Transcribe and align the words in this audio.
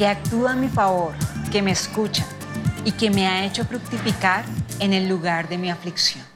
que 0.00 0.06
actúa 0.06 0.52
a 0.52 0.56
mi 0.56 0.68
favor, 0.68 1.12
que 1.52 1.60
me 1.60 1.72
escucha 1.72 2.24
y 2.86 2.92
que 2.92 3.10
me 3.10 3.26
ha 3.26 3.44
hecho 3.44 3.66
fructificar 3.66 4.46
en 4.78 4.94
el 4.94 5.06
lugar 5.06 5.46
de 5.50 5.58
mi 5.58 5.70
aflicción. 5.70 6.29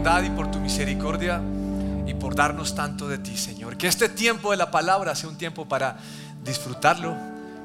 Bondad 0.00 0.22
y 0.22 0.30
por 0.30 0.50
tu 0.50 0.58
misericordia 0.58 1.42
y 2.06 2.14
por 2.14 2.34
darnos 2.34 2.74
tanto 2.74 3.06
de 3.06 3.18
ti, 3.18 3.36
Señor. 3.36 3.76
Que 3.76 3.86
este 3.86 4.08
tiempo 4.08 4.50
de 4.50 4.56
la 4.56 4.70
palabra 4.70 5.14
sea 5.14 5.28
un 5.28 5.36
tiempo 5.36 5.68
para 5.68 5.98
disfrutarlo, 6.42 7.14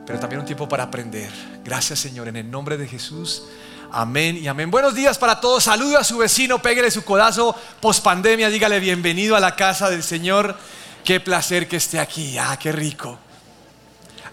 pero 0.06 0.20
también 0.20 0.42
un 0.42 0.46
tiempo 0.46 0.68
para 0.68 0.84
aprender. 0.84 1.32
Gracias, 1.64 2.00
Señor, 2.00 2.28
en 2.28 2.36
el 2.36 2.52
nombre 2.52 2.76
de 2.76 2.90
Jesús. 2.90 3.44
Amén 3.90 4.36
y 4.36 4.50
amén. 4.50 4.70
Buenos 4.70 4.94
días 4.94 5.18
para 5.18 5.40
todos. 5.40 5.64
Saludo 5.64 5.98
a 5.98 6.04
su 6.04 6.18
vecino, 6.18 6.62
pégale 6.62 6.92
su 6.92 7.06
codazo 7.06 7.56
post 7.80 8.04
pandemia, 8.04 8.50
dígale 8.50 8.82
bienvenido 8.82 9.38
a 9.38 9.40
la 9.40 9.56
casa 9.56 9.90
del 9.90 10.04
Señor. 10.04 10.58
Qué 11.06 11.22
placer 11.22 11.70
que 11.70 11.78
esté 11.78 12.02
aquí. 12.02 12.38
Ah, 12.38 12.60
qué 12.60 12.74
rico. 12.74 13.18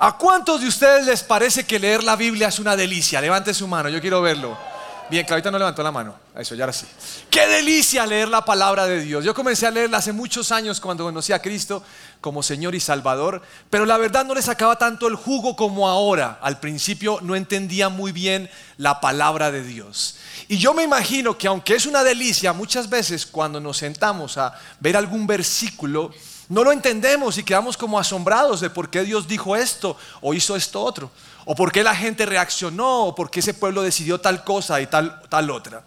¿A 0.01 0.19
cuántos 0.19 0.61
de 0.61 0.67
ustedes 0.67 1.07
les 1.07 1.23
parece 1.23 1.65
que 1.65 1.79
leer 1.79 2.03
la 2.03 2.17
Biblia 2.17 2.49
es 2.49 2.59
una 2.59 2.75
delicia? 2.75 3.21
Levante 3.21 3.55
su 3.55 3.69
mano, 3.69 3.89
yo 3.89 4.01
quiero 4.01 4.21
verlo. 4.21 4.72
Bien, 5.11 5.27
Clavita 5.27 5.51
no 5.51 5.59
levantó 5.59 5.83
la 5.83 5.93
mano. 5.93 6.15
Eso, 6.35 6.55
ya 6.55 6.65
ahora 6.65 6.73
sí. 6.73 6.87
Qué 7.29 7.47
delicia 7.47 8.07
leer 8.07 8.29
la 8.29 8.45
palabra 8.45 8.87
de 8.87 9.01
Dios. 9.01 9.25
Yo 9.25 9.35
comencé 9.35 9.67
a 9.67 9.71
leerla 9.71 9.99
hace 9.99 10.13
muchos 10.13 10.51
años 10.51 10.81
cuando 10.81 11.05
conocí 11.05 11.33
a 11.33 11.43
Cristo 11.43 11.83
como 12.21 12.43
Señor 12.43 12.75
y 12.75 12.81
Salvador, 12.81 13.43
pero 13.69 13.85
la 13.85 13.99
verdad 13.99 14.25
no 14.25 14.35
le 14.35 14.41
sacaba 14.41 14.77
tanto 14.77 15.09
el 15.09 15.17
jugo 15.17 15.55
como 15.55 15.89
ahora. 15.89 16.39
Al 16.41 16.61
principio 16.61 17.19
no 17.21 17.37
entendía 17.37 17.91
muy 17.91 18.13
bien 18.13 18.49
la 18.79 19.01
palabra 19.01 19.51
de 19.51 19.63
Dios. 19.63 20.17
Y 20.49 20.57
yo 20.57 20.73
me 20.73 20.85
imagino 20.85 21.37
que 21.37 21.49
aunque 21.49 21.75
es 21.75 21.85
una 21.85 22.03
delicia, 22.03 22.55
muchas 22.55 22.89
veces 22.89 23.27
cuando 23.27 23.61
nos 23.61 23.77
sentamos 23.77 24.39
a 24.39 24.55
ver 24.81 24.97
algún 24.97 25.27
versículo, 25.27 26.11
no 26.49 26.65
lo 26.65 26.73
entendemos 26.73 27.37
y 27.37 27.43
quedamos 27.43 27.77
como 27.77 27.99
asombrados 27.99 28.61
de 28.61 28.71
por 28.71 28.89
qué 28.89 29.03
Dios 29.03 29.29
dijo 29.29 29.57
esto 29.57 29.97
o 30.21 30.33
hizo 30.33 30.57
esto 30.57 30.83
otro 30.83 31.11
o 31.45 31.55
por 31.55 31.73
qué 31.73 31.83
la 31.83 31.95
gente 31.95 32.27
reaccionó, 32.27 33.07
o 33.07 33.15
por 33.15 33.31
qué 33.31 33.41
ese 33.41 33.55
pueblo 33.55 33.83
decidió 33.83 34.21
tal 34.21 34.45
cosa 34.45 34.81
y 34.81 34.87
tal, 34.87 35.23
tal 35.29 35.51
otra. 35.51 35.83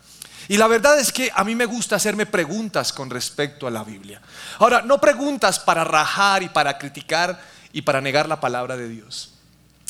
Y 0.47 0.57
la 0.57 0.67
verdad 0.67 0.99
es 0.99 1.11
que 1.11 1.31
a 1.33 1.43
mí 1.43 1.55
me 1.55 1.65
gusta 1.65 1.95
hacerme 1.95 2.25
preguntas 2.25 2.93
con 2.93 3.09
respecto 3.09 3.65
a 3.67 3.71
la 3.71 3.83
Biblia. 3.83 4.21
Ahora, 4.59 4.81
no 4.81 4.99
preguntas 5.01 5.59
para 5.59 5.83
rajar 5.83 6.43
y 6.43 6.49
para 6.49 6.77
criticar 6.77 7.39
y 7.73 7.81
para 7.81 8.01
negar 8.01 8.29
la 8.29 8.39
palabra 8.39 8.77
de 8.77 8.87
Dios, 8.87 9.33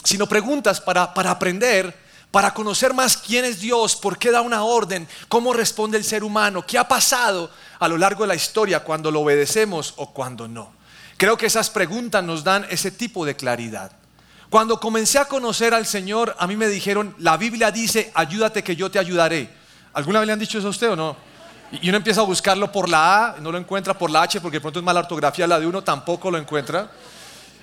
sino 0.04 0.28
preguntas 0.28 0.80
para, 0.80 1.14
para 1.14 1.32
aprender, 1.32 1.96
para 2.32 2.54
conocer 2.54 2.94
más 2.94 3.18
quién 3.18 3.46
es 3.46 3.60
Dios, 3.60 3.96
por 3.96 4.18
qué 4.18 4.32
da 4.32 4.42
una 4.42 4.64
orden, 4.64 5.08
cómo 5.28 5.54
responde 5.54 5.98
el 5.98 6.04
ser 6.04 6.24
humano, 6.24 6.66
qué 6.66 6.78
ha 6.78 6.88
pasado 6.88 7.52
a 7.80 7.88
lo 7.88 7.98
largo 7.98 8.24
de 8.24 8.30
la 8.30 8.36
historia 8.36 8.82
cuando 8.82 9.12
lo 9.12 9.22
obedecemos 9.22 9.94
o 9.98 10.12
cuando 10.12 10.48
no. 10.48 10.74
Creo 11.18 11.38
que 11.38 11.46
esas 11.46 11.70
preguntas 11.70 12.24
nos 12.24 12.44
dan 12.44 12.66
ese 12.70 12.92
tipo 12.92 13.26
de 13.26 13.36
claridad. 13.36 13.92
Cuando 14.50 14.80
comencé 14.80 15.20
a 15.20 15.26
conocer 15.26 15.74
al 15.74 15.86
Señor, 15.86 16.36
a 16.40 16.48
mí 16.48 16.56
me 16.56 16.68
dijeron, 16.68 17.16
la 17.20 17.38
Biblia 17.38 17.72
dice, 17.72 18.12
ayúdate 18.14 18.64
que 18.64 18.76
yo 18.76 18.90
te 18.92 19.00
ayudaré. 19.00 19.50
¿Alguna 19.94 20.20
vez 20.20 20.28
le 20.28 20.34
han 20.34 20.40
dicho 20.40 20.60
eso 20.60 20.68
a 20.68 20.72
usted 20.72 20.92
o 20.92 20.96
no? 20.96 21.18
Y 21.82 21.90
uno 21.90 21.98
empieza 21.98 22.22
a 22.22 22.26
buscarlo 22.26 22.72
por 22.72 22.88
la 22.88 23.26
A, 23.26 23.40
no 23.40 23.52
lo 23.52 23.58
encuentra 23.58 23.98
por 23.98 24.12
la 24.12 24.22
H 24.22 24.40
porque 24.40 24.58
de 24.58 24.62
pronto 24.62 24.80
es 24.80 24.86
mala 24.86 25.00
ortografía 25.00 25.48
la 25.48 25.60
de 25.60 25.66
uno, 25.66 25.84
tampoco 25.84 26.30
lo 26.30 26.38
encuentra. 26.38 26.92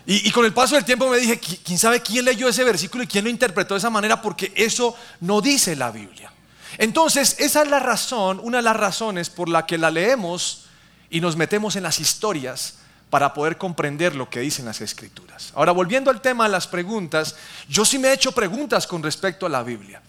Y, 0.04 0.28
y, 0.28 0.32
con 0.32 0.44
el 0.44 0.52
paso 0.52 0.74
del 0.74 0.84
tiempo 0.84 1.08
me 1.08 1.18
dije, 1.18 1.38
¿quién 1.38 1.78
sabe 1.78 2.00
quién 2.00 2.24
leyó 2.24 2.48
ese 2.48 2.64
versículo 2.64 3.04
y 3.04 3.06
quién 3.06 3.24
lo 3.24 3.30
interpretó 3.30 3.74
de 3.74 3.78
esa 3.78 3.90
manera? 3.90 4.20
Porque 4.20 4.52
eso 4.56 4.96
no 5.20 5.40
dice 5.40 5.76
la 5.76 5.92
Biblia. 5.92 6.32
Entonces, 6.78 7.36
esa 7.38 7.62
es 7.62 7.68
la 7.68 7.78
razón, 7.78 8.40
una 8.42 8.58
de 8.58 8.64
las 8.64 8.76
razones 8.76 9.30
por 9.30 9.48
la 9.48 9.64
que 9.64 9.78
la 9.78 9.90
leemos 9.90 10.64
y 11.08 11.20
nos 11.20 11.36
metemos 11.36 11.76
en 11.76 11.84
las 11.84 12.00
historias 12.00 12.78
para 13.12 13.34
poder 13.34 13.58
comprender 13.58 14.16
lo 14.16 14.30
que 14.30 14.40
dicen 14.40 14.64
las 14.64 14.80
escrituras. 14.80 15.52
Ahora, 15.54 15.72
volviendo 15.72 16.10
al 16.10 16.22
tema 16.22 16.44
de 16.44 16.50
las 16.50 16.66
preguntas, 16.66 17.36
yo 17.68 17.84
sí 17.84 17.98
me 17.98 18.08
he 18.08 18.14
hecho 18.14 18.32
preguntas 18.32 18.86
con 18.86 19.02
respecto 19.02 19.44
a 19.44 19.50
la 19.50 19.62
Biblia. 19.62 20.00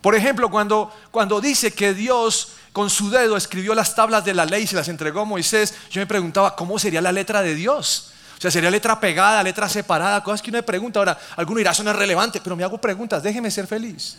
Por 0.00 0.14
ejemplo, 0.14 0.48
cuando, 0.48 0.94
cuando 1.10 1.40
dice 1.40 1.72
que 1.72 1.94
Dios 1.94 2.52
con 2.72 2.90
su 2.90 3.10
dedo 3.10 3.36
escribió 3.36 3.74
las 3.74 3.96
tablas 3.96 4.24
de 4.24 4.34
la 4.34 4.44
ley 4.44 4.62
y 4.62 4.66
se 4.68 4.76
las 4.76 4.86
entregó 4.86 5.22
a 5.22 5.24
Moisés, 5.24 5.74
yo 5.90 6.00
me 6.00 6.06
preguntaba, 6.06 6.54
¿cómo 6.54 6.78
sería 6.78 7.00
la 7.00 7.10
letra 7.10 7.42
de 7.42 7.56
Dios? 7.56 8.12
O 8.38 8.40
sea, 8.40 8.52
sería 8.52 8.70
letra 8.70 9.00
pegada, 9.00 9.42
letra 9.42 9.68
separada, 9.68 10.22
cosas 10.22 10.40
que 10.40 10.50
uno 10.50 10.58
me 10.58 10.62
pregunta. 10.62 11.00
Ahora, 11.00 11.18
alguno 11.34 11.58
dirá, 11.58 11.72
eso 11.72 11.82
no 11.82 11.90
es 11.90 11.96
relevante, 11.96 12.40
pero 12.40 12.54
me 12.54 12.62
hago 12.62 12.78
preguntas, 12.78 13.20
déjeme 13.20 13.50
ser 13.50 13.66
feliz. 13.66 14.16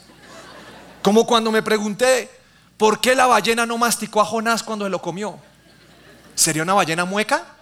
Como 1.02 1.26
cuando 1.26 1.54
me 1.54 1.64
pregunté, 1.64 2.30
¿por 2.76 3.00
qué 3.00 3.16
la 3.16 3.28
ballena 3.28 3.66
no 3.66 3.78
masticó 3.78 4.20
a 4.20 4.26
Jonás 4.26 4.62
cuando 4.62 4.84
se 4.84 4.90
lo 4.92 5.02
comió? 5.02 5.40
¿Sería 6.36 6.64
una 6.64 6.74
ballena 6.74 7.06
mueca? 7.06 7.55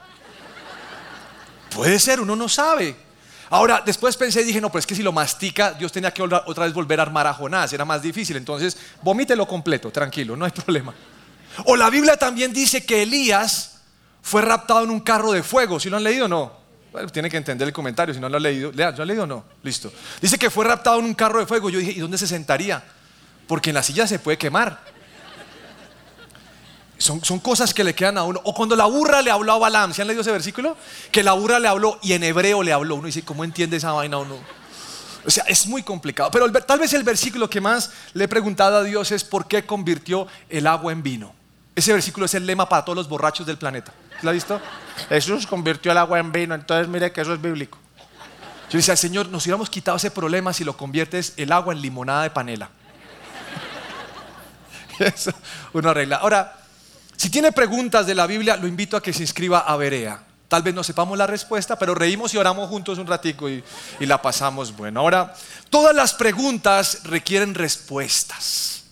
Puede 1.75 1.99
ser, 1.99 2.19
uno 2.19 2.35
no 2.35 2.47
sabe. 2.47 2.95
Ahora, 3.49 3.83
después 3.85 4.17
pensé 4.17 4.41
y 4.41 4.45
dije, 4.45 4.61
no, 4.61 4.69
pero 4.69 4.79
es 4.79 4.87
que 4.87 4.95
si 4.95 5.03
lo 5.03 5.11
mastica, 5.11 5.73
Dios 5.73 5.91
tenía 5.91 6.11
que 6.11 6.21
otra 6.23 6.65
vez 6.65 6.73
volver 6.73 6.99
a 6.99 7.03
armar 7.03 7.27
a 7.27 7.33
Jonás, 7.33 7.71
era 7.73 7.85
más 7.85 8.01
difícil. 8.01 8.35
Entonces, 8.35 8.77
vomítelo 9.01 9.47
completo, 9.47 9.91
tranquilo, 9.91 10.35
no 10.35 10.45
hay 10.45 10.51
problema. 10.65 10.93
O 11.65 11.75
la 11.75 11.89
Biblia 11.89 12.17
también 12.17 12.51
dice 12.51 12.85
que 12.85 13.03
Elías 13.03 13.81
fue 14.21 14.41
raptado 14.41 14.83
en 14.83 14.89
un 14.89 15.01
carro 15.01 15.31
de 15.31 15.43
fuego. 15.43 15.79
¿Si 15.79 15.89
lo 15.89 15.97
han 15.97 16.03
leído 16.03 16.25
o 16.25 16.27
no? 16.27 16.63
Bueno, 16.91 17.09
tiene 17.09 17.29
que 17.29 17.37
entender 17.37 17.67
el 17.67 17.73
comentario, 17.73 18.13
si 18.13 18.19
no 18.19 18.29
lo 18.29 18.37
han 18.37 18.43
leído. 18.43 18.71
¿Lo 18.71 18.87
han 18.87 19.07
leído 19.07 19.23
o 19.23 19.27
no? 19.27 19.43
Listo. 19.61 19.91
Dice 20.21 20.37
que 20.37 20.49
fue 20.49 20.65
raptado 20.65 20.99
en 20.99 21.05
un 21.05 21.13
carro 21.13 21.39
de 21.39 21.45
fuego. 21.45 21.69
Yo 21.69 21.79
dije, 21.79 21.91
¿y 21.91 21.99
dónde 21.99 22.17
se 22.17 22.27
sentaría? 22.27 22.83
Porque 23.47 23.71
en 23.71 23.75
la 23.75 23.83
silla 23.83 24.07
se 24.07 24.19
puede 24.19 24.37
quemar. 24.37 24.92
Son, 27.03 27.39
cosas 27.39 27.73
que 27.73 27.83
le 27.83 27.93
quedan 27.93 28.17
a 28.17 28.23
uno. 28.23 28.39
O 28.45 28.53
cuando 28.53 28.77
la 28.77 28.85
burra 28.85 29.21
le 29.21 29.29
habló 29.29 29.51
a 29.51 29.57
Balaam, 29.57 29.93
¿se 29.93 30.01
han 30.01 30.07
leído 30.07 30.21
ese 30.21 30.31
versículo? 30.31 30.77
Que 31.11 31.21
la 31.21 31.33
burra 31.33 31.59
le 31.59 31.67
habló 31.67 31.99
y 32.01 32.13
en 32.13 32.23
hebreo 32.23 32.63
le 32.63 32.71
habló. 32.71 32.95
Uno 32.95 33.07
dice, 33.07 33.23
¿cómo 33.23 33.43
entiende 33.43 33.75
esa 33.75 33.91
vaina 33.91 34.17
uno? 34.17 34.37
O 35.25 35.29
sea, 35.29 35.43
es 35.47 35.67
muy 35.67 35.83
complicado. 35.83 36.31
Pero 36.31 36.49
tal 36.49 36.79
vez 36.79 36.93
el 36.93 37.03
versículo 37.03 37.49
que 37.49 37.59
más 37.59 37.91
le 38.13 38.23
he 38.23 38.27
preguntado 38.29 38.77
a 38.77 38.83
Dios 38.83 39.11
es 39.11 39.25
por 39.25 39.47
qué 39.47 39.65
convirtió 39.65 40.27
el 40.49 40.65
agua 40.65 40.93
en 40.93 41.03
vino. 41.03 41.33
Ese 41.75 41.91
versículo 41.91 42.25
es 42.25 42.33
el 42.35 42.45
lema 42.45 42.69
para 42.69 42.85
todos 42.85 42.95
los 42.95 43.09
borrachos 43.09 43.45
del 43.45 43.57
planeta. 43.57 43.91
¿Lo 44.21 44.29
ha 44.29 44.33
visto? 44.33 44.61
Jesús 45.09 45.45
convirtió 45.45 45.91
el 45.91 45.97
agua 45.97 46.19
en 46.19 46.31
vino, 46.31 46.55
entonces 46.55 46.87
mire 46.87 47.11
que 47.11 47.19
eso 47.19 47.33
es 47.33 47.41
bíblico. 47.41 47.77
Yo 48.69 48.77
decía, 48.77 48.95
Señor, 48.95 49.27
nos 49.27 49.43
hubiéramos 49.43 49.69
quitado 49.69 49.97
ese 49.97 50.09
problema 50.09 50.53
si 50.53 50.63
lo 50.63 50.77
conviertes 50.77 51.33
el 51.35 51.51
agua 51.51 51.73
en 51.73 51.81
limonada 51.81 52.23
de 52.23 52.29
panela. 52.29 52.69
Eso 54.99 55.33
uno 55.73 55.89
arregla. 55.89 56.17
Ahora, 56.17 56.62
si 57.15 57.29
tiene 57.29 57.51
preguntas 57.51 58.05
de 58.05 58.15
la 58.15 58.27
Biblia, 58.27 58.57
lo 58.57 58.67
invito 58.67 58.97
a 58.97 59.01
que 59.01 59.13
se 59.13 59.21
inscriba 59.21 59.59
a 59.59 59.75
Berea. 59.75 60.23
Tal 60.47 60.61
vez 60.61 60.73
no 60.73 60.83
sepamos 60.83 61.17
la 61.17 61.25
respuesta, 61.25 61.77
pero 61.79 61.95
reímos 61.95 62.33
y 62.33 62.37
oramos 62.37 62.69
juntos 62.69 62.99
un 62.99 63.07
ratico 63.07 63.49
y, 63.49 63.63
y 63.99 64.05
la 64.05 64.21
pasamos 64.21 64.75
bueno. 64.75 64.99
Ahora, 64.99 65.33
todas 65.69 65.95
las 65.95 66.13
preguntas 66.13 67.01
requieren 67.05 67.55
respuestas. 67.55 68.83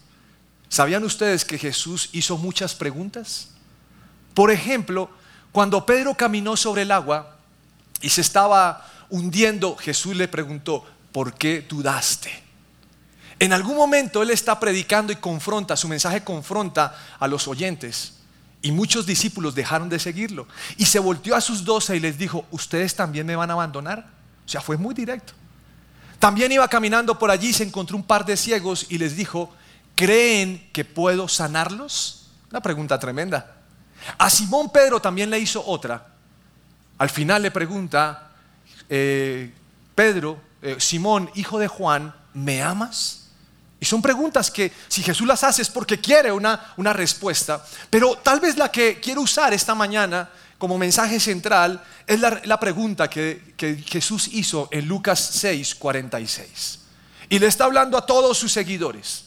¿Sabían 0.70 1.04
ustedes 1.04 1.46
que 1.46 1.60
Jesús 1.60 2.10
hizo 2.14 2.38
muchas 2.38 2.74
preguntas? 2.74 3.50
Por 4.34 4.52
ejemplo, 4.52 5.10
cuando 5.52 5.86
Pedro 5.86 6.16
caminó 6.16 6.56
sobre 6.56 6.84
el 6.84 6.92
agua 6.92 7.36
y 8.02 8.10
se 8.10 8.22
estaba 8.22 8.88
hundiendo, 9.10 9.76
Jesús 9.76 10.16
le 10.16 10.28
preguntó, 10.28 10.86
¿por 11.12 11.34
qué 11.34 11.66
dudaste? 11.68 12.51
En 13.42 13.54
algún 13.54 13.76
momento 13.76 14.22
Él 14.22 14.30
está 14.30 14.60
predicando 14.60 15.12
y 15.12 15.16
confronta, 15.16 15.76
su 15.76 15.88
mensaje 15.88 16.24
confronta 16.24 16.96
a 17.20 17.28
los 17.28 17.48
oyentes. 17.48 18.14
Y 18.62 18.72
muchos 18.72 19.08
discípulos 19.08 19.56
dejaron 19.56 19.90
de 19.90 19.98
seguirlo. 19.98 20.48
Y 20.78 20.86
se 20.86 21.00
volteó 21.00 21.36
a 21.36 21.42
sus 21.42 21.66
doce 21.66 21.98
y 21.98 22.00
les 22.00 22.20
dijo, 22.20 22.46
¿ustedes 22.52 22.96
también 22.96 23.26
me 23.26 23.36
van 23.36 23.50
a 23.50 23.54
abandonar? 23.54 24.06
O 24.46 24.48
sea, 24.48 24.62
fue 24.62 24.78
muy 24.78 24.94
directo. 24.94 25.34
También 26.20 26.52
iba 26.52 26.68
caminando 26.68 27.18
por 27.18 27.32
allí, 27.32 27.52
se 27.52 27.64
encontró 27.64 27.98
un 27.98 28.04
par 28.04 28.26
de 28.26 28.38
ciegos 28.38 28.86
y 28.90 29.00
les 29.00 29.16
dijo, 29.16 29.52
¿creen 29.96 30.70
que 30.72 30.86
puedo 30.86 31.28
sanarlos? 31.28 32.28
Una 32.52 32.62
pregunta 32.62 33.00
tremenda. 33.00 33.56
A 34.20 34.30
Simón 34.30 34.72
Pedro 34.72 35.02
también 35.02 35.32
le 35.32 35.40
hizo 35.40 35.66
otra. 35.66 36.10
Al 37.00 37.10
final 37.10 37.42
le 37.42 37.50
pregunta, 37.50 38.34
eh, 38.88 39.52
Pedro, 39.96 40.40
eh, 40.62 40.76
Simón, 40.78 41.32
hijo 41.34 41.58
de 41.58 41.68
Juan, 41.68 42.14
¿me 42.36 42.62
amas? 42.62 43.21
Y 43.82 43.86
son 43.86 44.00
preguntas 44.00 44.52
que 44.52 44.72
si 44.88 45.02
Jesús 45.02 45.28
las 45.28 45.44
hace 45.44 45.64
es 45.64 45.70
porque 45.70 46.00
quiere 46.00 46.32
una, 46.32 46.74
una 46.78 46.94
respuesta, 46.94 47.66
pero 47.90 48.16
tal 48.16 48.40
vez 48.40 48.56
la 48.56 48.70
que 48.70 49.00
quiero 49.00 49.22
usar 49.22 49.56
esta 49.56 49.74
mañana 49.74 50.30
como 50.60 50.78
mensaje 50.78 51.20
central 51.20 51.84
es 52.06 52.20
la, 52.20 52.60
pregunta 52.60 53.10
que, 53.10 53.56
que, 53.58 53.78
Jesús 53.78 54.30
hizo 54.34 54.70
en 54.72 54.88
Lucas 54.88 55.32
6, 55.34 55.74
46. 55.74 56.80
Y 57.30 57.40
le 57.40 57.48
está 57.48 57.66
hablando 57.66 57.98
a 57.98 58.06
todos 58.06 58.38
sus 58.38 58.52
seguidores. 58.52 59.26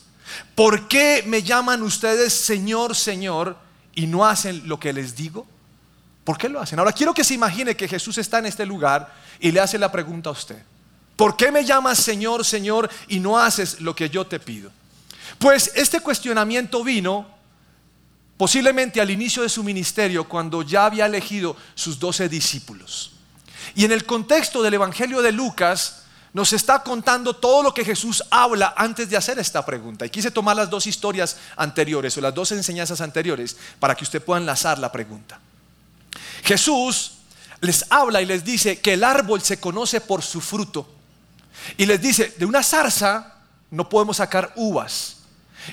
¿Por 0.54 0.86
qué 0.86 1.24
me 1.26 1.42
llaman 1.42 1.82
ustedes 1.82 2.32
Señor, 2.32 2.94
Señor 2.94 3.56
y 3.96 4.06
no 4.06 4.24
hacen 4.24 4.68
lo 4.68 4.78
que 4.78 4.92
les 4.92 5.16
digo? 5.16 5.48
¿Por 6.22 6.38
qué 6.38 6.48
lo 6.48 6.60
hacen? 6.60 6.78
Ahora 6.78 6.92
quiero 6.92 7.12
que 7.12 7.24
se 7.24 7.34
imagine 7.34 7.76
que 7.76 7.88
Jesús 7.88 8.18
está 8.18 8.38
en 8.38 8.46
este 8.46 8.64
lugar 8.64 9.12
y 9.40 9.50
le 9.50 9.58
hace 9.58 9.78
la 9.80 9.90
pregunta 9.90 10.28
a 10.28 10.32
usted. 10.32 10.62
¿Por 11.16 11.37
qué 11.37 11.52
me 11.52 11.64
llamas 11.64 11.99
Señor, 11.99 12.44
Señor 12.44 12.90
y 13.08 13.20
no 13.20 13.38
haces 13.38 13.81
lo 13.81 13.94
que 13.94 14.11
yo 14.11 14.26
te 14.26 14.40
pido? 14.40 14.70
Pues 15.38 15.70
este 15.75 16.00
cuestionamiento 16.00 16.82
vino 16.82 17.26
posiblemente 18.37 19.00
al 19.00 19.11
inicio 19.11 19.43
de 19.43 19.49
su 19.49 19.62
ministerio 19.62 20.28
cuando 20.28 20.62
ya 20.62 20.87
había 20.87 21.06
elegido 21.06 21.56
sus 21.75 21.99
doce 21.99 22.28
discípulos. 22.28 23.12
Y 23.75 23.84
en 23.84 23.93
el 23.93 24.05
contexto 24.05 24.62
del 24.62 24.75
Evangelio 24.75 25.22
de 25.22 25.32
Lucas 25.32 26.02
nos 26.32 26.52
está 26.52 26.82
contando 26.82 27.37
todo 27.37 27.62
lo 27.62 27.72
que 27.72 27.84
Jesús 27.84 28.22
habla 28.28 28.75
antes 28.76 29.08
de 29.08 29.16
hacer 29.16 29.38
esta 29.38 29.64
pregunta. 29.64 30.05
Y 30.05 30.11
quise 30.11 30.32
tomar 30.32 30.56
las 30.56 30.69
dos 30.69 30.87
historias 30.87 31.37
anteriores 31.56 32.16
o 32.19 32.20
las 32.20 32.34
dos 32.34 32.50
enseñanzas 32.50 33.00
anteriores 33.00 33.56
para 33.78 33.94
que 33.94 34.02
usted 34.02 34.20
pueda 34.20 34.40
enlazar 34.40 34.81
la 34.81 34.90
pregunta. 34.90 35.40
Jesús 36.43 37.12
les 37.61 37.87
habla 37.88 38.20
y 38.20 38.26
les 38.26 38.44
dice 38.44 38.81
que 38.81 38.94
el 38.94 39.05
árbol 39.05 39.43
se 39.43 39.61
conoce 39.61 40.00
por 40.00 40.22
su 40.22 40.40
fruto. 40.40 40.94
Y 41.76 41.86
les 41.86 42.00
dice, 42.00 42.34
de 42.36 42.44
una 42.44 42.62
zarza 42.62 43.34
no 43.70 43.88
podemos 43.88 44.18
sacar 44.18 44.52
uvas. 44.56 45.18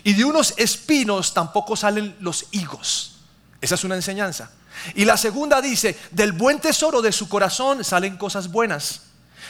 Y 0.03 0.13
de 0.13 0.25
unos 0.25 0.53
espinos 0.57 1.33
tampoco 1.33 1.75
salen 1.75 2.15
los 2.19 2.47
higos. 2.51 3.17
Esa 3.59 3.75
es 3.75 3.83
una 3.83 3.95
enseñanza. 3.95 4.51
Y 4.95 5.05
la 5.05 5.17
segunda 5.17 5.61
dice, 5.61 5.97
del 6.11 6.31
buen 6.31 6.59
tesoro 6.59 7.01
de 7.01 7.11
su 7.11 7.27
corazón 7.27 7.83
salen 7.83 8.17
cosas 8.17 8.51
buenas. 8.51 9.01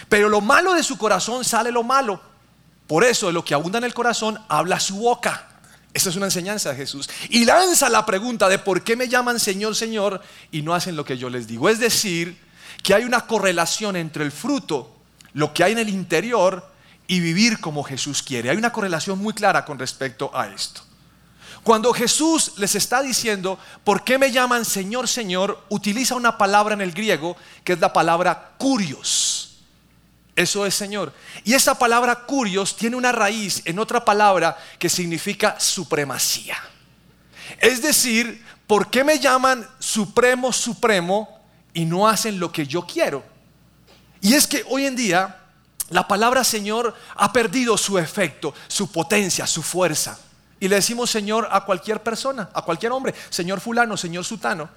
Pero 0.09 0.29
lo 0.29 0.41
malo 0.41 0.73
de 0.73 0.83
su 0.83 0.97
corazón 0.97 1.45
sale 1.45 1.71
lo 1.71 1.83
malo. 1.83 2.21
Por 2.87 3.03
eso 3.03 3.27
de 3.27 3.33
lo 3.33 3.45
que 3.45 3.53
abunda 3.53 3.77
en 3.77 3.85
el 3.85 3.93
corazón 3.93 4.39
habla 4.49 4.79
su 4.79 4.97
boca. 4.97 5.47
Esa 5.93 6.09
es 6.09 6.15
una 6.15 6.25
enseñanza 6.25 6.71
de 6.71 6.77
Jesús. 6.77 7.09
Y 7.29 7.45
lanza 7.45 7.89
la 7.89 8.05
pregunta 8.05 8.49
de 8.49 8.59
por 8.59 8.83
qué 8.83 8.95
me 8.95 9.07
llaman 9.07 9.39
Señor, 9.39 9.75
Señor 9.75 10.21
y 10.51 10.61
no 10.61 10.73
hacen 10.73 10.95
lo 10.95 11.05
que 11.05 11.17
yo 11.17 11.29
les 11.29 11.47
digo. 11.47 11.69
Es 11.69 11.79
decir, 11.79 12.37
que 12.83 12.93
hay 12.93 13.03
una 13.03 13.27
correlación 13.27 13.95
entre 13.95 14.23
el 14.23 14.31
fruto, 14.31 15.00
lo 15.33 15.53
que 15.53 15.63
hay 15.63 15.73
en 15.73 15.79
el 15.79 15.89
interior 15.89 16.71
y 17.07 17.19
vivir 17.19 17.59
como 17.59 17.83
Jesús 17.83 18.23
quiere. 18.23 18.49
Hay 18.49 18.57
una 18.57 18.71
correlación 18.71 19.19
muy 19.19 19.33
clara 19.33 19.65
con 19.65 19.77
respecto 19.77 20.31
a 20.33 20.47
esto. 20.47 20.81
Cuando 21.63 21.93
Jesús 21.93 22.53
les 22.57 22.73
está 22.75 23.01
diciendo, 23.01 23.59
¿por 23.83 24.03
qué 24.03 24.17
me 24.17 24.31
llaman 24.31 24.65
Señor, 24.65 25.07
Señor? 25.07 25.63
Utiliza 25.69 26.15
una 26.15 26.37
palabra 26.37 26.73
en 26.73 26.81
el 26.81 26.91
griego 26.91 27.37
que 27.63 27.73
es 27.73 27.79
la 27.79 27.93
palabra 27.93 28.53
curios. 28.57 29.59
Eso 30.35 30.65
es 30.65 30.73
Señor. 30.73 31.13
Y 31.43 31.53
esa 31.53 31.77
palabra 31.77 32.15
curios 32.25 32.75
tiene 32.75 32.95
una 32.95 33.11
raíz 33.11 33.61
en 33.65 33.77
otra 33.77 34.03
palabra 34.03 34.57
que 34.79 34.89
significa 34.89 35.59
supremacía. 35.59 36.57
Es 37.59 37.81
decir, 37.81 38.43
¿por 38.65 38.89
qué 38.89 39.03
me 39.03 39.19
llaman 39.19 39.67
Supremo, 39.77 40.51
Supremo 40.51 41.41
y 41.73 41.85
no 41.85 42.07
hacen 42.07 42.39
lo 42.39 42.51
que 42.51 42.65
yo 42.65 42.87
quiero? 42.87 43.30
Y 44.21 44.33
es 44.33 44.47
que 44.47 44.63
hoy 44.69 44.85
en 44.85 44.95
día 44.95 45.37
la 45.89 46.07
palabra 46.07 46.43
Señor 46.43 46.95
ha 47.15 47.33
perdido 47.33 47.77
su 47.77 47.97
efecto, 47.97 48.53
su 48.67 48.91
potencia, 48.91 49.45
su 49.45 49.61
fuerza. 49.61 50.17
Y 50.59 50.67
le 50.67 50.75
decimos 50.75 51.09
Señor 51.09 51.49
a 51.51 51.65
cualquier 51.65 52.01
persona, 52.01 52.49
a 52.53 52.61
cualquier 52.61 52.91
hombre, 52.91 53.15
Señor 53.29 53.59
fulano, 53.59 53.97
Señor 53.97 54.23
sutano. 54.23 54.69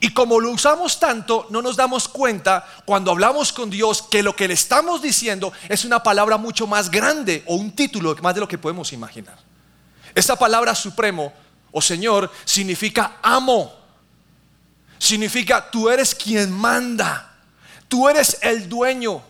Y 0.00 0.12
como 0.12 0.38
lo 0.40 0.50
usamos 0.50 1.00
tanto, 1.00 1.46
no 1.50 1.62
nos 1.62 1.76
damos 1.76 2.08
cuenta 2.08 2.66
cuando 2.84 3.10
hablamos 3.10 3.52
con 3.52 3.70
Dios 3.70 4.02
que 4.02 4.22
lo 4.22 4.36
que 4.36 4.46
le 4.46 4.54
estamos 4.54 5.02
diciendo 5.02 5.52
es 5.68 5.84
una 5.84 6.02
palabra 6.02 6.36
mucho 6.36 6.66
más 6.66 6.90
grande 6.90 7.42
o 7.46 7.56
un 7.56 7.72
título 7.72 8.14
más 8.22 8.34
de 8.34 8.40
lo 8.40 8.48
que 8.48 8.58
podemos 8.58 8.92
imaginar. 8.92 9.38
Esta 10.14 10.36
palabra 10.36 10.74
supremo 10.74 11.32
o 11.72 11.80
Señor 11.80 12.30
significa 12.44 13.18
amo. 13.22 13.72
Significa 14.98 15.70
tú 15.70 15.88
eres 15.88 16.14
quien 16.14 16.52
manda. 16.52 17.29
Tú 17.90 18.08
eres 18.08 18.38
el 18.40 18.68
dueño. 18.68 19.20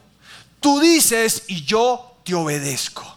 Tú 0.61 0.81
dices 0.81 1.45
y 1.49 1.65
yo 1.65 2.19
te 2.23 2.35
obedezco. 2.35 3.17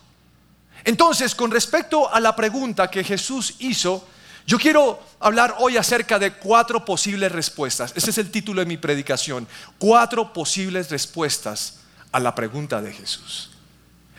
Entonces, 0.85 1.35
con 1.35 1.51
respecto 1.51 2.11
a 2.11 2.21
la 2.21 2.33
pregunta 2.33 2.89
que 2.89 3.03
Jesús 3.03 3.55
hizo, 3.59 4.07
yo 4.47 4.57
quiero 4.57 5.01
hablar 5.19 5.57
hoy 5.59 5.75
acerca 5.75 6.17
de 6.17 6.31
cuatro 6.31 6.85
posibles 6.85 7.29
respuestas. 7.29 7.91
Ese 7.93 8.11
es 8.11 8.17
el 8.19 8.31
título 8.31 8.61
de 8.61 8.65
mi 8.65 8.77
predicación. 8.77 9.45
Cuatro 9.77 10.31
posibles 10.31 10.89
respuestas 10.89 11.81
a 12.13 12.21
la 12.21 12.33
pregunta 12.33 12.81
de 12.81 12.93
Jesús. 12.93 13.51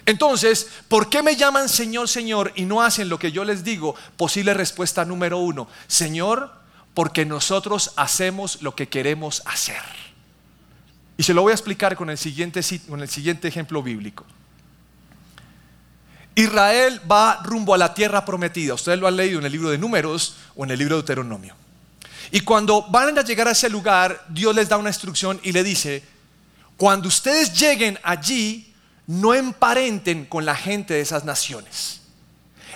Entonces, 0.04 0.68
¿por 0.88 1.08
qué 1.08 1.22
me 1.22 1.36
llaman 1.36 1.70
Señor, 1.70 2.10
Señor 2.10 2.52
y 2.54 2.66
no 2.66 2.82
hacen 2.82 3.08
lo 3.08 3.18
que 3.18 3.32
yo 3.32 3.46
les 3.46 3.64
digo? 3.64 3.94
Posible 4.18 4.52
respuesta 4.52 5.06
número 5.06 5.38
uno. 5.38 5.68
Señor, 5.86 6.52
porque 6.92 7.24
nosotros 7.24 7.92
hacemos 7.96 8.60
lo 8.60 8.76
que 8.76 8.90
queremos 8.90 9.40
hacer. 9.46 10.03
Y 11.16 11.22
se 11.22 11.34
lo 11.34 11.42
voy 11.42 11.52
a 11.52 11.54
explicar 11.54 11.96
con 11.96 12.10
el 12.10 12.18
siguiente, 12.18 12.60
con 12.88 13.00
el 13.00 13.08
siguiente 13.08 13.48
ejemplo 13.48 13.82
bíblico. 13.82 14.24
Israel 16.34 17.00
va 17.10 17.40
rumbo 17.44 17.74
a 17.74 17.78
la 17.78 17.94
tierra 17.94 18.24
prometida. 18.24 18.74
Ustedes 18.74 18.98
lo 18.98 19.06
han 19.06 19.16
leído 19.16 19.38
en 19.38 19.46
el 19.46 19.52
libro 19.52 19.70
de 19.70 19.78
Números 19.78 20.36
o 20.56 20.64
en 20.64 20.72
el 20.72 20.78
libro 20.78 20.96
de 20.96 21.02
Deuteronomio. 21.02 21.54
Y 22.32 22.40
cuando 22.40 22.82
van 22.90 23.16
a 23.16 23.22
llegar 23.22 23.46
a 23.46 23.52
ese 23.52 23.68
lugar, 23.68 24.24
Dios 24.28 24.54
les 24.54 24.68
da 24.68 24.76
una 24.76 24.90
instrucción 24.90 25.38
y 25.44 25.52
le 25.52 25.62
dice, 25.62 26.02
cuando 26.76 27.06
ustedes 27.06 27.56
lleguen 27.58 27.98
allí, 28.02 28.74
no 29.06 29.34
emparenten 29.34 30.24
con 30.24 30.44
la 30.44 30.56
gente 30.56 30.94
de 30.94 31.00
esas 31.00 31.24
naciones. 31.24 32.00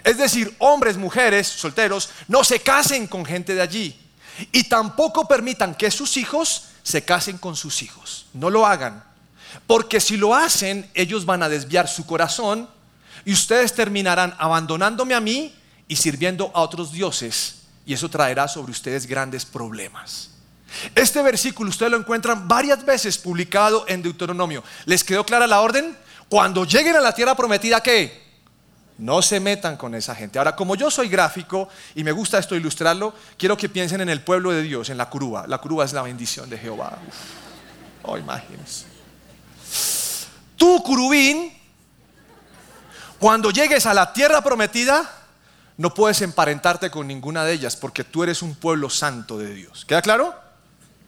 Es 0.05 0.19
decir, 0.19 0.55
hombres, 0.59 0.97
mujeres, 0.97 1.49
solteros, 1.49 2.11
no 2.29 2.45
se 2.45 2.61
casen 2.61 3.09
con 3.09 3.25
gente 3.25 3.55
de 3.55 3.63
allí. 3.63 3.99
Y 4.53 4.65
tampoco 4.65 5.27
permitan 5.27 5.75
que 5.75 5.91
sus 5.91 6.17
hijos 6.17 6.69
se 6.89 7.05
casen 7.05 7.37
con 7.37 7.55
sus 7.55 7.83
hijos. 7.83 8.25
No 8.33 8.49
lo 8.49 8.65
hagan. 8.65 9.05
Porque 9.67 10.01
si 10.01 10.17
lo 10.17 10.35
hacen, 10.35 10.91
ellos 10.95 11.27
van 11.27 11.43
a 11.43 11.51
desviar 11.51 11.87
su 11.87 12.07
corazón 12.07 12.67
y 13.27 13.33
ustedes 13.35 13.75
terminarán 13.75 14.35
abandonándome 14.39 15.15
a 15.15 15.21
mí 15.21 15.55
y 15.87 15.97
sirviendo 15.97 16.51
a 16.55 16.63
otros 16.63 16.91
dioses. 16.91 17.65
Y 17.85 17.93
eso 17.93 18.09
traerá 18.09 18.49
sobre 18.49 18.73
ustedes 18.73 19.07
grandes 19.07 19.45
problemas. 19.45 20.31
Este 20.95 21.21
versículo 21.21 21.69
ustedes 21.69 21.93
lo 21.93 21.99
encuentran 21.99 22.49
varias 22.49 22.83
veces 22.87 23.19
publicado 23.19 23.85
en 23.87 24.01
Deuteronomio. 24.01 24.65
¿Les 24.87 25.05
quedó 25.05 25.27
clara 25.27 25.47
la 25.47 25.61
orden? 25.61 25.95
Cuando 26.31 26.65
lleguen 26.65 26.97
a 26.97 27.01
la 27.01 27.15
tierra 27.15 27.35
prometida, 27.35 27.83
¿qué? 27.83 28.28
No 28.99 29.23
se 29.23 29.39
metan 29.39 29.77
con 29.77 29.95
esa 29.95 30.15
gente. 30.15 30.39
Ahora, 30.39 30.57
como 30.57 30.75
yo 30.75 30.91
soy 30.91 31.09
gráfico 31.09 31.69
y 31.95 32.03
me 32.03 32.11
gusta 32.11 32.39
esto 32.39 32.57
ilustrarlo, 32.57 33.15
quiero 33.37 33.57
que 33.57 33.69
piensen 33.69 34.01
en 34.01 34.09
el 34.09 34.23
pueblo 34.23 34.51
de 34.51 34.63
Dios, 34.63 34.91
en 34.91 34.99
la 34.99 35.09
curúa. 35.09 35.47
La 35.47 35.59
curúa 35.59 35.85
es 35.85 35.93
la 35.93 36.03
bendición 36.03 36.51
de 36.51 36.59
Jehová. 36.59 36.99
Oh, 38.03 38.19
imagínense. 38.19 38.87
Tú, 40.57 40.83
curubín, 40.83 41.57
cuando 43.21 43.53
llegues 43.53 43.87
a 43.87 43.95
la 43.95 44.13
tierra 44.13 44.43
prometida, 44.43 45.09
no 45.77 45.95
puedes 45.95 46.21
emparentarte 46.23 46.91
con 46.91 47.07
ninguna 47.07 47.45
de 47.45 47.53
ellas 47.53 47.77
porque 47.77 48.03
tú 48.03 48.25
eres 48.25 48.43
un 48.43 48.57
pueblo 48.57 48.91
santo 48.91 49.39
de 49.39 49.55
Dios. 49.55 49.85
¿Queda 49.85 50.03
claro? 50.03 50.35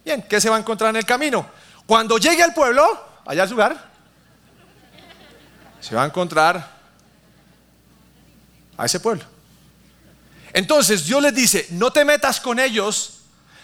Bien, 0.05 0.21
¿qué 0.23 0.39
se 0.39 0.49
va 0.49 0.55
a 0.55 0.59
encontrar 0.59 0.91
en 0.91 0.95
el 0.95 1.05
camino? 1.05 1.45
Cuando 1.85 2.17
llegue 2.17 2.41
al 2.41 2.53
pueblo, 2.53 2.83
allá 3.25 3.43
al 3.43 3.49
lugar, 3.49 3.91
se 5.81 5.93
va 5.93 6.03
a 6.03 6.05
encontrar 6.05 6.80
a 8.81 8.85
ese 8.85 8.99
pueblo. 8.99 9.23
Entonces 10.53 11.05
Dios 11.05 11.21
les 11.21 11.35
dice, 11.35 11.67
no 11.69 11.91
te 11.91 12.03
metas 12.03 12.39
con 12.39 12.59
ellos, 12.59 13.19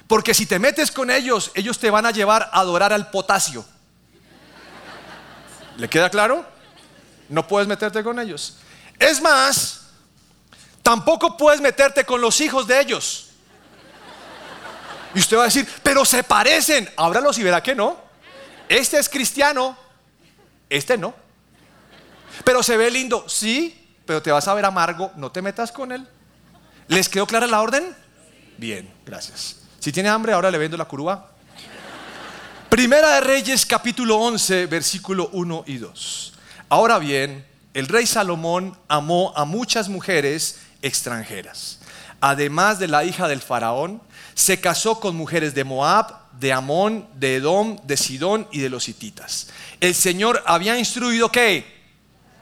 porque 0.06 0.36
si 0.36 0.46
te 0.46 0.60
metes 0.60 0.92
con 0.92 1.10
ellos, 1.10 1.52
ellos 1.56 1.80
te 1.80 1.90
van 1.90 2.06
a 2.06 2.12
llevar 2.12 2.50
a 2.54 2.60
adorar 2.60 2.94
al 2.94 3.10
potasio. 3.10 3.66
¿Le 5.78 5.90
queda 5.90 6.12
claro? 6.12 6.46
No 7.30 7.48
puedes 7.48 7.68
meterte 7.68 8.04
con 8.04 8.20
ellos. 8.20 8.58
Es 9.00 9.20
más, 9.20 9.88
tampoco 10.84 11.36
puedes 11.36 11.62
meterte 11.62 12.06
con 12.06 12.22
los 12.22 12.40
hijos 12.40 12.68
de 12.68 12.80
ellos. 12.80 13.30
Y 15.16 15.20
usted 15.20 15.36
va 15.36 15.42
a 15.42 15.46
decir, 15.46 15.68
pero 15.82 16.06
se 16.06 16.24
parecen. 16.24 16.88
Ábralos 16.96 17.40
y 17.40 17.44
verá 17.44 17.64
que 17.64 17.74
no. 17.74 18.00
Este 18.70 19.00
es 19.00 19.10
cristiano, 19.10 19.76
este 20.70 20.96
no. 20.96 21.16
Pero 22.44 22.62
se 22.62 22.78
ve 22.78 22.92
lindo, 22.92 23.28
sí, 23.28 23.87
pero 24.08 24.22
te 24.22 24.32
vas 24.32 24.48
a 24.48 24.54
ver 24.54 24.66
amargo, 24.66 25.12
no 25.18 25.32
te 25.32 25.42
metas 25.42 25.72
con 25.72 25.92
él. 25.92 26.08
¿Les 26.88 27.10
quedó 27.10 27.28
clara 27.28 27.46
la 27.46 27.62
orden? 27.62 27.94
Bien, 28.58 28.90
gracias. 29.06 29.58
Si 29.80 29.92
tiene 29.92 30.10
hambre, 30.10 30.32
ahora 30.32 30.50
le 30.50 30.58
vendo 30.58 30.78
la 30.78 30.86
curúa. 30.86 31.32
Primera 32.70 33.16
de 33.16 33.22
Reyes 33.22 33.66
capítulo 33.66 34.18
11, 34.18 34.66
versículo 34.68 35.30
1 35.34 35.66
y 35.68 35.78
2. 35.78 36.34
Ahora 36.70 36.98
bien, 37.00 37.46
el 37.74 37.88
rey 37.88 38.08
Salomón 38.08 38.78
amó 38.88 39.34
a 39.36 39.44
muchas 39.44 39.90
mujeres 39.90 40.60
extranjeras. 40.82 41.80
Además 42.22 42.80
de 42.80 42.88
la 42.88 43.04
hija 43.04 43.28
del 43.28 43.42
faraón, 43.42 44.02
se 44.34 44.62
casó 44.62 45.00
con 45.00 45.16
mujeres 45.16 45.54
de 45.54 45.66
Moab, 45.66 46.32
de 46.40 46.54
Amón, 46.54 47.08
de 47.16 47.36
Edom, 47.36 47.78
de 47.84 47.98
Sidón 47.98 48.48
y 48.52 48.60
de 48.60 48.70
los 48.70 48.88
hititas. 48.88 49.50
El 49.82 49.94
Señor 49.96 50.44
había 50.46 50.80
instruido 50.80 51.32
que 51.32 51.66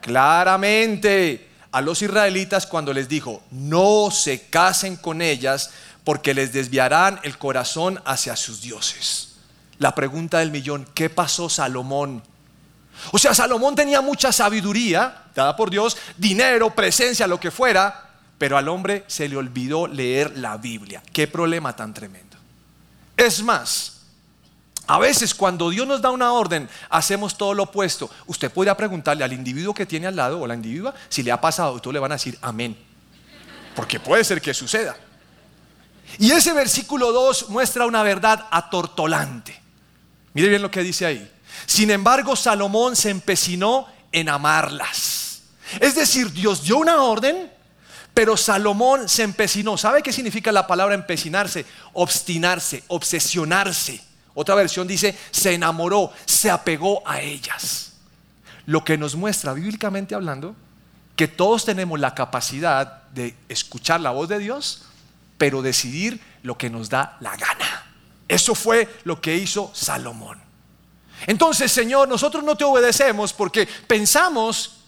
claramente 0.01 1.54
a 1.75 1.81
los 1.81 2.01
israelitas 2.01 2.65
cuando 2.67 2.93
les 2.93 3.09
dijo, 3.09 3.43
no 3.51 4.09
se 4.09 4.43
casen 4.43 4.95
con 4.95 5.21
ellas 5.21 5.71
porque 6.05 6.33
les 6.33 6.53
desviarán 6.53 7.19
el 7.23 7.37
corazón 7.37 8.01
hacia 8.05 8.37
sus 8.37 8.61
dioses. 8.61 9.35
La 9.79 9.93
pregunta 9.93 10.39
del 10.39 10.51
millón, 10.51 10.87
¿qué 10.93 11.09
pasó 11.09 11.49
Salomón? 11.49 12.23
O 13.11 13.17
sea, 13.17 13.33
Salomón 13.33 13.75
tenía 13.75 13.99
mucha 13.99 14.31
sabiduría, 14.31 15.23
dada 15.35 15.57
por 15.57 15.69
Dios, 15.69 15.97
dinero, 16.15 16.73
presencia, 16.73 17.27
lo 17.27 17.41
que 17.41 17.51
fuera, 17.51 18.09
pero 18.37 18.57
al 18.57 18.69
hombre 18.69 19.03
se 19.07 19.27
le 19.27 19.35
olvidó 19.35 19.85
leer 19.85 20.37
la 20.37 20.55
Biblia. 20.55 21.03
Qué 21.11 21.27
problema 21.27 21.75
tan 21.75 21.93
tremendo. 21.93 22.37
Es 23.17 23.43
más, 23.43 23.94
a 24.87 24.99
veces 24.99 25.33
cuando 25.33 25.69
Dios 25.69 25.87
nos 25.87 26.01
da 26.01 26.11
una 26.11 26.31
orden, 26.31 26.69
hacemos 26.89 27.37
todo 27.37 27.53
lo 27.53 27.63
opuesto. 27.63 28.09
Usted 28.27 28.51
podría 28.51 28.77
preguntarle 28.77 29.23
al 29.23 29.33
individuo 29.33 29.73
que 29.73 29.85
tiene 29.85 30.07
al 30.07 30.15
lado 30.15 30.39
o 30.39 30.47
la 30.47 30.53
individua 30.53 30.93
si 31.09 31.23
le 31.23 31.31
ha 31.31 31.41
pasado 31.41 31.77
y 31.77 31.81
tú 31.81 31.91
le 31.91 31.99
van 31.99 32.11
a 32.11 32.15
decir 32.15 32.37
amén. 32.41 32.77
Porque 33.75 33.99
puede 33.99 34.23
ser 34.23 34.41
que 34.41 34.53
suceda. 34.53 34.95
Y 36.19 36.31
ese 36.31 36.53
versículo 36.53 37.11
2 37.11 37.49
muestra 37.49 37.85
una 37.85 38.03
verdad 38.03 38.47
atortolante. 38.51 39.59
Mire 40.33 40.49
bien 40.49 40.61
lo 40.61 40.71
que 40.71 40.83
dice 40.83 41.05
ahí. 41.05 41.31
Sin 41.65 41.89
embargo, 41.89 42.35
Salomón 42.35 42.95
se 42.95 43.09
empecinó 43.09 43.87
en 44.11 44.29
amarlas. 44.29 45.41
Es 45.79 45.95
decir, 45.95 46.31
Dios 46.31 46.63
dio 46.63 46.77
una 46.77 47.01
orden, 47.01 47.51
pero 48.13 48.37
Salomón 48.37 49.09
se 49.09 49.23
empecinó. 49.23 49.77
¿Sabe 49.77 50.03
qué 50.03 50.13
significa 50.13 50.51
la 50.51 50.67
palabra 50.67 50.95
empecinarse? 50.95 51.65
Obstinarse, 51.93 52.83
obsesionarse. 52.87 54.01
Otra 54.35 54.53
versión 54.53 54.85
dice, 54.85 55.17
se 55.31 55.53
enamoró, 55.53 56.11
se 56.25 56.51
apegó 56.51 57.01
a 57.07 57.21
ellas. 57.21 57.93
Lo 58.67 58.83
que 58.83 58.97
nos 58.97 59.15
muestra, 59.15 59.53
bíblicamente 59.53 60.13
hablando, 60.13 60.55
que 61.15 61.27
todos 61.27 61.65
tenemos 61.65 61.99
la 61.99 62.13
capacidad 62.13 63.03
de 63.13 63.35
escuchar 63.47 64.01
la 64.01 64.11
voz 64.11 64.27
de 64.27 64.37
Dios, 64.37 64.83
pero 65.37 65.61
decidir 65.61 66.21
lo 66.43 66.57
que 66.57 66.69
nos 66.69 66.89
da 66.89 67.17
la 67.21 67.35
gana. 67.37 67.85
Eso 68.27 68.53
fue 68.53 68.93
lo 69.05 69.21
que 69.21 69.37
hizo 69.37 69.71
Salomón. 69.73 70.39
Entonces, 71.27 71.71
Señor, 71.71 72.09
nosotros 72.09 72.43
no 72.43 72.57
te 72.57 72.65
obedecemos 72.65 73.31
porque 73.31 73.67
pensamos 73.87 74.81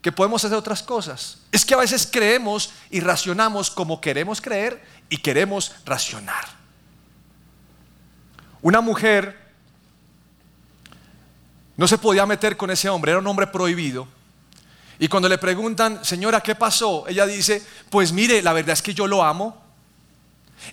que 0.00 0.12
podemos 0.12 0.42
hacer 0.42 0.56
otras 0.56 0.82
cosas. 0.82 1.38
Es 1.52 1.66
que 1.66 1.74
a 1.74 1.78
veces 1.78 2.08
creemos 2.10 2.72
y 2.90 3.00
racionamos 3.00 3.70
como 3.70 4.00
queremos 4.00 4.40
creer 4.40 4.82
y 5.10 5.18
queremos 5.18 5.72
racionar. 5.84 6.59
Una 8.62 8.80
mujer 8.80 9.38
no 11.76 11.88
se 11.88 11.98
podía 11.98 12.26
meter 12.26 12.56
con 12.56 12.70
ese 12.70 12.88
hombre, 12.88 13.12
era 13.12 13.20
un 13.20 13.26
hombre 13.26 13.46
prohibido. 13.46 14.06
Y 14.98 15.08
cuando 15.08 15.30
le 15.30 15.38
preguntan, 15.38 16.04
señora, 16.04 16.42
¿qué 16.42 16.54
pasó? 16.54 17.08
Ella 17.08 17.24
dice, 17.24 17.64
pues 17.88 18.12
mire, 18.12 18.42
la 18.42 18.52
verdad 18.52 18.74
es 18.74 18.82
que 18.82 18.92
yo 18.92 19.06
lo 19.06 19.24
amo. 19.24 19.56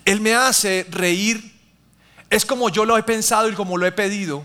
Él 0.04 0.20
me 0.20 0.34
hace 0.34 0.86
reír. 0.90 1.56
Es 2.28 2.44
como 2.44 2.68
yo 2.68 2.84
lo 2.84 2.98
he 2.98 3.02
pensado 3.02 3.48
y 3.48 3.54
como 3.54 3.78
lo 3.78 3.86
he 3.86 3.92
pedido. 3.92 4.44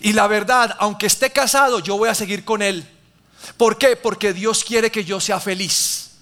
Y 0.00 0.12
la 0.12 0.26
verdad, 0.26 0.76
aunque 0.78 1.06
esté 1.06 1.30
casado, 1.30 1.80
yo 1.80 1.96
voy 1.96 2.10
a 2.10 2.14
seguir 2.14 2.44
con 2.44 2.60
él. 2.60 2.86
¿Por 3.56 3.78
qué? 3.78 3.96
Porque 3.96 4.34
Dios 4.34 4.62
quiere 4.62 4.90
que 4.90 5.04
yo 5.04 5.20
sea 5.20 5.40
feliz. 5.40 6.18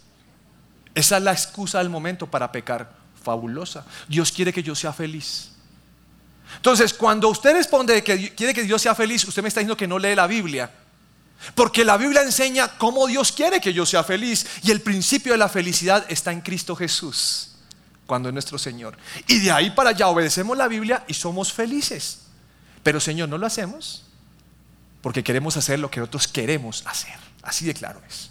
Esa 0.95 1.17
es 1.17 1.23
la 1.25 1.33
excusa 1.33 1.79
del 1.79 1.91
momento 1.91 2.29
para 2.29 2.53
pecar. 2.53 2.89
Fabulosa. 3.21 3.85
Dios 4.07 4.31
quiere 4.31 4.53
que 4.53 4.63
yo 4.63 4.77
sea 4.77 4.93
feliz. 4.93 5.54
Entonces, 6.57 6.95
cuando 6.95 7.29
usted 7.29 7.53
responde 7.53 8.03
que 8.03 8.35
quiere 8.35 8.55
que 8.55 8.63
Dios 8.63 8.81
sea 8.81 8.95
feliz, 8.95 9.25
usted 9.25 9.43
me 9.43 9.49
está 9.49 9.61
diciendo 9.61 9.77
que 9.77 9.87
no 9.87 9.99
lee 9.99 10.15
la 10.15 10.27
Biblia. 10.27 10.71
Porque 11.55 11.85
la 11.85 11.97
Biblia 11.97 12.23
enseña 12.23 12.69
cómo 12.79 13.07
Dios 13.07 13.33
quiere 13.33 13.61
que 13.61 13.73
yo 13.73 13.85
sea 13.85 14.05
feliz. 14.05 14.47
Y 14.63 14.71
el 14.71 14.81
principio 14.81 15.33
de 15.33 15.39
la 15.39 15.49
felicidad 15.49 16.05
está 16.09 16.33
en 16.33 16.41
Cristo 16.41 16.75
Jesús, 16.75 17.57
cuando 18.07 18.29
es 18.29 18.33
nuestro 18.33 18.59
Señor. 18.59 18.97
Y 19.27 19.41
de 19.41 19.51
ahí 19.51 19.71
para 19.71 19.91
allá 19.91 20.09
obedecemos 20.09 20.57
la 20.57 20.69
Biblia 20.69 21.05
y 21.07 21.15
somos 21.15 21.53
felices. 21.53 22.21
Pero 22.83 23.01
Señor, 23.01 23.29
no 23.29 23.39
lo 23.39 23.47
hacemos 23.47 24.05
porque 25.05 25.23
queremos 25.23 25.55
hacer 25.59 25.79
lo 25.79 25.91
que 25.91 26.01
otros 26.01 26.27
queremos 26.27 26.83
hacer. 26.87 27.13
Así 27.43 27.67
de 27.67 27.75
claro 27.75 28.01
es. 28.09 28.31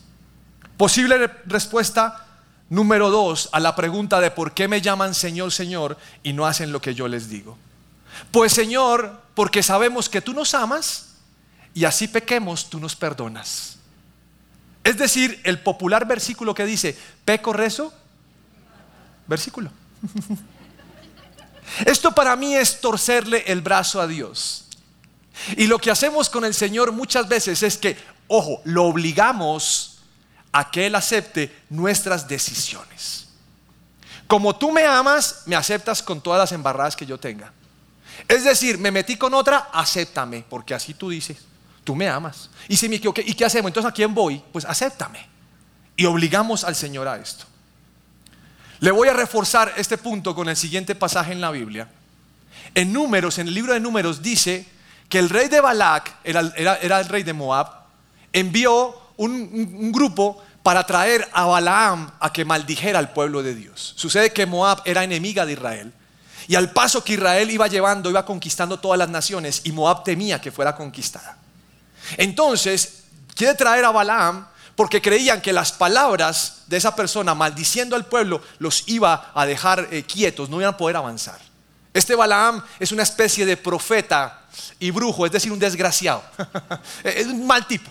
Posible 0.76 1.30
respuesta 1.46 2.26
número 2.70 3.12
dos 3.12 3.50
a 3.52 3.60
la 3.60 3.76
pregunta 3.76 4.20
de 4.20 4.32
por 4.32 4.56
qué 4.56 4.68
me 4.68 4.82
llaman 4.82 5.14
Señor, 5.14 5.52
Señor 5.52 6.00
y 6.24 6.34
no 6.34 6.48
hacen 6.48 6.72
lo 6.72 6.82
que 6.82 6.96
yo 6.96 7.08
les 7.08 7.30
digo. 7.30 7.60
Pues 8.32 8.54
Señor, 8.54 9.22
porque 9.34 9.64
sabemos 9.64 10.10
que 10.10 10.22
tú 10.22 10.34
nos 10.34 10.54
amas 10.54 11.14
y 11.74 11.86
así 11.86 12.08
pequemos, 12.08 12.70
tú 12.70 12.80
nos 12.80 12.96
perdonas. 12.96 13.78
Es 14.84 14.98
decir, 14.98 15.40
el 15.44 15.60
popular 15.60 16.06
versículo 16.06 16.54
que 16.54 16.66
dice, 16.66 16.98
peco, 17.26 17.54
rezo, 17.54 17.94
versículo. 19.28 19.72
Esto 21.86 22.14
para 22.14 22.36
mí 22.36 22.56
es 22.56 22.82
torcerle 22.82 23.44
el 23.48 23.62
brazo 23.62 24.02
a 24.02 24.08
Dios. 24.08 24.66
Y 25.58 25.68
lo 25.68 25.80
que 25.80 25.90
hacemos 25.90 26.30
con 26.30 26.46
el 26.46 26.54
Señor 26.54 26.92
muchas 26.92 27.28
veces 27.28 27.64
es 27.64 27.78
que, 27.78 27.98
ojo, 28.28 28.62
lo 28.66 28.84
obligamos 28.84 30.00
a 30.52 30.70
que 30.70 30.86
Él 30.86 30.96
acepte 30.96 31.56
nuestras 31.70 32.28
decisiones. 32.28 33.28
Como 34.28 34.56
tú 34.56 34.72
me 34.72 34.86
amas, 34.86 35.44
me 35.46 35.56
aceptas 35.56 36.04
con 36.04 36.22
todas 36.22 36.40
las 36.40 36.52
embarradas 36.52 36.96
que 36.96 37.06
yo 37.06 37.20
tenga. 37.20 37.52
Es 38.28 38.44
decir, 38.44 38.78
me 38.78 38.92
metí 38.92 39.18
con 39.18 39.34
otra, 39.34 39.70
acéptame, 39.74 40.46
porque 40.50 40.74
así 40.74 40.94
tú 40.94 41.10
dices, 41.10 41.38
tú 41.84 41.96
me 41.96 42.08
amas. 42.08 42.50
Y 42.68 42.78
si 42.78 42.90
me 42.90 42.96
equivoqué, 42.96 43.24
¿y 43.26 43.34
qué 43.34 43.46
hacemos? 43.46 43.70
Entonces, 43.70 43.90
¿a 43.90 43.94
quién 43.94 44.14
voy? 44.14 44.42
Pues 44.52 44.66
acéptame. 44.66 45.28
Y 45.96 46.06
obligamos 46.06 46.64
al 46.64 46.76
Señor 46.76 47.08
a 47.08 47.18
esto. 47.18 47.46
Le 48.80 48.92
voy 48.92 49.08
a 49.08 49.14
reforzar 49.14 49.74
este 49.78 49.98
punto 49.98 50.36
con 50.36 50.50
el 50.50 50.58
siguiente 50.58 50.96
pasaje 50.96 51.32
en 51.32 51.42
la 51.42 51.52
Biblia. 51.52 51.90
En 52.76 52.92
Números, 52.92 53.38
en 53.40 53.48
el 53.48 53.54
libro 53.54 53.74
de 53.74 53.80
Números, 53.80 54.22
dice 54.22 54.66
que 55.10 55.20
el 55.20 55.30
rey 55.30 55.48
de 55.48 55.62
Balac, 55.62 56.16
era, 56.24 56.42
el 56.42 57.10
rey 57.10 57.24
de 57.24 57.34
Moab, 57.34 57.68
envió 58.32 59.00
un 59.18 59.92
grupo 59.92 60.44
para 60.64 60.86
traer 60.86 61.30
a 61.34 61.46
Balaam 61.46 62.10
a 62.20 62.32
que 62.32 62.46
maldijera 62.46 62.98
al 62.98 63.12
pueblo 63.12 63.44
de 63.44 63.54
Dios. 63.54 63.94
Sucede 63.98 64.32
que 64.32 64.46
Moab 64.46 64.82
era 64.86 65.04
enemiga 65.04 65.46
de 65.46 65.54
Israel 65.54 65.94
y 66.48 66.56
al 66.56 66.72
paso 66.72 67.04
que 67.04 67.14
Israel 67.14 67.50
iba 67.52 67.68
llevando, 67.68 68.10
iba 68.10 68.26
conquistando 68.26 68.80
todas 68.80 68.98
las 68.98 69.10
naciones 69.10 69.62
y 69.64 69.72
Moab 69.72 70.04
temía 70.04 70.42
que 70.42 70.52
fuera 70.52 70.76
conquistada. 70.76 71.38
Entonces, 72.18 73.04
quiere 73.36 73.56
traer 73.56 73.86
a 73.86 73.92
Balaam 73.92 74.48
porque 74.76 75.02
creían 75.02 75.42
que 75.42 75.54
las 75.54 75.72
palabras 75.72 76.64
de 76.68 76.78
esa 76.78 76.96
persona 76.96 77.36
maldiciendo 77.36 77.96
al 77.96 78.06
pueblo 78.06 78.42
los 78.60 78.84
iba 78.88 79.32
a 79.34 79.46
dejar 79.46 79.88
eh, 79.92 80.04
quietos, 80.04 80.50
no 80.50 80.58
iban 80.60 80.74
a 80.74 80.78
poder 80.78 80.98
avanzar. 80.98 81.40
Este 81.94 82.16
Balaam 82.16 82.64
es 82.80 82.92
una 82.92 83.04
especie 83.04 83.46
de 83.46 83.56
profeta 83.56 84.42
y 84.80 84.90
brujo, 84.92 85.26
es 85.26 85.32
decir, 85.32 85.52
un 85.52 85.60
desgraciado. 85.60 86.24
es 87.04 87.28
un 87.28 87.46
mal 87.46 87.68
tipo. 87.68 87.90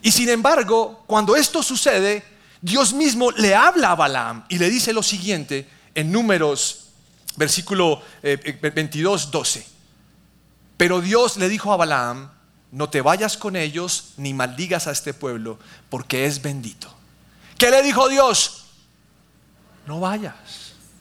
Y 0.00 0.10
sin 0.10 0.28
embargo, 0.28 1.04
cuando 1.06 1.36
esto 1.36 1.62
sucede, 1.62 2.24
Dios 2.62 2.94
mismo 2.94 3.30
le 3.32 3.54
habla 3.54 3.90
a 3.90 3.94
Balaam 3.94 4.44
y 4.48 4.58
le 4.58 4.70
dice 4.70 4.92
lo 4.92 5.02
siguiente 5.02 5.68
en 5.94 6.10
números 6.10 6.85
versículo 7.36 8.02
22, 8.22 9.24
eh, 9.24 9.28
12. 9.30 9.60
Eh, 9.60 9.66
Pero 10.76 11.00
Dios 11.00 11.36
le 11.36 11.48
dijo 11.48 11.72
a 11.72 11.76
Balaam, 11.76 12.30
no 12.72 12.90
te 12.90 13.00
vayas 13.00 13.36
con 13.36 13.56
ellos 13.56 14.14
ni 14.16 14.34
maldigas 14.34 14.86
a 14.86 14.90
este 14.90 15.14
pueblo, 15.14 15.58
porque 15.88 16.26
es 16.26 16.42
bendito. 16.42 16.92
¿Qué 17.56 17.70
le 17.70 17.82
dijo 17.82 18.08
Dios? 18.08 18.66
No 19.86 20.00
vayas. 20.00 20.34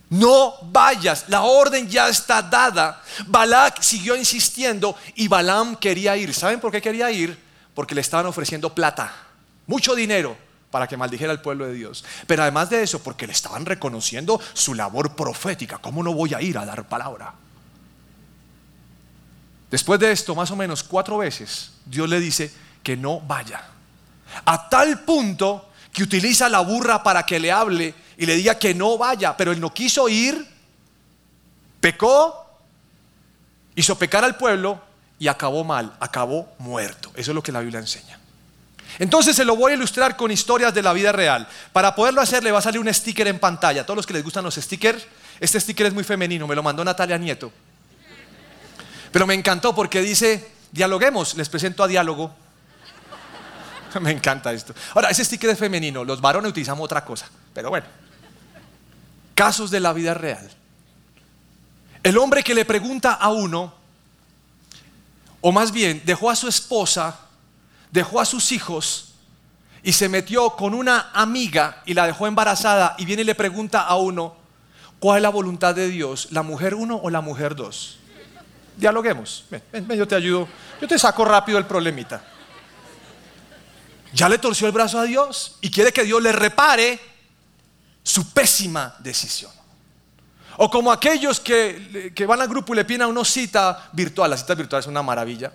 No 0.08 0.54
vayas, 0.62 1.26
la 1.30 1.42
orden 1.42 1.90
ya 1.90 2.08
está 2.08 2.42
dada. 2.42 3.02
Balak 3.26 3.82
siguió 3.82 4.16
insistiendo 4.16 4.96
y 5.16 5.28
Balaam 5.28 5.76
quería 5.76 6.16
ir. 6.16 6.34
¿Saben 6.34 6.60
por 6.60 6.72
qué 6.72 6.82
quería 6.82 7.10
ir? 7.10 7.38
Porque 7.74 7.96
le 7.96 8.02
estaban 8.02 8.28
ofreciendo 8.28 8.74
plata, 8.74 9.12
mucho 9.66 9.96
dinero 9.96 10.45
para 10.76 10.90
que 10.90 10.98
maldijera 10.98 11.32
al 11.32 11.40
pueblo 11.40 11.66
de 11.66 11.74
Dios. 11.74 12.04
Pero 12.28 12.42
además 12.42 12.70
de 12.70 12.84
eso, 12.84 13.02
porque 13.02 13.26
le 13.26 13.32
estaban 13.32 13.66
reconociendo 13.66 14.42
su 14.52 14.74
labor 14.74 15.16
profética. 15.16 15.78
¿Cómo 15.78 16.04
no 16.04 16.14
voy 16.14 16.34
a 16.34 16.42
ir 16.42 16.58
a 16.58 16.66
dar 16.66 16.86
palabra? 16.86 17.34
Después 19.72 19.98
de 20.02 20.12
esto, 20.12 20.36
más 20.36 20.52
o 20.52 20.58
menos 20.58 20.84
cuatro 20.84 21.20
veces, 21.20 21.72
Dios 21.86 22.10
le 22.10 22.20
dice 22.20 22.52
que 22.84 22.98
no 22.98 23.22
vaya. 23.22 23.64
A 24.44 24.68
tal 24.68 25.00
punto 25.06 25.70
que 25.94 26.04
utiliza 26.04 26.50
la 26.50 26.60
burra 26.60 27.02
para 27.02 27.26
que 27.26 27.40
le 27.40 27.54
hable 27.54 27.96
y 28.18 28.26
le 28.26 28.36
diga 28.36 28.60
que 28.60 28.76
no 28.76 28.98
vaya, 28.98 29.38
pero 29.38 29.54
él 29.54 29.62
no 29.62 29.74
quiso 29.74 30.10
ir, 30.10 30.46
pecó 31.80 32.46
hizo 33.76 33.98
pecar 33.98 34.26
al 34.26 34.36
pueblo 34.36 34.82
y 35.20 35.30
acabó 35.30 35.64
mal, 35.64 35.96
acabó 36.02 36.54
muerto. 36.58 37.14
Eso 37.16 37.32
es 37.32 37.36
lo 37.36 37.42
que 37.42 37.54
la 37.54 37.62
Biblia 37.62 37.80
enseña. 37.80 38.20
Entonces 39.00 39.36
se 39.36 39.46
lo 39.46 39.56
voy 39.56 39.74
a 39.74 39.76
ilustrar 39.76 40.16
con 40.16 40.32
historias 40.32 40.74
de 40.74 40.82
la 40.82 40.94
vida 40.94 41.12
real. 41.12 41.48
Para 41.74 41.96
poderlo 41.96 42.22
hacer 42.22 42.44
le 42.44 42.52
va 42.52 42.60
a 42.60 42.62
salir 42.62 42.80
un 42.80 42.94
sticker 42.94 43.28
en 43.28 43.40
pantalla. 43.40 43.82
A 43.82 43.86
todos 43.86 43.98
los 43.98 44.06
que 44.06 44.14
les 44.14 44.24
gustan 44.24 44.44
los 44.44 44.56
stickers, 44.56 45.06
este 45.40 45.60
sticker 45.60 45.88
es 45.88 45.94
muy 45.94 46.04
femenino, 46.04 46.48
me 46.48 46.56
lo 46.56 46.64
mandó 46.64 46.84
Natalia 46.84 47.18
Nieto. 47.18 47.52
Pero 49.12 49.28
me 49.28 49.34
encantó 49.34 49.74
porque 49.76 50.02
dice, 50.02 50.52
dialoguemos, 50.72 51.36
les 51.36 51.50
presento 51.50 51.84
a 51.84 51.88
diálogo. 51.88 52.36
Me 54.02 54.12
encanta 54.12 54.52
esto. 54.52 54.76
Ahora, 54.94 55.10
ese 55.10 55.24
sticker 55.24 55.50
es 55.50 55.58
femenino, 55.58 56.04
los 56.04 56.20
varones 56.20 56.50
utilizamos 56.50 56.84
otra 56.84 57.06
cosa, 57.06 57.30
pero 57.54 57.70
bueno. 57.70 57.86
Casos 59.34 59.72
de 59.72 59.80
la 59.80 59.94
vida 59.94 60.14
real. 60.14 60.50
El 62.04 62.18
hombre 62.18 62.44
que 62.44 62.54
le 62.54 62.66
pregunta 62.66 63.14
a 63.14 63.30
uno, 63.30 63.74
o 65.40 65.52
más 65.52 65.72
bien 65.72 66.02
dejó 66.06 66.30
a 66.30 66.36
su 66.36 66.48
esposa, 66.48 67.20
dejó 67.96 68.20
a 68.20 68.26
sus 68.26 68.52
hijos 68.52 69.14
y 69.82 69.94
se 69.94 70.10
metió 70.10 70.52
con 70.52 70.74
una 70.74 71.12
amiga 71.14 71.82
y 71.86 71.94
la 71.94 72.06
dejó 72.06 72.28
embarazada 72.28 72.94
y 72.98 73.06
viene 73.06 73.22
y 73.22 73.26
le 73.26 73.36
pregunta 73.36 73.82
a 73.82 73.96
uno, 73.96 74.36
¿cuál 75.00 75.18
es 75.18 75.24
la 75.24 75.30
voluntad 75.30 75.74
de 75.74 75.88
Dios? 75.88 76.28
¿La 76.32 76.44
mujer 76.44 76.76
uno 76.76 76.98
o 77.02 77.10
la 77.10 77.22
mujer 77.22 77.56
dos? 77.56 77.98
Dialoguemos. 78.76 79.46
Yo 79.96 80.08
te 80.08 80.16
ayudo. 80.16 80.50
Yo 80.82 80.88
te 80.88 81.00
saco 81.00 81.24
rápido 81.24 81.58
el 81.58 81.66
problemita. 81.66 82.22
Ya 84.14 84.28
le 84.28 84.38
torció 84.40 84.68
el 84.68 84.74
brazo 84.74 85.00
a 85.00 85.04
Dios 85.04 85.58
y 85.62 85.72
quiere 85.72 85.94
que 85.94 86.04
Dios 86.04 86.22
le 86.22 86.34
repare 86.34 87.00
su 88.04 88.30
pésima 88.32 88.96
decisión. 89.00 89.52
O 90.58 90.70
como 90.70 90.92
aquellos 90.92 91.40
que, 91.40 92.14
van 92.28 92.42
al 92.42 92.50
grupo 92.50 92.74
y 92.74 92.78
le 92.78 92.86
piden 92.86 93.04
a 93.04 93.08
uno 93.08 93.24
cita 93.24 93.90
virtual, 93.94 94.32
la 94.32 94.38
cita 94.38 94.54
virtual 94.56 94.82
es 94.82 94.88
una 94.88 95.02
maravilla, 95.02 95.54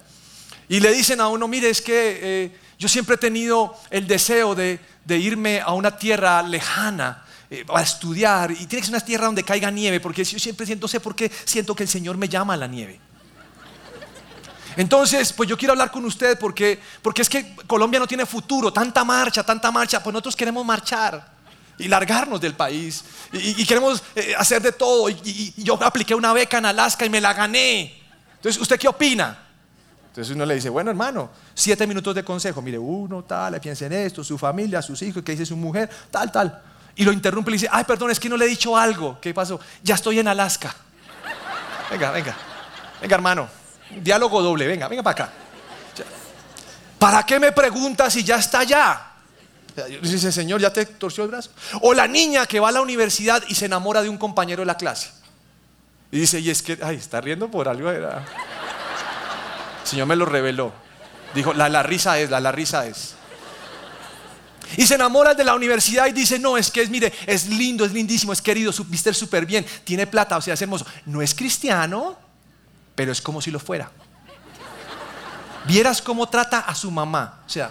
y 0.70 0.78
le 0.78 0.92
dicen 0.92 1.20
a 1.20 1.26
uno, 1.26 1.48
mire, 1.48 1.68
es 1.68 1.82
que 1.82 2.20
eh, 2.22 2.52
yo 2.78 2.88
siempre 2.88 3.16
he 3.16 3.18
tenido 3.18 3.76
el 3.90 4.06
deseo 4.06 4.54
de, 4.54 4.78
irme 5.08 5.60
a 5.60 5.72
una 5.72 5.96
tierra 5.96 6.40
lejana 6.44 7.24
eh, 7.50 7.64
a 7.74 7.82
estudiar, 7.82 8.52
y 8.52 8.66
tiene 8.66 8.80
que 8.80 8.84
ser 8.84 8.94
una 8.94 9.04
tierra 9.04 9.26
donde 9.26 9.42
caiga 9.42 9.68
nieve, 9.68 9.98
porque 9.98 10.22
yo 10.22 10.38
siempre 10.38 10.64
siento, 10.64 10.86
sé 10.86 11.00
por 11.00 11.16
qué 11.16 11.28
siento 11.44 11.74
que 11.74 11.82
el 11.82 11.88
Señor 11.88 12.16
me 12.16 12.28
llama 12.28 12.54
a 12.54 12.56
la 12.56 12.68
nieve. 12.68 13.00
Entonces, 14.76 15.32
pues 15.32 15.48
yo 15.48 15.58
quiero 15.58 15.72
hablar 15.72 15.90
con 15.90 16.04
usted 16.04 16.38
porque, 16.38 16.78
porque 17.02 17.22
es 17.22 17.28
que 17.28 17.56
Colombia 17.66 17.98
no 17.98 18.06
tiene 18.06 18.24
futuro, 18.24 18.72
tanta 18.72 19.02
marcha, 19.02 19.42
tanta 19.42 19.72
marcha, 19.72 20.00
pues 20.00 20.12
nosotros 20.12 20.36
queremos 20.36 20.64
marchar 20.64 21.32
y 21.78 21.88
largarnos 21.88 22.40
del 22.40 22.54
país 22.54 23.02
y, 23.32 23.66
queremos 23.66 24.04
eh, 24.14 24.34
hacer 24.38 24.62
de 24.62 24.70
todo. 24.70 25.10
Y, 25.10 25.52
yo 25.56 25.82
apliqué 25.82 26.14
una 26.14 26.32
beca 26.32 26.58
en 26.58 26.66
Alaska 26.66 27.04
y 27.04 27.10
me 27.10 27.20
la 27.20 27.32
gané. 27.34 28.00
Entonces, 28.36 28.62
¿usted 28.62 28.78
qué 28.78 28.86
opina? 28.86 29.49
Entonces 30.10 30.34
uno 30.34 30.44
le 30.44 30.56
dice, 30.56 30.68
bueno 30.68 30.90
hermano, 30.90 31.30
siete 31.54 31.86
minutos 31.86 32.16
de 32.16 32.24
consejo, 32.24 32.60
mire, 32.60 32.78
uno, 32.78 33.22
tal, 33.22 33.60
piense 33.60 33.86
en 33.86 33.92
esto, 33.92 34.24
su 34.24 34.36
familia, 34.36 34.82
sus 34.82 35.00
hijos, 35.02 35.22
qué 35.22 35.32
dice 35.32 35.46
su 35.46 35.56
mujer, 35.56 35.88
tal, 36.10 36.32
tal. 36.32 36.62
Y 36.96 37.04
lo 37.04 37.12
interrumpe 37.12 37.50
y 37.50 37.52
le 37.52 37.56
dice, 37.58 37.68
ay, 37.70 37.84
perdón, 37.84 38.10
es 38.10 38.18
que 38.18 38.28
no 38.28 38.36
le 38.36 38.46
he 38.46 38.48
dicho 38.48 38.76
algo. 38.76 39.18
¿Qué 39.20 39.32
pasó? 39.32 39.60
Ya 39.84 39.94
estoy 39.94 40.18
en 40.18 40.26
Alaska. 40.26 40.74
Venga, 41.90 42.10
venga, 42.10 42.36
venga 43.00 43.14
hermano. 43.14 43.48
Diálogo 44.02 44.42
doble, 44.42 44.66
venga, 44.66 44.88
venga 44.88 45.02
para 45.04 45.24
acá. 45.24 45.32
¿Para 46.98 47.22
qué 47.22 47.38
me 47.38 47.52
preguntas 47.52 48.12
si 48.12 48.24
ya 48.24 48.36
está 48.36 48.60
allá? 48.60 49.06
Dice, 50.02 50.32
Señor, 50.32 50.60
¿ya 50.60 50.72
te 50.72 50.84
torció 50.86 51.22
el 51.22 51.30
brazo? 51.30 51.50
O 51.82 51.94
la 51.94 52.08
niña 52.08 52.46
que 52.46 52.58
va 52.58 52.68
a 52.68 52.72
la 52.72 52.82
universidad 52.82 53.42
y 53.48 53.54
se 53.54 53.66
enamora 53.66 54.02
de 54.02 54.08
un 54.08 54.18
compañero 54.18 54.62
de 54.62 54.66
la 54.66 54.76
clase. 54.76 55.10
Y 56.10 56.18
dice, 56.18 56.40
y 56.40 56.50
es 56.50 56.62
que, 56.62 56.78
ay, 56.82 56.96
está 56.96 57.20
riendo 57.20 57.48
por 57.48 57.68
algo. 57.68 57.90
El 57.90 58.04
Señor 59.90 60.06
me 60.06 60.16
lo 60.16 60.24
reveló. 60.24 60.72
Dijo, 61.34 61.52
la, 61.52 61.68
la 61.68 61.82
risa 61.82 62.18
es, 62.18 62.30
la, 62.30 62.40
la 62.40 62.52
risa 62.52 62.86
es. 62.86 63.14
Y 64.76 64.86
se 64.86 64.94
enamora 64.94 65.34
de 65.34 65.44
la 65.44 65.54
universidad 65.54 66.06
y 66.06 66.12
dice, 66.12 66.38
no, 66.38 66.56
es 66.56 66.70
que 66.70 66.82
es, 66.82 66.90
mire, 66.90 67.12
es 67.26 67.48
lindo, 67.48 67.84
es 67.84 67.92
lindísimo, 67.92 68.32
es 68.32 68.40
querido, 68.40 68.72
viste 68.86 69.12
súper 69.12 69.44
bien, 69.44 69.66
tiene 69.84 70.06
plata, 70.06 70.36
o 70.36 70.40
sea, 70.40 70.54
es 70.54 70.62
hermoso. 70.62 70.86
No 71.06 71.22
es 71.22 71.34
cristiano 71.34 72.16
pero 73.00 73.12
es 73.12 73.22
como 73.22 73.40
si 73.40 73.50
lo 73.50 73.58
fuera. 73.58 73.90
Vieras 75.64 76.02
cómo 76.02 76.28
trata 76.28 76.58
a 76.60 76.74
su 76.74 76.90
mamá. 76.90 77.40
O 77.46 77.48
sea, 77.48 77.70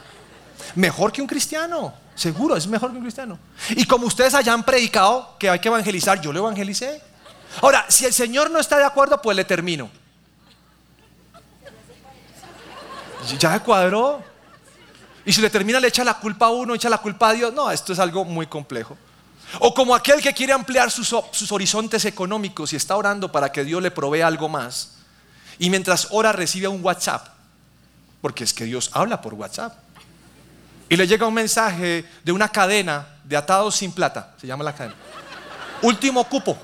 mejor 0.73 1.11
que 1.11 1.21
un 1.21 1.27
cristiano. 1.27 1.93
Seguro, 2.15 2.57
es 2.57 2.65
mejor 2.65 2.89
que 2.89 2.97
un 2.97 3.03
cristiano. 3.03 3.37
Y 3.75 3.85
como 3.85 4.07
ustedes 4.07 4.33
hayan 4.33 4.63
predicado 4.63 5.35
que 5.37 5.47
hay 5.47 5.59
que 5.59 5.67
evangelizar, 5.67 6.19
yo 6.19 6.33
lo 6.33 6.39
evangelicé. 6.39 6.99
Ahora, 7.61 7.85
si 7.89 8.05
el 8.05 8.13
Señor 8.13 8.49
no 8.49 8.59
está 8.59 8.79
de 8.79 8.85
acuerdo, 8.85 9.21
pues 9.21 9.37
le 9.37 9.45
termino. 9.45 9.91
Ya 13.37 13.53
se 13.53 13.59
cuadró. 13.61 14.23
Y 15.25 15.33
si 15.33 15.41
le 15.41 15.49
termina, 15.49 15.79
le 15.79 15.89
echa 15.89 16.03
la 16.03 16.15
culpa 16.15 16.47
a 16.47 16.49
uno, 16.49 16.73
echa 16.73 16.89
la 16.89 16.97
culpa 16.97 17.29
a 17.29 17.33
Dios. 17.33 17.53
No, 17.53 17.69
esto 17.69 17.93
es 17.93 17.99
algo 17.99 18.25
muy 18.25 18.47
complejo. 18.47 18.97
O 19.59 19.73
como 19.73 19.95
aquel 19.95 20.21
que 20.21 20.33
quiere 20.33 20.53
ampliar 20.53 20.91
sus, 20.91 21.13
sus 21.31 21.51
horizontes 21.51 22.05
económicos 22.05 22.73
y 22.73 22.75
está 22.75 22.95
orando 22.95 23.31
para 23.31 23.51
que 23.51 23.63
Dios 23.63 23.81
le 23.81 23.91
provea 23.91 24.27
algo 24.27 24.47
más. 24.47 24.93
Y 25.57 25.69
mientras 25.69 26.07
ora 26.11 26.31
recibe 26.31 26.67
un 26.67 26.83
WhatsApp, 26.83 27.27
porque 28.21 28.43
es 28.43 28.53
que 28.53 28.65
Dios 28.65 28.91
habla 28.93 29.21
por 29.21 29.33
WhatsApp. 29.33 29.75
Y 30.87 30.95
le 30.95 31.05
llega 31.05 31.27
un 31.27 31.33
mensaje 31.33 32.05
de 32.23 32.31
una 32.31 32.49
cadena 32.49 33.07
de 33.23 33.37
atados 33.37 33.75
sin 33.75 33.91
plata, 33.91 34.33
se 34.39 34.47
llama 34.47 34.63
la 34.63 34.73
cadena. 34.73 34.95
Último 35.81 36.23
cupo. 36.23 36.57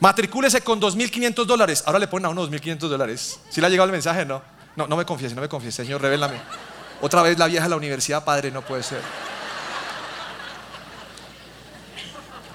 Matricúlese 0.00 0.60
con 0.60 0.80
2.500 0.80 1.44
dólares. 1.44 1.82
Ahora 1.86 1.98
le 1.98 2.08
ponen 2.08 2.26
a 2.26 2.28
uno 2.30 2.48
2.500 2.48 2.78
dólares. 2.88 3.40
¿Si 3.50 3.60
le 3.60 3.66
ha 3.66 3.70
llegado 3.70 3.86
el 3.86 3.92
mensaje? 3.92 4.24
No. 4.24 4.42
No, 4.76 4.86
no 4.86 4.96
me 4.96 5.04
confiese, 5.04 5.34
no 5.34 5.40
me 5.40 5.48
confiese. 5.48 5.84
Señor, 5.84 6.00
revélame. 6.00 6.40
Otra 7.00 7.22
vez 7.22 7.38
la 7.38 7.46
vieja 7.46 7.64
de 7.64 7.70
la 7.70 7.76
universidad, 7.76 8.24
padre, 8.24 8.50
no 8.50 8.62
puede 8.62 8.82
ser. 8.82 9.00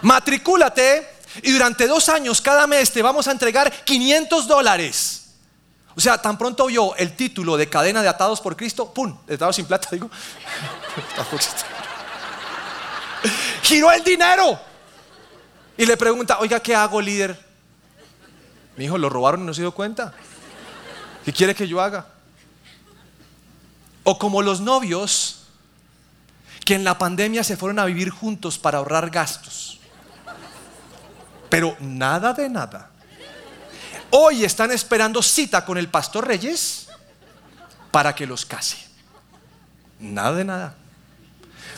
Matricúlate 0.01 1.07
y 1.41 1.51
durante 1.51 1.87
dos 1.87 2.09
años, 2.09 2.41
cada 2.41 2.67
mes 2.67 2.91
te 2.91 3.01
vamos 3.01 3.27
a 3.27 3.31
entregar 3.31 3.71
500 3.71 4.47
dólares. 4.47 5.21
O 5.95 6.01
sea, 6.01 6.21
tan 6.21 6.37
pronto 6.37 6.67
vio 6.67 6.95
el 6.95 7.15
título 7.15 7.57
de 7.57 7.69
cadena 7.69 8.01
de 8.01 8.07
atados 8.07 8.41
por 8.41 8.55
Cristo, 8.55 8.93
¡pum! 8.93 9.17
Atados 9.31 9.55
sin 9.55 9.65
plata, 9.65 9.89
digo. 9.91 10.09
Giró 13.63 13.91
el 13.91 14.03
dinero. 14.03 14.59
Y 15.77 15.85
le 15.85 15.97
pregunta, 15.97 16.39
oiga, 16.39 16.59
¿qué 16.59 16.75
hago, 16.75 17.01
líder? 17.01 17.39
Mi 18.77 18.85
hijo, 18.85 18.97
lo 18.97 19.09
robaron 19.09 19.41
y 19.41 19.45
no 19.45 19.53
se 19.53 19.61
dio 19.61 19.71
cuenta. 19.71 20.13
¿Qué 21.25 21.33
quiere 21.33 21.55
que 21.55 21.67
yo 21.67 21.81
haga? 21.81 22.07
O 24.03 24.17
como 24.17 24.41
los 24.41 24.61
novios 24.61 25.47
que 26.65 26.75
en 26.75 26.83
la 26.83 26.97
pandemia 26.97 27.43
se 27.43 27.57
fueron 27.57 27.79
a 27.79 27.85
vivir 27.85 28.09
juntos 28.09 28.57
para 28.57 28.77
ahorrar 28.77 29.09
gastos. 29.09 29.79
Pero 31.49 31.75
nada 31.79 32.33
de 32.33 32.49
nada. 32.49 32.89
Hoy 34.09 34.43
están 34.43 34.71
esperando 34.71 35.21
cita 35.21 35.65
con 35.65 35.77
el 35.77 35.87
pastor 35.87 36.27
Reyes 36.27 36.87
para 37.91 38.13
que 38.13 38.27
los 38.27 38.45
case. 38.45 38.77
Nada 39.99 40.33
de 40.33 40.45
nada. 40.45 40.75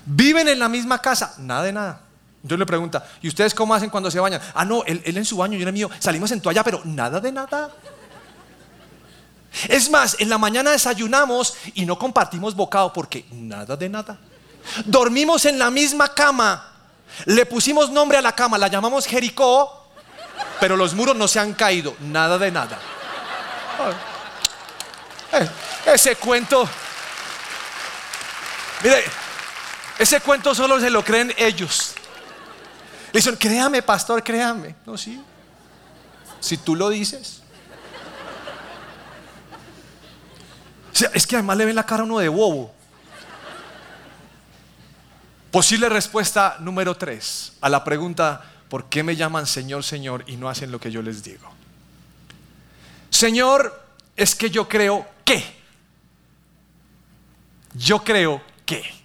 Viven 0.06 0.48
en 0.48 0.60
la 0.60 0.70
misma 0.70 1.02
casa. 1.02 1.36
Nada 1.38 1.64
de 1.64 1.74
nada. 1.74 2.02
Entonces 2.46 2.60
le 2.60 2.66
pregunta, 2.68 3.04
¿y 3.24 3.28
ustedes 3.28 3.56
cómo 3.56 3.74
hacen 3.74 3.90
cuando 3.90 4.12
se 4.12 4.20
bañan? 4.20 4.40
Ah, 4.54 4.64
no, 4.64 4.84
él, 4.84 5.02
en 5.04 5.26
su 5.26 5.38
baño, 5.38 5.56
yo 5.58 5.64
en 5.64 5.70
el 5.70 5.74
mío, 5.74 5.90
salimos 5.98 6.32
en 6.32 6.42
toalla, 6.42 6.64
pero 6.64 6.80
nada 6.86 7.20
de 7.20 7.32
nada. 7.32 7.72
Es 9.68 9.90
más, 9.90 10.16
en 10.20 10.30
la 10.30 10.38
mañana 10.38 10.70
desayunamos 10.70 11.56
y 11.74 11.86
no 11.88 11.98
compartimos 11.98 12.56
bocado 12.56 12.94
porque 12.94 13.26
nada 13.32 13.76
de 13.76 13.90
nada. 13.90 14.20
Dormimos 14.86 15.46
en 15.46 15.58
la 15.58 15.72
misma 15.72 16.14
cama 16.14 16.72
le 17.26 17.46
pusimos 17.46 17.90
nombre 17.90 18.18
a 18.18 18.22
la 18.22 18.34
cama, 18.34 18.58
la 18.58 18.68
llamamos 18.68 19.08
Jericó, 19.08 19.88
pero 20.60 20.76
los 20.76 20.94
muros 20.94 21.16
no 21.16 21.28
se 21.28 21.40
han 21.40 21.54
caído, 21.54 21.96
nada 22.02 22.38
de 22.38 22.52
nada. 22.52 22.78
Eh, 25.32 25.50
ese 25.94 26.16
cuento, 26.18 26.68
mire, 28.84 29.04
ese 29.98 30.20
cuento 30.20 30.54
solo 30.54 30.80
se 30.80 30.90
lo 30.90 31.04
creen 31.04 31.34
ellos. 31.38 31.96
Le 33.16 33.20
dicen, 33.20 33.38
créame, 33.38 33.82
pastor, 33.82 34.22
créame. 34.22 34.76
No, 34.86 34.98
sí. 34.98 35.24
Si 36.42 36.58
tú 36.58 36.76
lo 36.76 36.90
dices. 36.90 37.42
es 41.14 41.26
que 41.26 41.38
además 41.38 41.56
le 41.56 41.64
ven 41.64 41.76
la 41.76 41.86
cara 41.86 42.02
a 42.02 42.06
uno 42.06 42.20
de 42.20 42.28
bobo. 42.28 42.76
Posible 45.50 45.88
respuesta 45.88 46.58
número 46.60 46.98
tres 46.98 47.54
a 47.62 47.70
la 47.70 47.86
pregunta, 47.86 48.44
¿por 48.68 48.90
qué 48.90 49.02
me 49.02 49.16
llaman 49.16 49.48
Señor, 49.48 49.86
Señor 49.86 50.26
y 50.28 50.36
no 50.36 50.50
hacen 50.50 50.70
lo 50.70 50.82
que 50.82 50.92
yo 50.92 51.02
les 51.02 51.24
digo? 51.24 51.50
Señor, 53.10 53.82
es 54.18 54.36
que 54.36 54.50
yo 54.50 54.68
creo 54.68 55.08
que. 55.24 55.42
Yo 57.76 58.04
creo 58.04 58.42
que. 58.66 59.05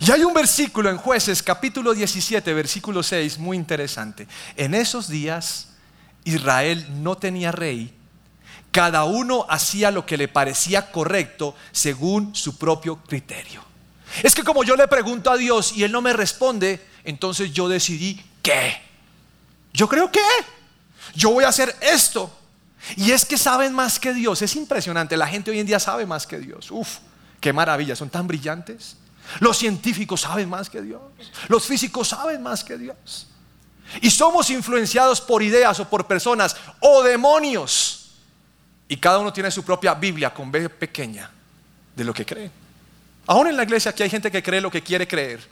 Y 0.00 0.10
hay 0.10 0.24
un 0.24 0.34
versículo 0.34 0.90
en 0.90 0.98
jueces 0.98 1.42
capítulo 1.42 1.94
17, 1.94 2.52
versículo 2.54 3.02
6, 3.02 3.38
muy 3.38 3.56
interesante. 3.56 4.28
En 4.56 4.74
esos 4.74 5.08
días 5.08 5.68
Israel 6.24 6.86
no 7.02 7.16
tenía 7.16 7.52
rey, 7.52 7.94
cada 8.70 9.04
uno 9.04 9.46
hacía 9.48 9.90
lo 9.90 10.04
que 10.06 10.16
le 10.16 10.28
parecía 10.28 10.90
correcto 10.90 11.54
según 11.72 12.34
su 12.34 12.58
propio 12.58 12.96
criterio. 12.96 13.64
Es 14.22 14.34
que 14.34 14.42
como 14.42 14.64
yo 14.64 14.76
le 14.76 14.88
pregunto 14.88 15.30
a 15.30 15.36
Dios 15.36 15.72
y 15.74 15.84
Él 15.84 15.92
no 15.92 16.00
me 16.00 16.12
responde, 16.12 16.84
entonces 17.04 17.52
yo 17.52 17.68
decidí 17.68 18.22
qué. 18.42 18.80
Yo 19.72 19.88
creo 19.88 20.10
que 20.10 20.20
yo 21.14 21.30
voy 21.30 21.44
a 21.44 21.48
hacer 21.48 21.74
esto. 21.80 22.34
Y 22.96 23.10
es 23.10 23.24
que 23.24 23.36
saben 23.36 23.72
más 23.74 23.98
que 23.98 24.14
Dios. 24.14 24.40
Es 24.42 24.56
impresionante. 24.56 25.16
La 25.16 25.26
gente 25.26 25.50
hoy 25.50 25.58
en 25.58 25.66
día 25.66 25.80
sabe 25.80 26.06
más 26.06 26.26
que 26.26 26.38
Dios. 26.38 26.70
Uf, 26.70 26.98
qué 27.40 27.52
maravilla. 27.52 27.96
Son 27.96 28.08
tan 28.08 28.26
brillantes. 28.26 28.96
Los 29.40 29.58
científicos 29.58 30.22
saben 30.22 30.48
más 30.48 30.70
que 30.70 30.82
Dios. 30.82 31.02
Los 31.48 31.64
físicos 31.66 32.08
saben 32.08 32.42
más 32.42 32.64
que 32.64 32.78
Dios. 32.78 33.28
Y 34.00 34.10
somos 34.10 34.50
influenciados 34.50 35.20
por 35.20 35.42
ideas 35.42 35.80
o 35.80 35.88
por 35.88 36.06
personas 36.06 36.56
o 36.80 37.02
demonios. 37.02 38.10
Y 38.88 38.96
cada 38.96 39.18
uno 39.18 39.32
tiene 39.32 39.50
su 39.50 39.64
propia 39.64 39.94
Biblia 39.94 40.32
con 40.32 40.50
B 40.50 40.68
pequeña 40.68 41.30
de 41.94 42.04
lo 42.04 42.14
que 42.14 42.24
cree. 42.24 42.50
Aún 43.26 43.48
en 43.48 43.56
la 43.56 43.62
iglesia 43.62 43.90
aquí 43.90 44.02
hay 44.02 44.10
gente 44.10 44.30
que 44.30 44.42
cree 44.42 44.60
lo 44.60 44.70
que 44.70 44.82
quiere 44.82 45.06
creer. 45.06 45.46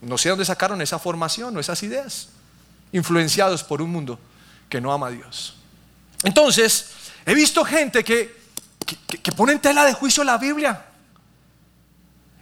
No 0.00 0.16
sé 0.16 0.30
dónde 0.30 0.44
sacaron 0.44 0.80
esa 0.80 0.98
formación 0.98 1.56
o 1.56 1.60
esas 1.60 1.82
ideas. 1.82 2.28
Influenciados 2.92 3.62
por 3.62 3.82
un 3.82 3.90
mundo 3.90 4.18
que 4.68 4.80
no 4.80 4.92
ama 4.92 5.08
a 5.08 5.10
Dios. 5.10 5.56
Entonces, 6.22 6.90
he 7.26 7.34
visto 7.34 7.64
gente 7.64 8.02
que, 8.02 8.40
que, 9.22 9.32
pone 9.32 9.52
en 9.52 9.60
tela 9.60 9.84
de 9.84 9.92
juicio 9.92 10.24
la 10.24 10.38
Biblia. 10.38 10.86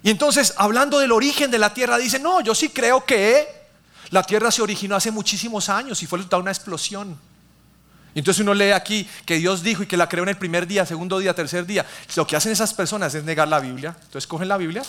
Y 0.08 0.10
entonces, 0.10 0.54
hablando 0.56 1.00
del 1.00 1.12
origen 1.12 1.50
de 1.50 1.58
la 1.58 1.74
tierra, 1.74 1.98
dice, 1.98 2.18
no, 2.18 2.40
yo 2.40 2.54
sí 2.54 2.70
creo 2.70 3.04
que 3.04 3.46
la 4.08 4.22
tierra 4.22 4.50
se 4.50 4.62
originó 4.62 4.96
hace 4.96 5.10
muchísimos 5.10 5.68
años 5.68 6.02
y 6.02 6.06
fue 6.06 6.18
una 6.32 6.50
explosión. 6.50 7.20
Y 8.14 8.20
entonces 8.20 8.40
uno 8.40 8.54
lee 8.54 8.70
aquí 8.70 9.06
que 9.26 9.36
Dios 9.36 9.62
dijo 9.62 9.82
y 9.82 9.86
que 9.86 9.98
la 9.98 10.08
creó 10.08 10.22
en 10.22 10.30
el 10.30 10.38
primer 10.38 10.66
día, 10.66 10.86
segundo 10.86 11.18
día, 11.18 11.34
tercer 11.34 11.66
día. 11.66 11.84
Lo 12.16 12.26
que 12.26 12.36
hacen 12.36 12.50
esas 12.50 12.72
personas 12.72 13.14
es 13.14 13.22
negar 13.22 13.48
la 13.48 13.60
Biblia. 13.60 13.94
Entonces 14.04 14.26
cogen 14.26 14.48
la 14.48 14.56
Biblia 14.56 14.82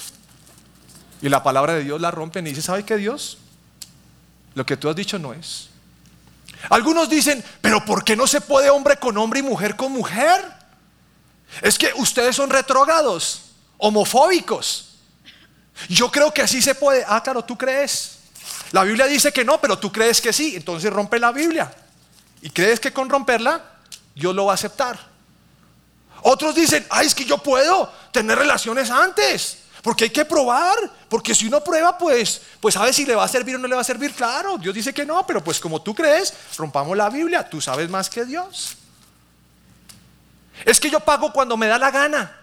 y 1.21 1.27
la 1.27 1.43
palabra 1.43 1.73
de 1.73 1.83
Dios 1.83 1.99
la 1.99 2.11
rompen 2.11 2.47
y 2.47 2.51
dicen, 2.51 2.63
¿sabe 2.63 2.85
qué 2.85 2.95
Dios? 2.95 3.39
Lo 4.55 4.65
que 4.65 4.77
tú 4.77 4.87
has 4.87 4.95
dicho 4.95 5.19
no 5.19 5.33
es. 5.33 5.67
Algunos 6.69 7.09
dicen, 7.09 7.43
pero 7.59 7.83
¿por 7.83 8.05
qué 8.05 8.15
no 8.15 8.25
se 8.25 8.39
puede 8.39 8.69
hombre 8.69 8.95
con 8.95 9.17
hombre 9.17 9.41
y 9.41 9.43
mujer 9.43 9.75
con 9.75 9.91
mujer? 9.91 10.41
Es 11.61 11.77
que 11.77 11.91
ustedes 11.97 12.37
son 12.37 12.49
retrógrados, 12.49 13.51
homofóbicos. 13.79 14.85
Yo 15.87 16.11
creo 16.11 16.33
que 16.33 16.41
así 16.41 16.61
se 16.61 16.75
puede. 16.75 17.05
Ah, 17.07 17.21
claro, 17.23 17.43
tú 17.43 17.57
crees. 17.57 18.17
La 18.71 18.83
Biblia 18.83 19.05
dice 19.05 19.31
que 19.31 19.45
no, 19.45 19.59
pero 19.59 19.79
tú 19.79 19.91
crees 19.91 20.21
que 20.21 20.33
sí. 20.33 20.55
Entonces 20.55 20.91
rompe 20.91 21.19
la 21.19 21.31
Biblia. 21.31 21.71
Y 22.41 22.49
crees 22.49 22.79
que 22.79 22.93
con 22.93 23.09
romperla, 23.09 23.63
Dios 24.15 24.35
lo 24.35 24.45
va 24.45 24.53
a 24.53 24.55
aceptar. 24.55 24.99
Otros 26.21 26.55
dicen, 26.55 26.85
ay, 26.89 27.07
es 27.07 27.15
que 27.15 27.25
yo 27.25 27.37
puedo 27.37 27.91
tener 28.11 28.37
relaciones 28.37 28.89
antes. 28.89 29.59
Porque 29.81 30.05
hay 30.05 30.09
que 30.09 30.25
probar, 30.25 30.75
porque 31.07 31.33
si 31.33 31.47
uno 31.47 31.63
prueba, 31.63 31.97
pues, 31.97 32.41
pues 32.59 32.73
sabe 32.73 32.91
si 32.91 33.05
le 33.05 33.15
va 33.15 33.23
a 33.23 33.29
servir 33.29 33.55
o 33.55 33.59
no 33.59 33.67
le 33.67 33.75
va 33.75 33.81
a 33.81 33.85
servir. 33.85 34.13
Claro, 34.13 34.57
Dios 34.57 34.75
dice 34.75 34.93
que 34.93 35.05
no, 35.05 35.25
pero 35.25 35.41
pues 35.41 35.59
como 35.59 35.81
tú 35.81 35.95
crees, 35.95 36.33
rompamos 36.57 36.97
la 36.97 37.09
Biblia, 37.09 37.49
tú 37.49 37.61
sabes 37.61 37.89
más 37.89 38.09
que 38.09 38.25
Dios. 38.25 38.75
Es 40.65 40.79
que 40.79 40.89
yo 40.89 40.99
pago 40.99 41.31
cuando 41.31 41.55
me 41.55 41.67
da 41.67 41.77
la 41.77 41.91
gana. 41.91 42.38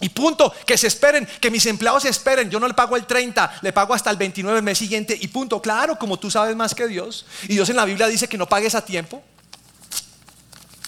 Y 0.00 0.10
punto, 0.10 0.52
que 0.66 0.76
se 0.76 0.88
esperen, 0.88 1.26
que 1.40 1.50
mis 1.50 1.64
empleados 1.66 2.02
se 2.02 2.10
esperen. 2.10 2.50
Yo 2.50 2.60
no 2.60 2.68
le 2.68 2.74
pago 2.74 2.96
el 2.96 3.06
30, 3.06 3.60
le 3.62 3.72
pago 3.72 3.94
hasta 3.94 4.10
el 4.10 4.18
29 4.18 4.58
el 4.58 4.64
mes 4.64 4.76
siguiente. 4.76 5.16
Y 5.18 5.28
punto, 5.28 5.60
claro, 5.62 5.98
como 5.98 6.18
tú 6.18 6.30
sabes 6.30 6.54
más 6.54 6.74
que 6.74 6.86
Dios. 6.86 7.24
Y 7.44 7.54
Dios 7.54 7.68
en 7.70 7.76
la 7.76 7.84
Biblia 7.86 8.06
dice 8.06 8.28
que 8.28 8.36
no 8.36 8.46
pagues 8.46 8.74
a 8.74 8.84
tiempo. 8.84 9.22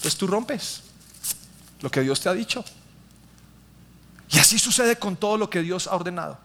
Pues 0.01 0.15
tú 0.15 0.27
rompes 0.27 0.81
lo 1.81 1.89
que 1.89 2.01
Dios 2.01 2.19
te 2.21 2.29
ha 2.29 2.33
dicho. 2.33 2.63
Y 4.29 4.37
así 4.37 4.59
sucede 4.59 4.97
con 4.97 5.15
todo 5.15 5.37
lo 5.37 5.49
que 5.49 5.61
Dios 5.63 5.87
ha 5.87 5.95
ordenado. 5.95 6.37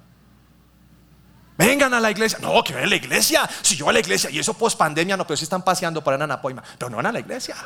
Vengan 1.59 1.93
a 1.93 2.01
la 2.01 2.11
iglesia. 2.11 2.39
No, 2.41 2.65
que 2.65 2.73
vayan 2.73 2.87
a 2.87 2.91
la 2.91 2.97
iglesia. 2.97 3.49
Si 3.61 3.77
yo 3.77 3.91
a 3.91 3.93
la 3.93 4.01
iglesia 4.01 4.31
y 4.31 4.39
eso 4.39 4.55
post 4.55 4.79
pandemia, 4.79 5.19
no, 5.19 5.27
pero 5.27 5.37
si 5.37 5.45
están 5.45 5.63
paseando 5.63 6.03
para 6.03 6.17
Nanapoima. 6.17 6.63
Pero 6.79 6.89
no 6.89 6.97
van 6.97 7.07
a 7.07 7.13
la 7.13 7.21
iglesia. 7.21 7.57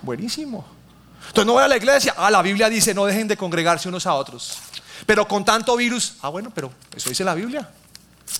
Buenísimo. 0.00 0.83
Entonces 1.28 1.46
no 1.46 1.52
voy 1.54 1.62
a 1.62 1.68
la 1.68 1.76
iglesia. 1.76 2.14
Ah, 2.16 2.30
la 2.30 2.42
Biblia 2.42 2.68
dice 2.68 2.94
no 2.94 3.04
dejen 3.06 3.28
de 3.28 3.36
congregarse 3.36 3.88
unos 3.88 4.06
a 4.06 4.14
otros. 4.14 4.58
Pero 5.06 5.26
con 5.26 5.44
tanto 5.44 5.76
virus. 5.76 6.14
Ah, 6.22 6.28
bueno, 6.28 6.50
pero 6.54 6.72
eso 6.94 7.08
dice 7.08 7.24
la 7.24 7.34
Biblia. 7.34 7.68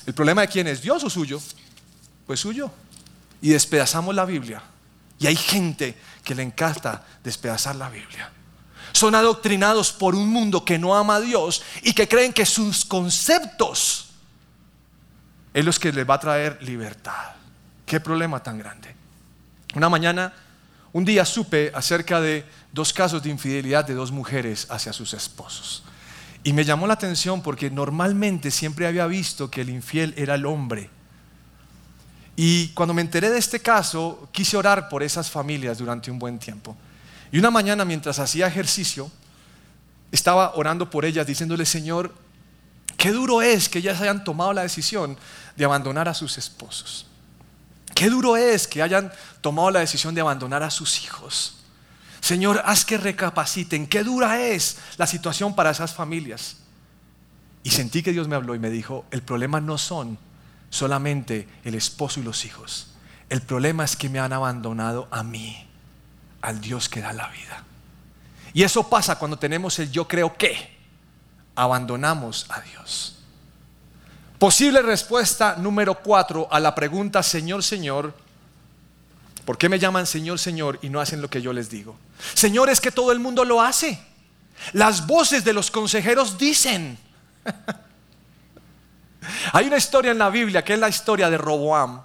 El 0.06 0.14
problema 0.14 0.42
de 0.42 0.48
quién 0.48 0.66
es, 0.66 0.80
Dios 0.80 1.02
o 1.04 1.10
suyo. 1.10 1.40
Pues 2.26 2.40
suyo. 2.40 2.70
Y 3.40 3.50
despedazamos 3.50 4.14
la 4.14 4.24
Biblia. 4.24 4.62
Y 5.18 5.26
hay 5.26 5.36
gente 5.36 5.96
que 6.22 6.34
le 6.34 6.42
encanta 6.42 7.04
despedazar 7.22 7.76
la 7.76 7.88
Biblia 7.88 8.30
son 8.94 9.16
adoctrinados 9.16 9.92
por 9.92 10.14
un 10.14 10.28
mundo 10.28 10.64
que 10.64 10.78
no 10.78 10.94
ama 10.94 11.16
a 11.16 11.20
Dios 11.20 11.64
y 11.82 11.92
que 11.94 12.06
creen 12.06 12.32
que 12.32 12.46
sus 12.46 12.84
conceptos 12.84 14.10
es 15.52 15.64
los 15.64 15.80
que 15.80 15.92
les 15.92 16.08
va 16.08 16.14
a 16.14 16.20
traer 16.20 16.58
libertad. 16.62 17.32
Qué 17.84 17.98
problema 17.98 18.40
tan 18.40 18.56
grande. 18.56 18.94
Una 19.74 19.88
mañana, 19.88 20.32
un 20.92 21.04
día 21.04 21.24
supe 21.24 21.72
acerca 21.74 22.20
de 22.20 22.44
dos 22.74 22.92
casos 22.92 23.22
de 23.22 23.30
infidelidad 23.30 23.86
de 23.86 23.94
dos 23.94 24.10
mujeres 24.10 24.66
hacia 24.68 24.92
sus 24.92 25.14
esposos. 25.14 25.84
Y 26.42 26.52
me 26.52 26.64
llamó 26.64 26.88
la 26.88 26.94
atención 26.94 27.40
porque 27.40 27.70
normalmente 27.70 28.50
siempre 28.50 28.86
había 28.86 29.06
visto 29.06 29.48
que 29.48 29.60
el 29.60 29.70
infiel 29.70 30.12
era 30.16 30.34
el 30.34 30.44
hombre. 30.44 30.90
Y 32.36 32.68
cuando 32.70 32.92
me 32.92 33.00
enteré 33.00 33.30
de 33.30 33.38
este 33.38 33.60
caso, 33.60 34.28
quise 34.32 34.56
orar 34.56 34.88
por 34.88 35.04
esas 35.04 35.30
familias 35.30 35.78
durante 35.78 36.10
un 36.10 36.18
buen 36.18 36.40
tiempo. 36.40 36.76
Y 37.30 37.38
una 37.38 37.50
mañana 37.52 37.84
mientras 37.84 38.18
hacía 38.18 38.48
ejercicio, 38.48 39.10
estaba 40.10 40.54
orando 40.56 40.90
por 40.90 41.04
ellas, 41.04 41.26
diciéndole, 41.26 41.64
Señor, 41.64 42.12
qué 42.96 43.12
duro 43.12 43.40
es 43.40 43.68
que 43.68 43.78
ellas 43.78 44.00
hayan 44.00 44.24
tomado 44.24 44.52
la 44.52 44.62
decisión 44.62 45.16
de 45.56 45.64
abandonar 45.64 46.08
a 46.08 46.14
sus 46.14 46.38
esposos. 46.38 47.06
Qué 47.94 48.10
duro 48.10 48.36
es 48.36 48.66
que 48.66 48.82
hayan 48.82 49.12
tomado 49.40 49.70
la 49.70 49.80
decisión 49.80 50.12
de 50.12 50.20
abandonar 50.20 50.64
a 50.64 50.70
sus 50.70 51.04
hijos. 51.04 51.63
Señor, 52.24 52.62
haz 52.64 52.86
que 52.86 52.96
recapaciten. 52.96 53.86
Qué 53.86 54.02
dura 54.02 54.40
es 54.40 54.78
la 54.96 55.06
situación 55.06 55.54
para 55.54 55.68
esas 55.68 55.92
familias. 55.92 56.56
Y 57.62 57.68
sentí 57.68 58.02
que 58.02 58.12
Dios 58.12 58.28
me 58.28 58.34
habló 58.34 58.54
y 58.54 58.58
me 58.58 58.70
dijo, 58.70 59.04
el 59.10 59.20
problema 59.20 59.60
no 59.60 59.76
son 59.76 60.16
solamente 60.70 61.46
el 61.64 61.74
esposo 61.74 62.20
y 62.20 62.22
los 62.22 62.46
hijos. 62.46 62.94
El 63.28 63.42
problema 63.42 63.84
es 63.84 63.94
que 63.94 64.08
me 64.08 64.20
han 64.20 64.32
abandonado 64.32 65.06
a 65.10 65.22
mí 65.22 65.68
al 66.40 66.62
Dios 66.62 66.88
que 66.88 67.02
da 67.02 67.12
la 67.12 67.28
vida. 67.28 67.62
Y 68.54 68.62
eso 68.62 68.88
pasa 68.88 69.18
cuando 69.18 69.38
tenemos 69.38 69.78
el 69.78 69.90
yo 69.90 70.08
creo 70.08 70.34
que 70.34 70.78
abandonamos 71.54 72.46
a 72.48 72.62
Dios. 72.62 73.22
Posible 74.38 74.80
respuesta 74.80 75.56
número 75.58 76.02
cuatro 76.02 76.48
a 76.50 76.58
la 76.58 76.74
pregunta, 76.74 77.22
Señor, 77.22 77.62
Señor, 77.62 78.14
¿por 79.44 79.58
qué 79.58 79.68
me 79.68 79.78
llaman 79.78 80.06
Señor, 80.06 80.38
Señor 80.38 80.78
y 80.82 80.88
no 80.88 81.00
hacen 81.00 81.20
lo 81.20 81.28
que 81.28 81.42
yo 81.42 81.52
les 81.52 81.70
digo? 81.70 81.96
Señor, 82.34 82.70
es 82.70 82.80
que 82.80 82.90
todo 82.90 83.12
el 83.12 83.20
mundo 83.20 83.44
lo 83.44 83.60
hace. 83.60 83.98
Las 84.72 85.06
voces 85.06 85.44
de 85.44 85.52
los 85.52 85.70
consejeros 85.70 86.38
dicen. 86.38 86.98
Hay 89.52 89.66
una 89.66 89.76
historia 89.76 90.12
en 90.12 90.18
la 90.18 90.30
Biblia 90.30 90.64
que 90.64 90.74
es 90.74 90.78
la 90.78 90.88
historia 90.88 91.30
de 91.30 91.38
Roboam. 91.38 92.02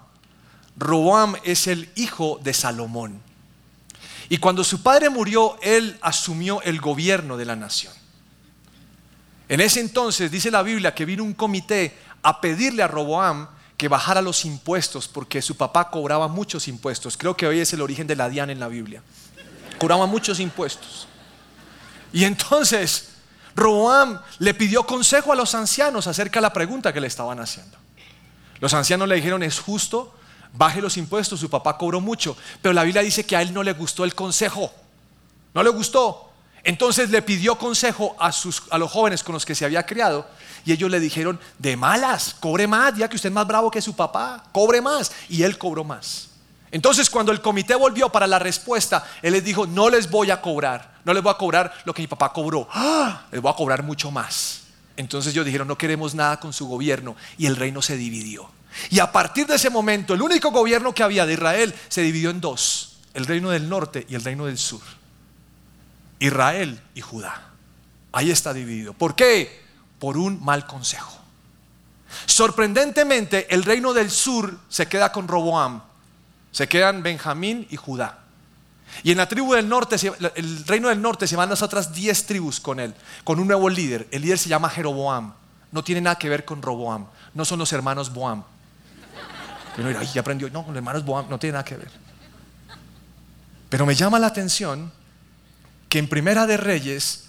Roboam 0.76 1.36
es 1.44 1.66
el 1.66 1.90
hijo 1.96 2.40
de 2.42 2.54
Salomón. 2.54 3.20
Y 4.28 4.38
cuando 4.38 4.62
su 4.62 4.82
padre 4.82 5.10
murió, 5.10 5.58
él 5.60 5.98
asumió 6.00 6.62
el 6.62 6.80
gobierno 6.80 7.36
de 7.36 7.44
la 7.44 7.56
nación. 7.56 7.92
En 9.48 9.60
ese 9.60 9.80
entonces 9.80 10.30
dice 10.30 10.50
la 10.50 10.62
Biblia 10.62 10.94
que 10.94 11.04
vino 11.04 11.24
un 11.24 11.34
comité 11.34 11.98
a 12.22 12.40
pedirle 12.40 12.82
a 12.82 12.88
Roboam 12.88 13.48
que 13.80 13.88
bajara 13.88 14.20
los 14.20 14.44
impuestos 14.44 15.08
porque 15.08 15.40
su 15.40 15.56
papá 15.56 15.90
cobraba 15.90 16.28
muchos 16.28 16.68
impuestos. 16.68 17.16
Creo 17.16 17.34
que 17.34 17.46
hoy 17.46 17.60
es 17.60 17.72
el 17.72 17.80
origen 17.80 18.06
de 18.06 18.14
la 18.14 18.28
Diana 18.28 18.52
en 18.52 18.60
la 18.60 18.68
Biblia. 18.68 19.02
Cobraba 19.78 20.04
muchos 20.04 20.38
impuestos. 20.38 21.08
Y 22.12 22.24
entonces 22.24 23.12
Roboam 23.56 24.20
le 24.38 24.52
pidió 24.52 24.84
consejo 24.84 25.32
a 25.32 25.34
los 25.34 25.54
ancianos 25.54 26.06
acerca 26.06 26.40
de 26.40 26.42
la 26.42 26.52
pregunta 26.52 26.92
que 26.92 27.00
le 27.00 27.06
estaban 27.06 27.40
haciendo. 27.40 27.78
Los 28.58 28.74
ancianos 28.74 29.08
le 29.08 29.14
dijeron, 29.14 29.42
¿es 29.42 29.58
justo 29.58 30.14
baje 30.52 30.82
los 30.82 30.98
impuestos, 30.98 31.40
su 31.40 31.48
papá 31.48 31.78
cobró 31.78 32.02
mucho, 32.02 32.36
pero 32.60 32.74
la 32.74 32.84
Biblia 32.84 33.00
dice 33.00 33.24
que 33.24 33.34
a 33.34 33.40
él 33.40 33.54
no 33.54 33.62
le 33.62 33.72
gustó 33.72 34.04
el 34.04 34.14
consejo, 34.14 34.70
no 35.54 35.62
le 35.62 35.70
gustó. 35.70 36.29
Entonces 36.62 37.10
le 37.10 37.22
pidió 37.22 37.56
consejo 37.56 38.14
a, 38.18 38.32
sus, 38.32 38.62
a 38.70 38.78
los 38.78 38.90
jóvenes 38.90 39.22
con 39.22 39.32
los 39.32 39.46
que 39.46 39.54
se 39.54 39.64
había 39.64 39.86
criado 39.86 40.26
y 40.64 40.72
ellos 40.72 40.90
le 40.90 41.00
dijeron, 41.00 41.40
de 41.58 41.76
malas, 41.76 42.36
cobre 42.38 42.66
más, 42.66 42.94
ya 42.96 43.08
que 43.08 43.16
usted 43.16 43.30
es 43.30 43.34
más 43.34 43.46
bravo 43.46 43.70
que 43.70 43.80
su 43.80 43.94
papá, 43.96 44.44
cobre 44.52 44.80
más. 44.80 45.10
Y 45.28 45.42
él 45.42 45.56
cobró 45.56 45.84
más. 45.84 46.28
Entonces 46.70 47.10
cuando 47.10 47.32
el 47.32 47.40
comité 47.40 47.74
volvió 47.74 48.10
para 48.10 48.26
la 48.26 48.38
respuesta, 48.38 49.04
él 49.22 49.32
les 49.32 49.44
dijo, 49.44 49.66
no 49.66 49.90
les 49.90 50.10
voy 50.10 50.30
a 50.30 50.40
cobrar, 50.40 50.98
no 51.04 51.12
les 51.12 51.22
voy 51.22 51.32
a 51.32 51.38
cobrar 51.38 51.72
lo 51.84 51.92
que 51.92 52.02
mi 52.02 52.06
papá 52.06 52.32
cobró, 52.32 52.68
¡Ah! 52.72 53.26
les 53.32 53.40
voy 53.40 53.50
a 53.50 53.56
cobrar 53.56 53.82
mucho 53.82 54.10
más. 54.10 54.60
Entonces 54.96 55.32
ellos 55.32 55.46
dijeron, 55.46 55.66
no 55.66 55.78
queremos 55.78 56.14
nada 56.14 56.38
con 56.38 56.52
su 56.52 56.68
gobierno 56.68 57.16
y 57.38 57.46
el 57.46 57.56
reino 57.56 57.82
se 57.82 57.96
dividió. 57.96 58.50
Y 58.90 59.00
a 59.00 59.10
partir 59.10 59.46
de 59.46 59.56
ese 59.56 59.70
momento, 59.70 60.14
el 60.14 60.22
único 60.22 60.50
gobierno 60.50 60.94
que 60.94 61.02
había 61.02 61.26
de 61.26 61.32
Israel 61.32 61.74
se 61.88 62.02
dividió 62.02 62.30
en 62.30 62.40
dos. 62.40 62.98
el 63.14 63.26
reino 63.26 63.50
del 63.50 63.68
norte 63.68 64.06
y 64.08 64.14
el 64.14 64.22
reino 64.22 64.46
del 64.46 64.58
sur. 64.58 64.82
Israel 66.20 66.80
y 66.94 67.00
Judá. 67.00 67.50
Ahí 68.12 68.30
está 68.30 68.52
dividido. 68.52 68.92
¿Por 68.92 69.16
qué? 69.16 69.64
Por 69.98 70.16
un 70.16 70.42
mal 70.44 70.66
consejo. 70.66 71.18
Sorprendentemente, 72.26 73.52
el 73.52 73.64
reino 73.64 73.92
del 73.92 74.10
sur 74.10 74.58
se 74.68 74.86
queda 74.86 75.10
con 75.10 75.26
Roboam. 75.26 75.82
Se 76.52 76.68
quedan 76.68 77.02
Benjamín 77.02 77.66
y 77.70 77.76
Judá. 77.76 78.18
Y 79.02 79.12
en 79.12 79.18
la 79.18 79.28
tribu 79.28 79.54
del 79.54 79.68
norte, 79.68 79.96
el 80.34 80.66
reino 80.66 80.88
del 80.88 81.00
norte 81.00 81.26
se 81.26 81.36
van 81.36 81.48
las 81.48 81.62
otras 81.62 81.92
10 81.92 82.26
tribus 82.26 82.58
con 82.58 82.80
él, 82.80 82.94
con 83.22 83.38
un 83.38 83.46
nuevo 83.46 83.68
líder. 83.68 84.08
El 84.10 84.22
líder 84.22 84.38
se 84.38 84.48
llama 84.48 84.68
Jeroboam. 84.68 85.32
No 85.72 85.84
tiene 85.84 86.00
nada 86.00 86.16
que 86.16 86.28
ver 86.28 86.44
con 86.44 86.60
Roboam. 86.60 87.06
No 87.34 87.44
son 87.44 87.60
los 87.60 87.72
hermanos 87.72 88.12
Boam. 88.12 88.42
No, 89.76 90.02
ya 90.02 90.20
aprendió. 90.20 90.50
No, 90.50 90.64
los 90.66 90.76
hermanos 90.76 91.04
Boam 91.04 91.26
no 91.30 91.38
tiene 91.38 91.52
nada 91.52 91.64
que 91.64 91.76
ver. 91.76 91.90
Pero 93.68 93.86
me 93.86 93.94
llama 93.94 94.18
la 94.18 94.26
atención 94.26 94.92
que 95.90 95.98
en 95.98 96.08
Primera 96.08 96.46
de 96.46 96.56
Reyes 96.56 97.24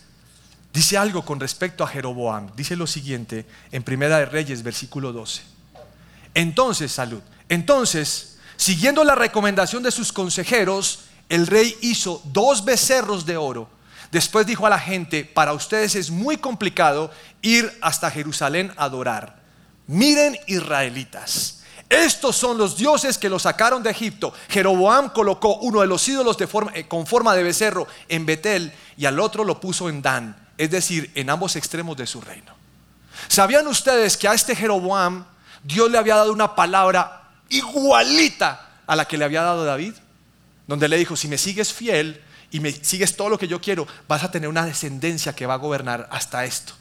dice 0.71 0.97
algo 0.97 1.25
con 1.25 1.39
respecto 1.39 1.83
a 1.83 1.87
Jeroboam. 1.87 2.51
Dice 2.55 2.77
lo 2.77 2.87
siguiente 2.87 3.45
en 3.71 3.83
Primera 3.83 4.19
de 4.19 4.27
Reyes, 4.27 4.63
versículo 4.63 5.11
12. 5.11 5.41
Entonces, 6.35 6.91
salud. 6.91 7.21
Entonces, 7.49 8.37
siguiendo 8.55 9.03
la 9.03 9.15
recomendación 9.15 9.81
de 9.83 9.91
sus 9.91 10.13
consejeros, 10.13 11.05
el 11.27 11.47
rey 11.47 11.75
hizo 11.81 12.21
dos 12.25 12.63
becerros 12.63 13.25
de 13.25 13.35
oro. 13.35 13.67
Después 14.11 14.45
dijo 14.45 14.67
a 14.67 14.69
la 14.69 14.79
gente, 14.79 15.25
para 15.25 15.53
ustedes 15.53 15.95
es 15.95 16.11
muy 16.11 16.37
complicado 16.37 17.11
ir 17.41 17.77
hasta 17.81 18.11
Jerusalén 18.11 18.71
a 18.77 18.83
adorar. 18.83 19.41
Miren 19.87 20.37
israelitas. 20.45 21.60
Estos 21.91 22.35
son 22.35 22.57
los 22.57 22.75
dioses 22.75 23.17
que 23.17 23.29
los 23.29 23.43
sacaron 23.43 23.83
de 23.83 23.91
Egipto. 23.91 24.33
Jeroboam 24.49 25.09
colocó 25.09 25.57
uno 25.57 25.81
de 25.81 25.87
los 25.87 26.07
ídolos 26.07 26.37
eh, 26.73 26.87
con 26.87 27.05
forma 27.05 27.35
de 27.35 27.43
becerro 27.43 27.85
en 28.07 28.25
Betel 28.25 28.73
y 28.97 29.05
al 29.05 29.19
otro 29.19 29.43
lo 29.43 29.59
puso 29.59 29.89
en 29.89 30.01
Dan 30.01 30.41
es 30.61 30.69
decir, 30.69 31.09
en 31.15 31.31
ambos 31.31 31.55
extremos 31.55 31.97
de 31.97 32.05
su 32.05 32.21
reino. 32.21 32.53
¿Sabían 33.27 33.65
ustedes 33.65 34.15
que 34.15 34.27
a 34.27 34.35
este 34.35 34.55
Jeroboam 34.55 35.25
Dios 35.63 35.89
le 35.89 35.97
había 35.97 36.17
dado 36.17 36.31
una 36.31 36.53
palabra 36.53 37.29
igualita 37.49 38.69
a 38.85 38.95
la 38.95 39.05
que 39.05 39.17
le 39.17 39.25
había 39.25 39.41
dado 39.41 39.65
David? 39.65 39.95
Donde 40.67 40.87
le 40.87 40.97
dijo, 40.97 41.15
si 41.15 41.27
me 41.27 41.39
sigues 41.39 41.73
fiel 41.73 42.21
y 42.51 42.59
me 42.59 42.71
sigues 42.71 43.15
todo 43.15 43.27
lo 43.27 43.39
que 43.39 43.47
yo 43.47 43.59
quiero, 43.59 43.87
vas 44.07 44.23
a 44.23 44.29
tener 44.29 44.47
una 44.47 44.63
descendencia 44.63 45.33
que 45.33 45.47
va 45.47 45.55
a 45.55 45.57
gobernar 45.57 46.07
hasta 46.11 46.45
esto. 46.45 46.73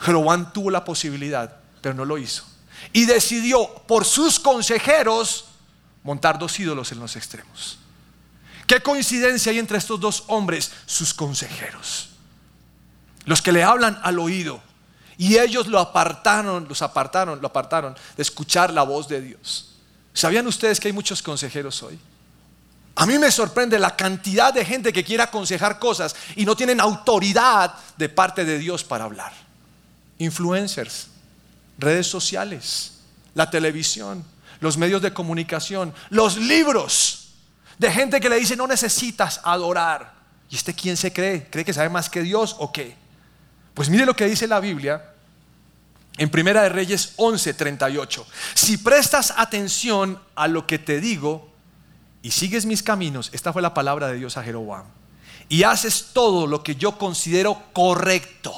Jeroboam 0.00 0.52
tuvo 0.52 0.72
la 0.72 0.84
posibilidad, 0.84 1.54
pero 1.80 1.94
no 1.94 2.04
lo 2.04 2.18
hizo. 2.18 2.47
Y 2.92 3.04
decidió 3.04 3.66
por 3.86 4.04
sus 4.04 4.38
consejeros 4.40 5.46
montar 6.02 6.38
dos 6.38 6.58
ídolos 6.58 6.92
en 6.92 7.00
los 7.00 7.16
extremos. 7.16 7.78
¿Qué 8.66 8.80
coincidencia 8.80 9.50
hay 9.50 9.58
entre 9.58 9.78
estos 9.78 9.98
dos 10.00 10.24
hombres? 10.28 10.70
Sus 10.86 11.14
consejeros 11.14 12.08
los 13.28 13.42
que 13.42 13.52
le 13.52 13.62
hablan 13.62 14.00
al 14.02 14.18
oído. 14.18 14.60
Y 15.18 15.36
ellos 15.36 15.66
lo 15.66 15.78
apartaron, 15.78 16.66
los 16.66 16.80
apartaron, 16.80 17.40
lo 17.40 17.48
apartaron 17.48 17.94
de 18.16 18.22
escuchar 18.22 18.72
la 18.72 18.82
voz 18.82 19.06
de 19.06 19.20
Dios. 19.20 19.74
¿Sabían 20.14 20.46
ustedes 20.46 20.80
que 20.80 20.88
hay 20.88 20.94
muchos 20.94 21.22
consejeros 21.22 21.82
hoy? 21.82 21.98
A 22.94 23.06
mí 23.06 23.18
me 23.18 23.30
sorprende 23.30 23.78
la 23.78 23.94
cantidad 23.94 24.52
de 24.52 24.64
gente 24.64 24.92
que 24.92 25.04
quiere 25.04 25.22
aconsejar 25.22 25.78
cosas 25.78 26.16
y 26.36 26.44
no 26.44 26.56
tienen 26.56 26.80
autoridad 26.80 27.74
de 27.96 28.08
parte 28.08 28.44
de 28.44 28.58
Dios 28.58 28.82
para 28.82 29.04
hablar. 29.04 29.32
Influencers, 30.18 31.08
redes 31.78 32.06
sociales, 32.06 32.98
la 33.34 33.50
televisión, 33.50 34.24
los 34.60 34.76
medios 34.76 35.00
de 35.00 35.12
comunicación, 35.12 35.94
los 36.10 36.36
libros 36.36 37.30
de 37.78 37.90
gente 37.90 38.20
que 38.20 38.28
le 38.28 38.38
dice 38.38 38.56
no 38.56 38.66
necesitas 38.66 39.40
adorar. 39.44 40.18
¿Y 40.50 40.56
este 40.56 40.74
quién 40.74 40.96
se 40.96 41.12
cree? 41.12 41.48
¿Cree 41.50 41.64
que 41.64 41.72
sabe 41.72 41.88
más 41.88 42.10
que 42.10 42.22
Dios 42.22 42.56
o 42.58 42.72
qué? 42.72 42.96
Pues 43.74 43.88
mire 43.88 44.04
lo 44.04 44.16
que 44.16 44.26
dice 44.26 44.48
la 44.48 44.60
Biblia 44.60 45.12
en 46.16 46.30
Primera 46.30 46.62
de 46.62 46.68
Reyes 46.68 47.14
11:38. 47.16 48.26
Si 48.54 48.78
prestas 48.78 49.32
atención 49.36 50.20
a 50.34 50.48
lo 50.48 50.66
que 50.66 50.78
te 50.78 51.00
digo 51.00 51.48
y 52.22 52.32
sigues 52.32 52.66
mis 52.66 52.82
caminos, 52.82 53.30
esta 53.32 53.52
fue 53.52 53.62
la 53.62 53.74
palabra 53.74 54.08
de 54.08 54.14
Dios 54.14 54.36
a 54.36 54.42
Jeroboam, 54.42 54.84
y 55.48 55.62
haces 55.62 56.08
todo 56.12 56.46
lo 56.46 56.62
que 56.64 56.74
yo 56.74 56.98
considero 56.98 57.62
correcto, 57.72 58.52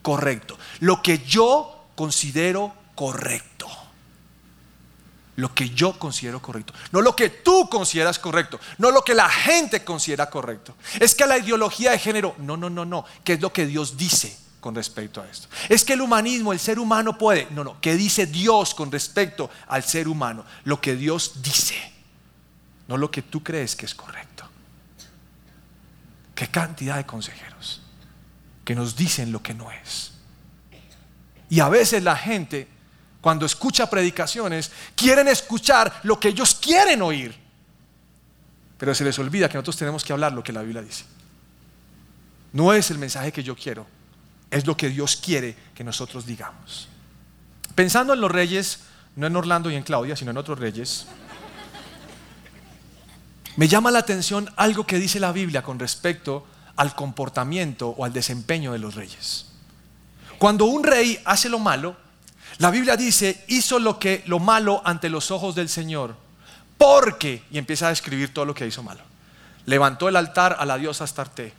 correcto, 0.00 0.58
lo 0.80 1.02
que 1.02 1.18
yo 1.18 1.79
considero 1.94 2.74
correcto 2.94 3.68
lo 5.40 5.54
que 5.54 5.70
yo 5.70 5.98
considero 5.98 6.40
correcto, 6.40 6.72
no 6.92 7.00
lo 7.00 7.16
que 7.16 7.30
tú 7.30 7.68
consideras 7.68 8.18
correcto, 8.18 8.60
no 8.78 8.90
lo 8.90 9.02
que 9.02 9.14
la 9.14 9.28
gente 9.28 9.82
considera 9.82 10.28
correcto. 10.28 10.76
Es 11.00 11.14
que 11.14 11.26
la 11.26 11.38
ideología 11.38 11.90
de 11.92 11.98
género, 11.98 12.34
no, 12.38 12.56
no, 12.56 12.70
no, 12.70 12.84
no, 12.84 13.04
¿qué 13.24 13.34
es 13.34 13.40
lo 13.40 13.52
que 13.52 13.66
Dios 13.66 13.96
dice 13.96 14.36
con 14.60 14.74
respecto 14.74 15.20
a 15.20 15.26
esto? 15.26 15.48
Es 15.68 15.84
que 15.84 15.94
el 15.94 16.02
humanismo, 16.02 16.52
el 16.52 16.60
ser 16.60 16.78
humano 16.78 17.16
puede, 17.16 17.48
no, 17.50 17.64
no, 17.64 17.80
¿qué 17.80 17.96
dice 17.96 18.26
Dios 18.26 18.74
con 18.74 18.92
respecto 18.92 19.50
al 19.66 19.82
ser 19.82 20.08
humano? 20.08 20.44
Lo 20.64 20.80
que 20.80 20.94
Dios 20.94 21.42
dice, 21.42 21.92
no 22.86 22.96
lo 22.96 23.10
que 23.10 23.22
tú 23.22 23.42
crees 23.42 23.74
que 23.74 23.86
es 23.86 23.94
correcto. 23.94 24.44
Qué 26.34 26.48
cantidad 26.48 26.96
de 26.96 27.06
consejeros 27.06 27.82
que 28.64 28.74
nos 28.74 28.94
dicen 28.94 29.32
lo 29.32 29.42
que 29.42 29.54
no 29.54 29.70
es. 29.70 30.12
Y 31.50 31.60
a 31.60 31.68
veces 31.68 32.02
la 32.02 32.16
gente 32.16 32.66
cuando 33.20 33.44
escucha 33.44 33.88
predicaciones, 33.88 34.70
quieren 34.94 35.28
escuchar 35.28 36.00
lo 36.04 36.18
que 36.18 36.28
ellos 36.28 36.54
quieren 36.54 37.02
oír. 37.02 37.34
Pero 38.78 38.94
se 38.94 39.04
les 39.04 39.18
olvida 39.18 39.48
que 39.48 39.54
nosotros 39.54 39.76
tenemos 39.76 40.04
que 40.04 40.12
hablar 40.12 40.32
lo 40.32 40.42
que 40.42 40.52
la 40.52 40.62
Biblia 40.62 40.82
dice. 40.82 41.04
No 42.52 42.72
es 42.72 42.90
el 42.90 42.98
mensaje 42.98 43.30
que 43.30 43.42
yo 43.42 43.54
quiero, 43.54 43.86
es 44.50 44.66
lo 44.66 44.76
que 44.76 44.88
Dios 44.88 45.16
quiere 45.16 45.54
que 45.74 45.84
nosotros 45.84 46.24
digamos. 46.24 46.88
Pensando 47.74 48.14
en 48.14 48.20
los 48.20 48.30
reyes, 48.30 48.80
no 49.16 49.26
en 49.26 49.36
Orlando 49.36 49.70
y 49.70 49.76
en 49.76 49.82
Claudia, 49.82 50.16
sino 50.16 50.30
en 50.30 50.38
otros 50.38 50.58
reyes, 50.58 51.06
me 53.56 53.68
llama 53.68 53.90
la 53.90 53.98
atención 53.98 54.48
algo 54.56 54.86
que 54.86 54.98
dice 54.98 55.20
la 55.20 55.32
Biblia 55.32 55.62
con 55.62 55.78
respecto 55.78 56.46
al 56.76 56.94
comportamiento 56.94 57.90
o 57.90 58.04
al 58.04 58.12
desempeño 58.12 58.72
de 58.72 58.78
los 58.78 58.94
reyes. 58.94 59.49
Cuando 60.40 60.64
un 60.64 60.82
rey 60.82 61.20
hace 61.26 61.50
lo 61.50 61.58
malo, 61.58 61.94
la 62.56 62.70
Biblia 62.70 62.96
dice, 62.96 63.44
hizo 63.48 63.78
lo 63.78 63.98
que 63.98 64.22
lo 64.24 64.38
malo 64.38 64.80
ante 64.86 65.10
los 65.10 65.30
ojos 65.30 65.54
del 65.54 65.68
Señor, 65.68 66.16
porque 66.78 67.42
y 67.50 67.58
empieza 67.58 67.88
a 67.88 67.90
describir 67.90 68.32
todo 68.32 68.46
lo 68.46 68.54
que 68.54 68.66
hizo 68.66 68.82
malo. 68.82 69.02
Levantó 69.66 70.08
el 70.08 70.16
altar 70.16 70.56
a 70.58 70.64
la 70.64 70.78
diosa 70.78 71.04
Astarte, 71.04 71.52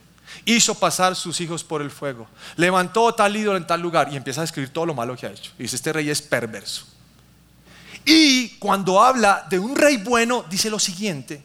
hizo 0.46 0.74
pasar 0.74 1.14
sus 1.14 1.40
hijos 1.40 1.62
por 1.62 1.80
el 1.80 1.92
fuego, 1.92 2.26
levantó 2.56 3.14
tal 3.14 3.36
ídolo 3.36 3.56
en 3.56 3.68
tal 3.68 3.80
lugar 3.80 4.12
y 4.12 4.16
empieza 4.16 4.40
a 4.40 4.42
describir 4.42 4.70
todo 4.70 4.84
lo 4.84 4.94
malo 4.94 5.14
que 5.14 5.28
ha 5.28 5.30
hecho. 5.30 5.52
Y 5.60 5.62
dice, 5.62 5.76
este 5.76 5.92
rey 5.92 6.10
es 6.10 6.20
perverso. 6.20 6.84
Y 8.04 8.48
cuando 8.56 9.00
habla 9.00 9.46
de 9.48 9.60
un 9.60 9.76
rey 9.76 9.98
bueno, 9.98 10.44
dice 10.50 10.70
lo 10.70 10.80
siguiente, 10.80 11.40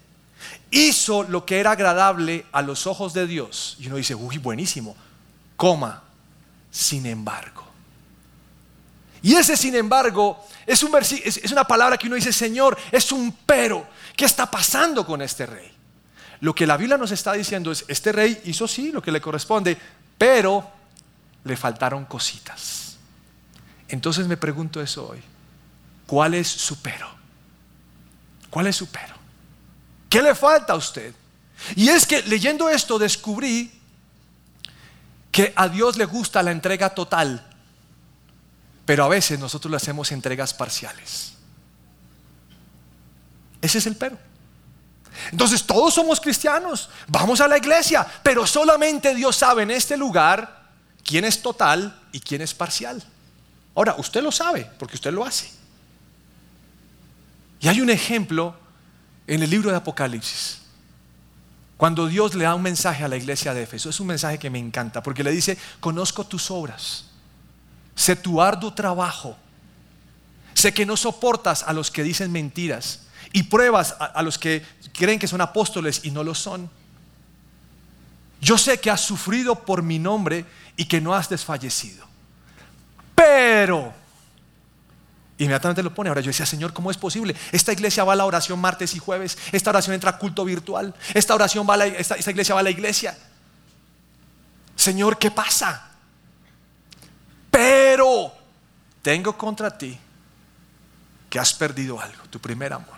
hizo 0.72 1.22
lo 1.22 1.46
que 1.46 1.60
era 1.60 1.70
agradable 1.70 2.48
a 2.52 2.64
los 2.64 2.88
ojos 2.88 3.14
de 3.14 3.28
Dios. 3.28 3.78
Y 3.80 3.86
uno 3.86 3.98
dice, 3.98 4.16
uy, 4.16 4.40
buenísimo, 4.40 4.96
coma, 5.56 6.02
sin 6.78 7.08
embargo. 7.08 7.66
Y 9.24 9.34
ese, 9.34 9.58
sin 9.58 9.76
embargo, 9.76 10.46
es, 10.66 10.84
un 10.84 10.96
es 10.96 11.52
una 11.52 11.64
palabra 11.64 11.98
que 11.98 12.06
uno 12.06 12.16
dice, 12.16 12.32
Señor, 12.32 12.78
es 12.92 13.12
un 13.12 13.36
pero. 13.46 13.88
¿Qué 14.16 14.26
está 14.26 14.50
pasando 14.50 15.06
con 15.06 15.22
este 15.22 15.48
rey? 15.48 15.72
Lo 16.42 16.54
que 16.54 16.68
la 16.68 16.78
Biblia 16.78 16.98
nos 16.98 17.12
está 17.12 17.34
diciendo 17.34 17.72
es, 17.72 17.84
este 17.88 18.12
rey 18.12 18.42
hizo 18.46 18.68
sí 18.68 18.92
lo 18.92 19.02
que 19.02 19.12
le 19.12 19.20
corresponde, 19.20 19.76
pero 20.18 20.70
le 21.44 21.58
faltaron 21.58 22.06
cositas. 22.06 22.98
Entonces 23.88 24.28
me 24.28 24.38
pregunto 24.38 24.80
eso 24.80 25.08
hoy. 25.08 25.20
¿Cuál 26.06 26.36
es 26.36 26.48
su 26.48 26.80
pero? 26.82 27.10
¿Cuál 28.52 28.68
es 28.68 28.76
su 28.76 28.88
pero? 28.88 29.16
¿Qué 30.10 30.22
le 30.22 30.36
falta 30.36 30.74
a 30.74 30.78
usted? 30.78 31.14
Y 31.76 31.90
es 31.90 32.06
que 32.06 32.22
leyendo 32.24 32.70
esto 32.70 33.00
descubrí 33.00 33.77
que 35.38 35.54
a 35.56 35.70
Dios 35.70 35.98
le 35.98 36.06
gusta 36.06 36.42
la 36.42 36.52
entrega 36.52 36.90
total 36.90 37.48
pero 38.88 39.04
a 39.04 39.10
veces 39.10 39.38
nosotros 39.38 39.70
le 39.70 39.76
hacemos 39.76 40.14
entregas 40.14 40.54
parciales. 40.54 41.34
Ese 43.62 43.80
es 43.80 43.86
el 43.86 43.98
pero. 43.98 44.18
Entonces 45.30 45.66
todos 45.66 45.94
somos 45.94 46.22
cristianos, 46.22 46.90
vamos 47.06 47.42
a 47.42 47.50
la 47.50 47.58
iglesia, 47.58 48.08
pero 48.24 48.48
solamente 48.48 49.14
Dios 49.14 49.36
sabe 49.36 49.64
en 49.64 49.72
este 49.72 49.98
lugar 49.98 50.70
quién 51.04 51.26
es 51.26 51.42
total 51.42 52.02
y 52.14 52.22
quién 52.22 52.42
es 52.42 52.54
parcial. 52.54 53.04
Ahora, 53.76 53.96
usted 53.98 54.24
lo 54.24 54.32
sabe 54.32 54.72
porque 54.80 54.96
usted 54.96 55.12
lo 55.12 55.26
hace. 55.26 55.52
Y 57.60 57.68
hay 57.68 57.82
un 57.82 57.90
ejemplo 57.90 58.56
en 59.28 59.44
el 59.44 59.50
libro 59.50 59.70
de 59.70 59.76
Apocalipsis. 59.76 60.60
Cuando 61.78 62.08
Dios 62.08 62.34
le 62.34 62.44
da 62.44 62.56
un 62.56 62.64
mensaje 62.64 63.04
a 63.04 63.08
la 63.08 63.18
iglesia 63.18 63.54
de 63.54 63.64
Éfeso, 63.64 63.90
es 63.90 64.00
un 64.00 64.08
mensaje 64.08 64.40
que 64.40 64.50
me 64.50 64.60
encanta 64.60 65.02
porque 65.04 65.24
le 65.24 65.32
dice, 65.32 65.58
conozco 65.80 66.26
tus 66.26 66.50
obras 66.52 67.08
Sé 67.98 68.16
tu 68.16 68.40
arduo 68.40 68.72
trabajo. 68.74 69.36
Sé 70.54 70.72
que 70.72 70.86
no 70.86 70.96
soportas 70.96 71.64
a 71.64 71.74
los 71.74 71.90
que 71.90 72.04
dicen 72.04 72.32
mentiras 72.32 73.02
y 73.34 73.44
pruebas 73.44 73.96
a, 74.00 74.22
los 74.22 74.38
que 74.38 74.64
creen 74.94 75.18
que 75.20 75.28
son 75.28 75.42
apóstoles 75.42 76.02
y 76.04 76.12
no 76.12 76.24
lo 76.24 76.36
son. 76.36 76.70
Yo 78.40 78.60
sé 78.60 78.80
que 78.80 78.92
has 78.92 79.02
sufrido 79.02 79.66
por 79.66 79.82
mi 79.82 79.98
nombre 79.98 80.46
y 80.78 80.86
que 80.86 81.02
no 81.02 81.16
has 81.16 81.28
desfallecido. 81.28 82.06
Pero, 83.16 83.92
inmediatamente 85.38 85.84
lo 85.84 85.94
pone. 85.94 86.10
Ahora 86.10 86.22
yo 86.22 86.28
decía, 86.28 86.46
Señor, 86.46 86.74
¿cómo 86.74 86.92
es 86.92 86.98
posible? 86.98 87.36
Esta 87.52 87.72
iglesia 87.72 88.04
va 88.04 88.14
a 88.14 88.16
la 88.16 88.26
oración 88.26 88.60
martes 88.60 88.96
y 88.96 89.00
jueves. 89.00 89.38
Esta 89.52 89.70
oración 89.70 89.94
entra 89.94 90.12
a 90.12 90.18
culto 90.18 90.46
virtual. 90.46 90.94
Esta 91.14 91.36
oración 91.36 91.68
va 91.70 91.76
a 91.76 91.86
esta 91.86 92.32
iglesia 92.32 92.56
va 92.56 92.62
a 92.62 92.64
la 92.64 92.70
iglesia. 92.70 93.18
Señor, 94.76 95.18
¿qué 95.18 95.32
pasa? 95.32 95.92
Pero 97.50 98.32
tengo 99.02 99.38
contra 99.38 99.76
ti 99.76 99.98
que 101.30 101.40
has 101.40 101.54
perdido 101.54 102.00
algo, 102.00 102.24
tu 102.30 102.40
primer 102.40 102.74
amor. 102.74 102.98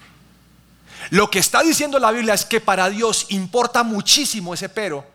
Lo 1.12 1.30
que 1.30 1.40
está 1.40 1.64
diciendo 1.64 1.98
la 1.98 2.12
Biblia 2.12 2.34
es 2.34 2.46
que 2.46 2.60
para 2.60 2.90
Dios 2.90 3.28
importa 3.30 3.84
muchísimo 3.84 4.54
ese 4.54 4.70
pero, 4.70 5.06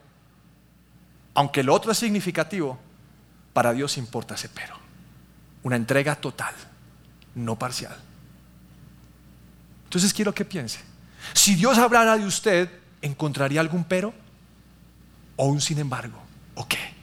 aunque 1.35 1.63
lo 1.63 1.75
otro 1.75 1.93
es 1.93 1.99
significativo, 1.99 2.79
para 3.53 3.73
Dios 3.73 3.97
importa 3.99 4.35
ese 4.35 4.49
pero. 4.49 4.77
Una 5.63 5.77
entrega 5.77 6.17
total, 6.17 6.55
no 7.35 7.59
parcial. 7.59 7.97
Entonces 9.85 10.12
quiero 10.12 10.35
que 10.35 10.44
piense, 10.44 10.81
si 11.33 11.55
Dios 11.55 11.79
hablara 11.79 12.16
de 12.16 12.27
usted, 12.27 12.70
¿encontraría 13.01 13.61
algún 13.61 13.85
pero 13.85 14.12
o 15.37 15.47
un 15.47 15.61
sin 15.61 15.79
embargo? 15.79 16.18
¿O 16.55 16.66
qué? 16.66 16.94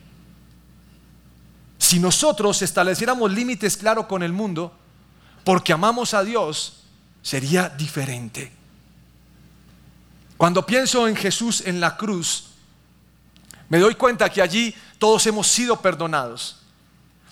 Si 1.78 2.00
nosotros 2.00 2.62
estableciéramos 2.62 3.32
límites 3.32 3.76
claros 3.76 4.06
con 4.06 4.24
el 4.24 4.32
mundo, 4.32 4.78
porque 5.44 5.74
amamos 5.74 6.13
a 6.13 6.24
Dios, 6.24 6.84
sería 7.22 7.70
diferente. 7.70 8.52
Cuando 10.38 10.65
pienso 10.65 11.08
en 11.08 11.15
Jesús 11.15 11.62
en 11.65 11.80
la 11.80 11.98
cruz, 11.98 12.46
me 13.70 13.80
doy 13.80 13.96
cuenta 13.96 14.30
que 14.30 14.41
allí 14.41 14.76
todos 14.98 15.26
hemos 15.28 15.48
sido 15.48 15.82
perdonados. 15.82 16.61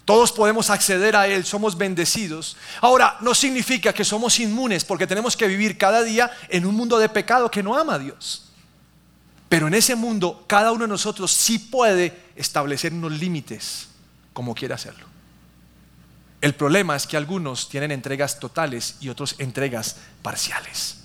Todos 0.09 0.31
podemos 0.31 0.71
acceder 0.71 1.15
a 1.15 1.27
Él, 1.27 1.45
somos 1.45 1.77
bendecidos. 1.77 2.57
Ahora, 2.81 3.17
no 3.21 3.35
significa 3.35 3.93
que 3.93 4.03
somos 4.03 4.39
inmunes 4.39 4.83
porque 4.83 5.05
tenemos 5.05 5.37
que 5.37 5.45
vivir 5.45 5.77
cada 5.77 6.01
día 6.01 6.31
en 6.47 6.65
un 6.65 6.73
mundo 6.73 6.97
de 6.97 7.09
pecado 7.09 7.51
que 7.51 7.61
no 7.61 7.77
ama 7.77 7.93
a 7.93 7.99
Dios. 7.99 8.49
Pero 9.49 9.67
en 9.67 9.75
ese 9.75 9.95
mundo, 9.95 10.45
cada 10.47 10.71
uno 10.71 10.85
de 10.85 10.87
nosotros 10.87 11.31
sí 11.31 11.59
puede 11.59 12.23
establecer 12.35 12.91
unos 12.91 13.11
límites 13.11 13.89
como 14.33 14.55
quiere 14.55 14.73
hacerlo. 14.73 15.05
El 16.41 16.55
problema 16.55 16.95
es 16.95 17.05
que 17.05 17.15
algunos 17.15 17.69
tienen 17.69 17.91
entregas 17.91 18.39
totales 18.39 18.95
y 19.01 19.09
otros 19.09 19.35
entregas 19.37 19.97
parciales. 20.23 21.01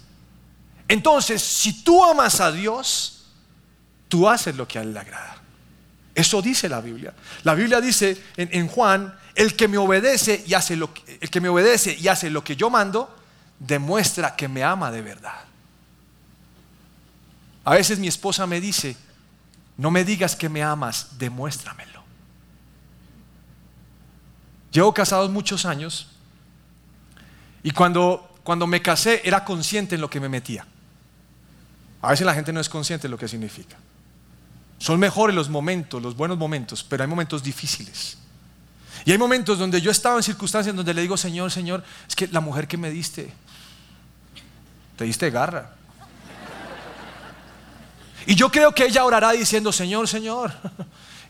Entonces, 0.89 1.43
si 1.43 1.85
tú 1.85 2.03
amas 2.03 2.41
a 2.41 2.51
Dios, 2.51 3.27
tú 4.09 4.27
haces 4.27 4.57
lo 4.57 4.67
que 4.67 4.79
a 4.79 4.81
Él 4.81 4.95
le 4.95 5.01
agrada. 5.01 5.44
Eso 6.15 6.41
dice 6.41 6.69
la 6.69 6.81
Biblia. 6.81 7.13
La 7.43 7.55
Biblia 7.55 7.81
dice 7.81 8.23
en, 8.37 8.69
Juan, 8.69 9.15
el 9.35 9.57
que 9.57 9.67
me 9.67 9.79
obedece 9.79 10.45
y 10.47 10.55
hace 10.55 10.77
lo 10.77 10.95
que, 10.95 11.19
el 11.21 11.29
que 11.29 11.41
me 11.41 11.49
obedece 11.49 11.97
y 11.99 12.09
hace 12.09 12.31
lo 12.31 12.45
que 12.45 12.55
yo 12.55 12.71
mando, 12.71 13.15
demuestra 13.59 14.37
que 14.37 14.47
me 14.47 14.63
ama 14.63 14.91
de 14.91 15.03
verdad. 15.03 15.45
A 17.65 17.75
veces 17.75 17.99
mi 17.99 18.09
esposa 18.09 18.47
me 18.47 18.61
dice, 18.61 18.97
no 19.77 19.91
me 19.91 20.05
digas 20.05 20.37
que 20.37 20.49
me 20.49 20.63
amas, 20.63 21.19
demuéstramelo. 21.19 22.05
Llevo 24.71 24.93
casado 24.93 25.29
muchos 25.29 25.65
años 25.65 26.09
y 27.63 27.71
cuando, 27.71 28.39
cuando 28.45 28.67
me 28.67 28.83
casé 28.83 29.23
era 29.25 29.45
consciente 29.45 29.95
en 29.95 30.01
lo 30.01 30.11
que 30.11 30.21
me 30.21 30.29
metía. 30.29 30.67
A 32.03 32.11
veces 32.11 32.27
la 32.27 32.35
gente 32.35 32.53
no 32.53 32.61
es 32.61 32.69
consciente 32.69 33.09
de 33.09 33.11
lo 33.11 33.19
que 33.19 33.27
significa. 33.27 33.77
Son 34.79 34.99
mejores 35.01 35.35
los 35.35 35.49
momentos, 35.49 36.03
los 36.03 36.17
buenos 36.17 36.37
momentos, 36.37 36.85
pero 36.85 37.05
hay 37.05 37.09
momentos 37.09 37.43
difíciles. 37.43 38.19
Y 39.05 39.13
hay 39.13 39.19
momentos 39.19 39.59
donde 39.59 39.81
yo 39.81 39.91
estaba 39.91 40.17
en 40.17 40.23
circunstancias 40.23 40.75
donde 40.75 40.95
le 40.95 41.03
digo, 41.03 41.17
Señor, 41.17 41.51
Señor, 41.51 41.85
es 42.09 42.17
que 42.17 42.27
la 42.29 42.41
mujer 42.41 42.67
que 42.67 42.77
me 42.77 42.91
diste, 42.91 43.33
te 44.97 45.05
diste 45.05 45.31
garra. 45.31 45.75
Y 48.27 48.35
yo 48.35 48.51
creo 48.51 48.75
que 48.75 48.85
ella 48.87 49.05
orará 49.05 49.33
diciendo, 49.33 49.73
Señor, 49.73 50.09
Señor, 50.09 50.53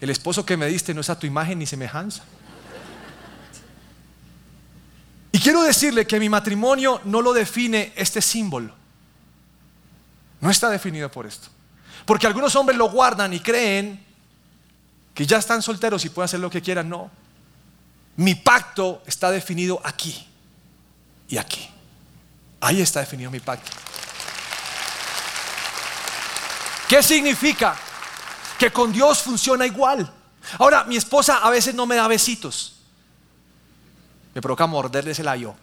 el 0.01 0.11
esposo 0.11 0.47
que 0.47 0.57
me 0.57 0.67
diste 0.67 0.95
no 0.95 1.01
es 1.01 1.11
a 1.11 1.19
tu 1.19 1.27
imagen 1.27 1.59
ni 1.59 1.67
semejanza. 1.67 2.23
Y 5.33 5.41
quiero 5.41 5.65
decirle 5.65 6.07
que 6.07 6.21
mi 6.21 6.29
matrimonio 6.29 7.01
no 7.05 7.21
lo 7.21 7.33
define 7.33 7.93
este 7.97 8.23
símbolo. 8.23 8.73
No 10.41 10.49
está 10.49 10.71
definido 10.71 11.11
por 11.11 11.27
esto. 11.27 11.49
Porque 12.05 12.27
algunos 12.27 12.55
hombres 12.57 12.77
lo 12.77 12.91
guardan 12.91 13.33
y 13.33 13.41
creen 13.41 14.05
que 15.15 15.27
ya 15.27 15.39
están 15.39 15.63
solteros 15.63 16.05
y 16.05 16.11
pueden 16.11 16.27
hacer 16.27 16.41
lo 16.41 16.51
que 16.51 16.61
quieran. 16.61 16.89
No. 16.89 17.11
Mi 18.17 18.35
pacto 18.35 19.03
está 19.07 19.31
definido 19.31 19.81
aquí 19.85 20.27
y 21.29 21.37
aquí. 21.37 21.69
Ahí 22.61 22.81
está 22.81 23.01
definido 23.01 23.31
mi 23.31 23.41
pacto. 23.41 23.71
¿Qué 26.89 27.03
significa? 27.03 27.77
Que 28.59 28.71
con 28.71 28.93
Dios 28.93 29.23
funciona 29.23 29.67
igual. 29.67 30.11
Ahora, 30.59 30.85
mi 30.85 30.97
esposa 30.97 31.39
a 31.39 31.51
veces 31.51 31.75
no 31.75 31.87
me 31.87 31.97
da 31.97 32.07
besitos 32.07 32.75
me 34.35 34.43
provoca 34.43 34.67
morderle 34.67 35.15
yo. 35.39 35.55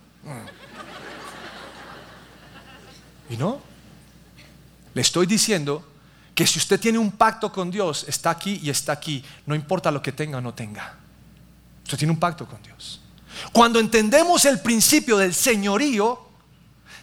Y 3.29 3.37
no. 3.37 3.61
Le 4.93 5.01
estoy 5.01 5.25
diciendo 5.25 5.85
que 6.35 6.47
si 6.47 6.59
usted 6.59 6.79
tiene 6.79 6.97
un 6.97 7.11
pacto 7.11 7.51
con 7.51 7.69
Dios, 7.69 8.05
está 8.07 8.29
aquí 8.29 8.59
y 8.63 8.69
está 8.69 8.93
aquí, 8.93 9.23
no 9.45 9.55
importa 9.55 9.91
lo 9.91 10.01
que 10.01 10.11
tenga 10.11 10.37
o 10.37 10.41
no 10.41 10.53
tenga. 10.53 10.95
Usted 11.83 11.97
tiene 11.97 12.13
un 12.13 12.19
pacto 12.19 12.47
con 12.47 12.61
Dios. 12.63 13.01
Cuando 13.51 13.79
entendemos 13.79 14.45
el 14.45 14.59
principio 14.59 15.17
del 15.17 15.33
señorío, 15.33 16.27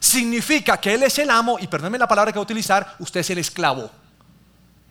significa 0.01 0.79
que 0.79 0.95
Él 0.95 1.03
es 1.03 1.19
el 1.19 1.31
amo, 1.31 1.59
y 1.59 1.67
perdónenme 1.67 1.99
la 1.99 2.09
palabra 2.09 2.33
que 2.33 2.39
voy 2.39 2.45
a 2.45 2.47
utilizar, 2.47 2.97
usted 2.99 3.21
es 3.21 3.31
el 3.31 3.39
esclavo. 3.39 3.91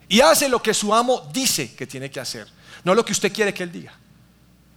Y 0.10 0.22
hace 0.22 0.48
lo 0.50 0.62
que 0.62 0.74
su 0.74 0.94
amo 0.94 1.30
dice 1.34 1.76
que 1.76 1.88
tiene 1.88 2.10
que 2.12 2.20
hacer, 2.20 2.48
no 2.84 2.94
lo 2.94 3.04
que 3.04 3.12
usted 3.12 3.34
quiere 3.34 3.54
que 3.54 3.64
Él 3.64 3.72
diga. 3.72 3.94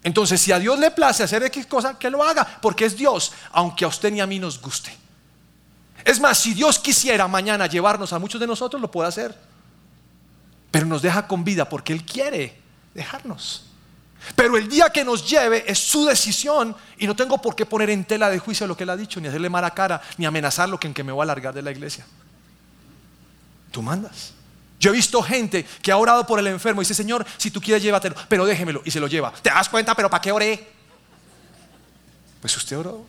Entonces, 0.03 0.41
si 0.41 0.51
a 0.51 0.59
Dios 0.59 0.79
le 0.79 0.91
place 0.91 1.23
hacer 1.23 1.43
X 1.45 1.67
cosa, 1.67 1.99
que 1.99 2.09
lo 2.09 2.25
haga, 2.25 2.59
porque 2.63 2.87
es 2.87 2.97
Dios, 2.97 3.33
aunque 3.53 3.85
a 3.85 3.89
usted 3.89 4.11
ni 4.11 4.21
a 4.21 4.27
mí 4.27 4.39
nos 4.39 4.61
guste. 4.61 4.97
Es 6.05 6.19
más, 6.19 6.39
si 6.39 6.55
Dios 6.55 6.79
quisiera 6.79 7.29
mañana 7.29 7.67
llevarnos 7.67 8.13
a 8.15 8.19
muchos 8.19 8.41
de 8.41 8.47
nosotros, 8.47 8.81
lo 8.81 8.91
puede 8.91 9.09
hacer. 9.09 9.50
Pero 10.71 10.87
nos 10.87 11.03
deja 11.03 11.27
con 11.27 11.45
vida 11.45 11.69
porque 11.69 11.93
Él 11.93 12.05
quiere 12.05 12.57
dejarnos. 12.95 13.67
Pero 14.37 14.57
el 14.57 14.69
día 14.69 14.91
que 14.91 15.05
nos 15.05 15.29
lleve 15.29 15.65
es 15.67 15.79
su 15.79 16.05
decisión 16.05 16.77
y 16.99 17.07
no 17.07 17.17
tengo 17.17 17.41
por 17.41 17.57
qué 17.57 17.65
poner 17.65 17.91
en 17.91 18.05
tela 18.05 18.29
de 18.29 18.39
juicio 18.39 18.67
lo 18.67 18.77
que 18.77 18.85
Él 18.85 18.91
ha 18.91 18.97
dicho, 18.97 19.21
ni 19.21 19.29
hacerle 19.29 19.49
mala 19.49 19.73
cara, 19.73 20.01
ni 20.19 20.27
amenazarlo 20.27 20.79
que 20.79 20.87
en 20.87 20.95
que 20.95 21.03
me 21.03 21.13
voy 21.13 21.23
a 21.23 21.27
largar 21.27 21.55
de 21.55 21.63
la 21.63 21.71
iglesia. 21.71 22.07
Tú 23.71 23.83
mandas. 23.83 24.35
Yo 24.79 24.91
he 24.91 24.95
visto 24.95 25.23
gente 25.23 25.65
que 25.83 25.93
ha 25.93 25.97
orado 25.97 26.27
por 26.27 26.39
el 26.39 26.47
enfermo 26.47 26.81
y 26.81 26.85
dice, 26.85 26.95
Señor, 26.95 27.27
si 27.37 27.51
tú 27.51 27.61
quieres 27.61 27.83
llévatelo, 27.83 28.17
pero 28.29 28.47
déjemelo 28.47 28.83
y 28.85 28.91
se 28.91 29.01
lo 29.01 29.07
lleva. 29.07 29.33
¿Te 29.33 29.51
das 29.51 29.69
cuenta? 29.69 29.95
Pero 29.95 30.09
¿para 30.09 30.23
qué 30.23 30.33
oré? 30.33 30.69
Pues 32.41 32.57
usted 32.57 32.79
oró. 32.79 33.05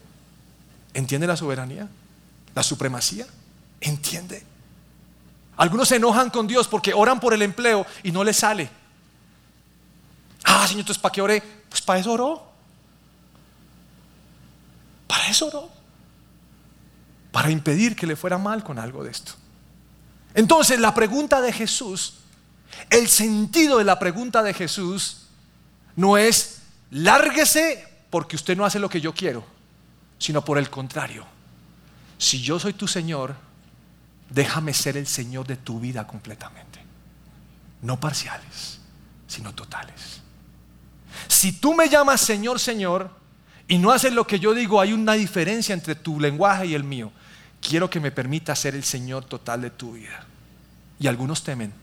¿Entiende 0.94 1.28
la 1.28 1.38
soberanía? 1.38 1.88
¿La 2.54 2.64
supremacía? 2.64 3.26
¿Entiende? 3.80 4.44
Algunos 5.58 5.88
se 5.88 5.98
enojan 5.98 6.30
con 6.30 6.48
Dios 6.48 6.68
porque 6.68 6.94
oran 6.94 7.20
por 7.20 7.34
el 7.34 7.42
empleo 7.42 7.86
y 8.04 8.12
no 8.12 8.24
le 8.24 8.34
sale. 8.34 8.70
Ah, 10.44 10.66
Señor, 10.68 10.82
entonces 10.82 11.02
¿para 11.02 11.14
qué 11.14 11.22
oré? 11.22 11.42
Pues 11.70 11.82
para 11.82 12.00
eso 12.00 12.14
oró. 12.14 12.52
Para 15.08 15.28
eso 15.28 15.48
oró. 15.48 15.70
Para 17.32 17.52
impedir 17.52 17.96
que 17.96 18.08
le 18.08 18.16
fuera 18.16 18.38
mal 18.38 18.64
con 18.64 18.80
algo 18.80 19.04
de 19.04 19.12
esto. 19.12 19.34
Entonces 20.34 20.80
la 20.80 20.94
pregunta 20.94 21.42
de 21.42 21.52
Jesús, 21.52 22.16
el 22.90 23.08
sentido 23.08 23.78
de 23.78 23.84
la 23.84 24.00
pregunta 24.00 24.42
de 24.44 24.54
Jesús 24.54 25.28
no 25.96 26.18
es 26.18 26.62
lárguese 26.90 27.88
porque 28.10 28.36
usted 28.36 28.58
no 28.58 28.66
hace 28.66 28.80
lo 28.80 28.90
que 28.90 29.02
yo 29.02 29.14
quiero, 29.14 29.44
sino 30.18 30.44
por 30.44 30.58
el 30.58 30.70
contrario. 30.70 31.26
Si 32.18 32.42
yo 32.42 32.60
soy 32.60 32.74
tu 32.74 32.88
Señor, 32.88 33.36
déjame 34.32 34.74
ser 34.74 34.98
el 34.98 35.06
Señor 35.06 35.46
de 35.46 35.58
tu 35.58 35.80
vida 35.80 36.08
completamente. 36.08 36.80
No 37.82 38.00
parciales, 38.00 38.80
sino 39.28 39.54
totales. 39.54 40.22
Si 41.28 41.52
tú 41.52 41.74
me 41.74 41.90
llamas 41.90 42.22
Señor, 42.22 42.60
Señor, 42.60 43.12
y 43.68 43.78
no 43.78 43.92
haces 43.92 44.14
lo 44.14 44.26
que 44.26 44.40
yo 44.40 44.54
digo, 44.54 44.82
hay 44.82 44.94
una 44.94 45.14
diferencia 45.14 45.74
entre 45.74 45.96
tu 45.96 46.20
lenguaje 46.20 46.68
y 46.68 46.76
el 46.76 46.84
mío 46.84 47.12
quiero 47.62 47.90
que 47.90 48.00
me 48.00 48.12
permita 48.12 48.56
ser 48.56 48.76
el 48.76 48.84
Señor 48.84 49.26
total 49.26 49.62
de 49.62 49.70
tu 49.70 49.94
vida. 49.94 50.26
Y 51.00 51.08
algunos 51.08 51.44
temen, 51.44 51.74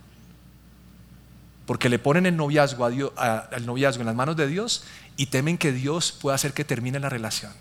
porque 1.67 1.89
le 1.89 1.99
ponen 1.99 2.27
el 2.27 2.37
noviazgo, 2.37 2.85
a 3.17 3.49
noviazgo 3.65 4.01
en 4.01 4.07
las 4.07 4.15
manos 4.15 4.37
de 4.37 4.49
Dios 4.49 4.85
y 5.17 5.27
temen 5.27 5.59
que 5.59 5.73
Dios 5.73 6.13
pueda 6.13 6.35
hacer 6.35 6.53
que 6.53 6.65
termine 6.65 6.99
la 6.99 7.09
relación. 7.09 7.53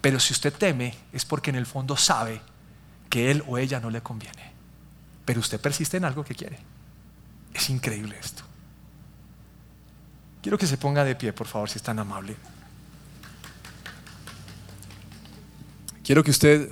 Pero 0.00 0.18
si 0.20 0.32
usted 0.32 0.52
teme 0.52 0.94
es 1.12 1.24
porque 1.24 1.50
en 1.50 1.56
el 1.56 1.66
fondo 1.66 1.96
sabe 1.96 2.40
que 3.12 3.30
él 3.30 3.44
o 3.46 3.58
ella 3.58 3.78
no 3.78 3.90
le 3.90 4.00
conviene. 4.00 4.52
Pero 5.26 5.40
usted 5.40 5.60
persiste 5.60 5.98
en 5.98 6.06
algo 6.06 6.24
que 6.24 6.34
quiere. 6.34 6.58
Es 7.52 7.68
increíble 7.68 8.16
esto. 8.18 8.42
Quiero 10.40 10.56
que 10.56 10.66
se 10.66 10.78
ponga 10.78 11.04
de 11.04 11.14
pie, 11.14 11.34
por 11.34 11.46
favor, 11.46 11.68
si 11.68 11.76
es 11.76 11.82
tan 11.82 11.98
amable. 11.98 12.36
Quiero 16.02 16.24
que 16.24 16.30
usted, 16.30 16.70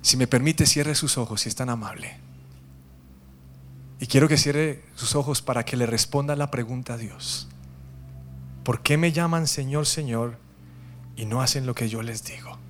si 0.00 0.16
me 0.16 0.26
permite, 0.26 0.64
cierre 0.64 0.94
sus 0.94 1.18
ojos, 1.18 1.42
si 1.42 1.50
es 1.50 1.54
tan 1.54 1.68
amable. 1.68 2.16
Y 3.98 4.06
quiero 4.06 4.26
que 4.26 4.38
cierre 4.38 4.82
sus 4.94 5.14
ojos 5.14 5.42
para 5.42 5.66
que 5.66 5.76
le 5.76 5.84
responda 5.84 6.34
la 6.34 6.50
pregunta 6.50 6.94
a 6.94 6.96
Dios. 6.96 7.46
¿Por 8.64 8.80
qué 8.80 8.96
me 8.96 9.12
llaman 9.12 9.46
Señor, 9.46 9.84
Señor 9.84 10.38
y 11.14 11.26
no 11.26 11.42
hacen 11.42 11.66
lo 11.66 11.74
que 11.74 11.90
yo 11.90 12.00
les 12.00 12.24
digo? 12.24 12.69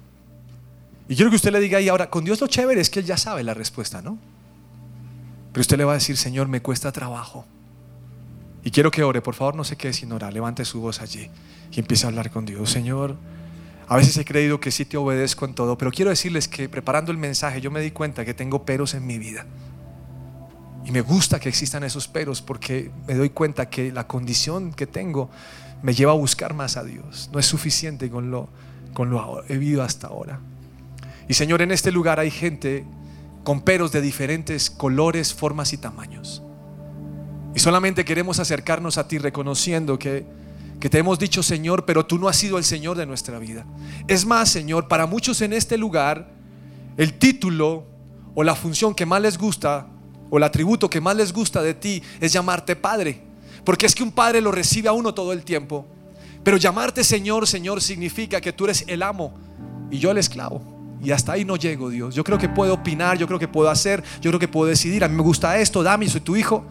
Y 1.10 1.16
quiero 1.16 1.28
que 1.28 1.36
usted 1.36 1.50
le 1.50 1.58
diga 1.58 1.78
ahí 1.78 1.88
ahora, 1.88 2.08
con 2.08 2.24
Dios 2.24 2.40
lo 2.40 2.46
chévere 2.46 2.80
es 2.80 2.88
que 2.88 3.00
Él 3.00 3.04
ya 3.04 3.16
sabe 3.16 3.42
la 3.42 3.52
respuesta, 3.52 4.00
¿no? 4.00 4.16
Pero 5.52 5.60
usted 5.60 5.76
le 5.76 5.82
va 5.84 5.90
a 5.90 5.94
decir, 5.96 6.16
Señor, 6.16 6.46
me 6.46 6.62
cuesta 6.62 6.92
trabajo. 6.92 7.44
Y 8.62 8.70
quiero 8.70 8.92
que 8.92 9.02
ore, 9.02 9.20
por 9.20 9.34
favor, 9.34 9.56
no 9.56 9.64
se 9.64 9.74
quede 9.74 9.92
sin 9.92 10.12
orar, 10.12 10.32
levante 10.32 10.64
su 10.64 10.80
voz 10.80 11.00
allí 11.00 11.28
y 11.72 11.80
empiece 11.80 12.06
a 12.06 12.10
hablar 12.10 12.30
con 12.30 12.46
Dios. 12.46 12.70
Señor, 12.70 13.16
a 13.88 13.96
veces 13.96 14.16
he 14.18 14.24
creído 14.24 14.60
que 14.60 14.70
sí 14.70 14.84
te 14.84 14.96
obedezco 14.96 15.46
en 15.46 15.54
todo, 15.54 15.76
pero 15.76 15.90
quiero 15.90 16.10
decirles 16.10 16.46
que 16.46 16.68
preparando 16.68 17.10
el 17.10 17.18
mensaje 17.18 17.60
yo 17.60 17.72
me 17.72 17.80
di 17.80 17.90
cuenta 17.90 18.24
que 18.24 18.32
tengo 18.32 18.64
peros 18.64 18.94
en 18.94 19.04
mi 19.04 19.18
vida. 19.18 19.46
Y 20.84 20.92
me 20.92 21.00
gusta 21.00 21.40
que 21.40 21.48
existan 21.48 21.82
esos 21.82 22.06
peros 22.06 22.40
porque 22.40 22.92
me 23.08 23.14
doy 23.14 23.30
cuenta 23.30 23.68
que 23.68 23.90
la 23.90 24.06
condición 24.06 24.72
que 24.72 24.86
tengo 24.86 25.28
me 25.82 25.92
lleva 25.92 26.12
a 26.12 26.14
buscar 26.14 26.54
más 26.54 26.76
a 26.76 26.84
Dios. 26.84 27.30
No 27.32 27.40
es 27.40 27.46
suficiente 27.46 28.08
con 28.10 28.30
lo, 28.30 28.48
con 28.94 29.10
lo 29.10 29.42
he 29.48 29.58
vivido 29.58 29.82
hasta 29.82 30.06
ahora. 30.06 30.38
Y 31.30 31.34
Señor, 31.34 31.62
en 31.62 31.70
este 31.70 31.92
lugar 31.92 32.18
hay 32.18 32.28
gente 32.28 32.84
con 33.44 33.60
peros 33.60 33.92
de 33.92 34.00
diferentes 34.00 34.68
colores, 34.68 35.32
formas 35.32 35.72
y 35.72 35.76
tamaños. 35.76 36.42
Y 37.54 37.60
solamente 37.60 38.04
queremos 38.04 38.40
acercarnos 38.40 38.98
a 38.98 39.06
ti 39.06 39.16
reconociendo 39.18 39.96
que, 39.96 40.26
que 40.80 40.90
te 40.90 40.98
hemos 40.98 41.20
dicho 41.20 41.44
Señor, 41.44 41.84
pero 41.84 42.04
tú 42.04 42.18
no 42.18 42.26
has 42.26 42.36
sido 42.36 42.58
el 42.58 42.64
Señor 42.64 42.96
de 42.96 43.06
nuestra 43.06 43.38
vida. 43.38 43.64
Es 44.08 44.26
más, 44.26 44.48
Señor, 44.48 44.88
para 44.88 45.06
muchos 45.06 45.40
en 45.40 45.52
este 45.52 45.78
lugar, 45.78 46.32
el 46.96 47.16
título 47.16 47.84
o 48.34 48.42
la 48.42 48.56
función 48.56 48.92
que 48.92 49.06
más 49.06 49.22
les 49.22 49.38
gusta 49.38 49.86
o 50.30 50.38
el 50.38 50.42
atributo 50.42 50.90
que 50.90 51.00
más 51.00 51.14
les 51.14 51.32
gusta 51.32 51.62
de 51.62 51.74
ti 51.74 52.02
es 52.20 52.32
llamarte 52.32 52.74
Padre. 52.74 53.22
Porque 53.64 53.86
es 53.86 53.94
que 53.94 54.02
un 54.02 54.10
padre 54.10 54.40
lo 54.40 54.50
recibe 54.50 54.88
a 54.88 54.92
uno 54.92 55.14
todo 55.14 55.32
el 55.32 55.44
tiempo. 55.44 55.86
Pero 56.42 56.56
llamarte 56.56 57.04
Señor, 57.04 57.46
Señor 57.46 57.80
significa 57.80 58.40
que 58.40 58.52
tú 58.52 58.64
eres 58.64 58.82
el 58.88 59.04
amo 59.04 59.32
y 59.92 60.00
yo 60.00 60.10
el 60.10 60.18
esclavo. 60.18 60.79
Y 61.02 61.10
hasta 61.12 61.32
ahí 61.32 61.44
no 61.44 61.56
llego, 61.56 61.88
Dios. 61.88 62.14
Yo 62.14 62.24
creo 62.24 62.38
que 62.38 62.48
puedo 62.48 62.74
opinar, 62.74 63.16
yo 63.16 63.26
creo 63.26 63.38
que 63.38 63.48
puedo 63.48 63.70
hacer, 63.70 64.02
yo 64.20 64.30
creo 64.30 64.38
que 64.38 64.48
puedo 64.48 64.68
decidir. 64.68 65.02
A 65.02 65.08
mí 65.08 65.16
me 65.16 65.22
gusta 65.22 65.58
esto, 65.58 65.82
dame, 65.82 66.08
soy 66.08 66.20
tu 66.20 66.36
hijo. 66.36 66.64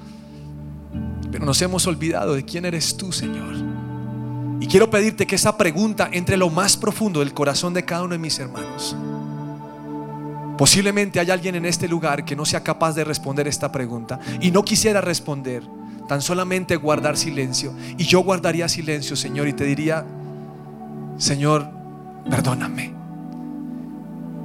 Pero 1.31 1.45
nos 1.45 1.61
hemos 1.61 1.85
olvidado 1.87 2.35
de 2.35 2.45
quién 2.45 2.65
eres 2.65 2.95
tú, 2.95 3.11
Señor. 3.11 3.55
Y 4.59 4.67
quiero 4.67 4.89
pedirte 4.89 5.25
que 5.25 5.35
esa 5.35 5.57
pregunta 5.57 6.09
entre 6.11 6.37
lo 6.37 6.49
más 6.49 6.77
profundo 6.77 7.21
del 7.21 7.33
corazón 7.33 7.73
de 7.73 7.85
cada 7.85 8.03
uno 8.03 8.13
de 8.13 8.19
mis 8.19 8.37
hermanos. 8.39 8.95
Posiblemente 10.57 11.21
hay 11.21 11.31
alguien 11.31 11.55
en 11.55 11.65
este 11.65 11.87
lugar 11.87 12.25
que 12.25 12.35
no 12.35 12.45
sea 12.45 12.61
capaz 12.61 12.93
de 12.93 13.05
responder 13.05 13.47
esta 13.47 13.71
pregunta 13.71 14.19
y 14.41 14.51
no 14.51 14.63
quisiera 14.63 14.99
responder, 14.99 15.63
tan 16.07 16.21
solamente 16.21 16.75
guardar 16.75 17.15
silencio. 17.15 17.73
Y 17.97 18.03
yo 18.03 18.19
guardaría 18.19 18.67
silencio, 18.67 19.15
Señor, 19.15 19.47
y 19.47 19.53
te 19.53 19.63
diría, 19.63 20.05
Señor, 21.17 21.69
perdóname. 22.29 22.98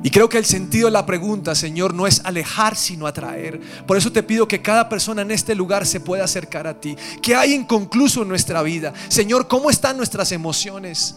Y 0.05 0.11
creo 0.11 0.29
que 0.29 0.37
el 0.37 0.45
sentido 0.45 0.89
de 0.89 0.93
la 0.93 1.07
pregunta, 1.07 1.55
Señor, 1.55 1.95
no 1.95 2.07
es 2.07 2.21
alejar, 2.27 2.77
sino 2.77 3.07
atraer. 3.07 3.59
Por 3.87 3.97
eso 3.97 4.13
te 4.13 4.23
pido 4.23 4.47
que 4.47 4.61
cada 4.61 4.87
persona 4.87 5.23
en 5.23 5.31
este 5.31 5.55
lugar 5.55 5.87
se 5.87 5.99
pueda 5.99 6.25
acercar 6.25 6.67
a 6.67 6.79
ti. 6.79 6.95
¿Qué 7.23 7.35
hay 7.35 7.55
inconcluso 7.55 8.21
en 8.21 8.29
nuestra 8.29 8.63
vida? 8.63 8.93
Señor, 9.09 9.49
¿cómo 9.49 9.71
están 9.71 9.97
nuestras 9.97 10.31
emociones? 10.33 11.15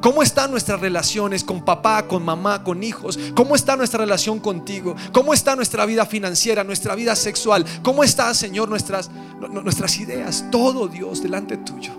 ¿Cómo 0.00 0.22
están 0.22 0.52
nuestras 0.52 0.80
relaciones 0.80 1.42
con 1.42 1.64
papá, 1.64 2.06
con 2.06 2.24
mamá, 2.24 2.62
con 2.62 2.84
hijos? 2.84 3.18
¿Cómo 3.34 3.56
está 3.56 3.74
nuestra 3.74 3.98
relación 3.98 4.38
contigo? 4.38 4.94
¿Cómo 5.10 5.34
está 5.34 5.56
nuestra 5.56 5.84
vida 5.84 6.06
financiera, 6.06 6.62
nuestra 6.62 6.94
vida 6.94 7.16
sexual? 7.16 7.64
¿Cómo 7.82 8.04
está, 8.04 8.32
Señor, 8.34 8.68
nuestras, 8.68 9.10
nuestras 9.50 9.98
ideas? 9.98 10.44
Todo, 10.52 10.86
Dios, 10.86 11.24
delante 11.24 11.56
tuyo. 11.56 11.90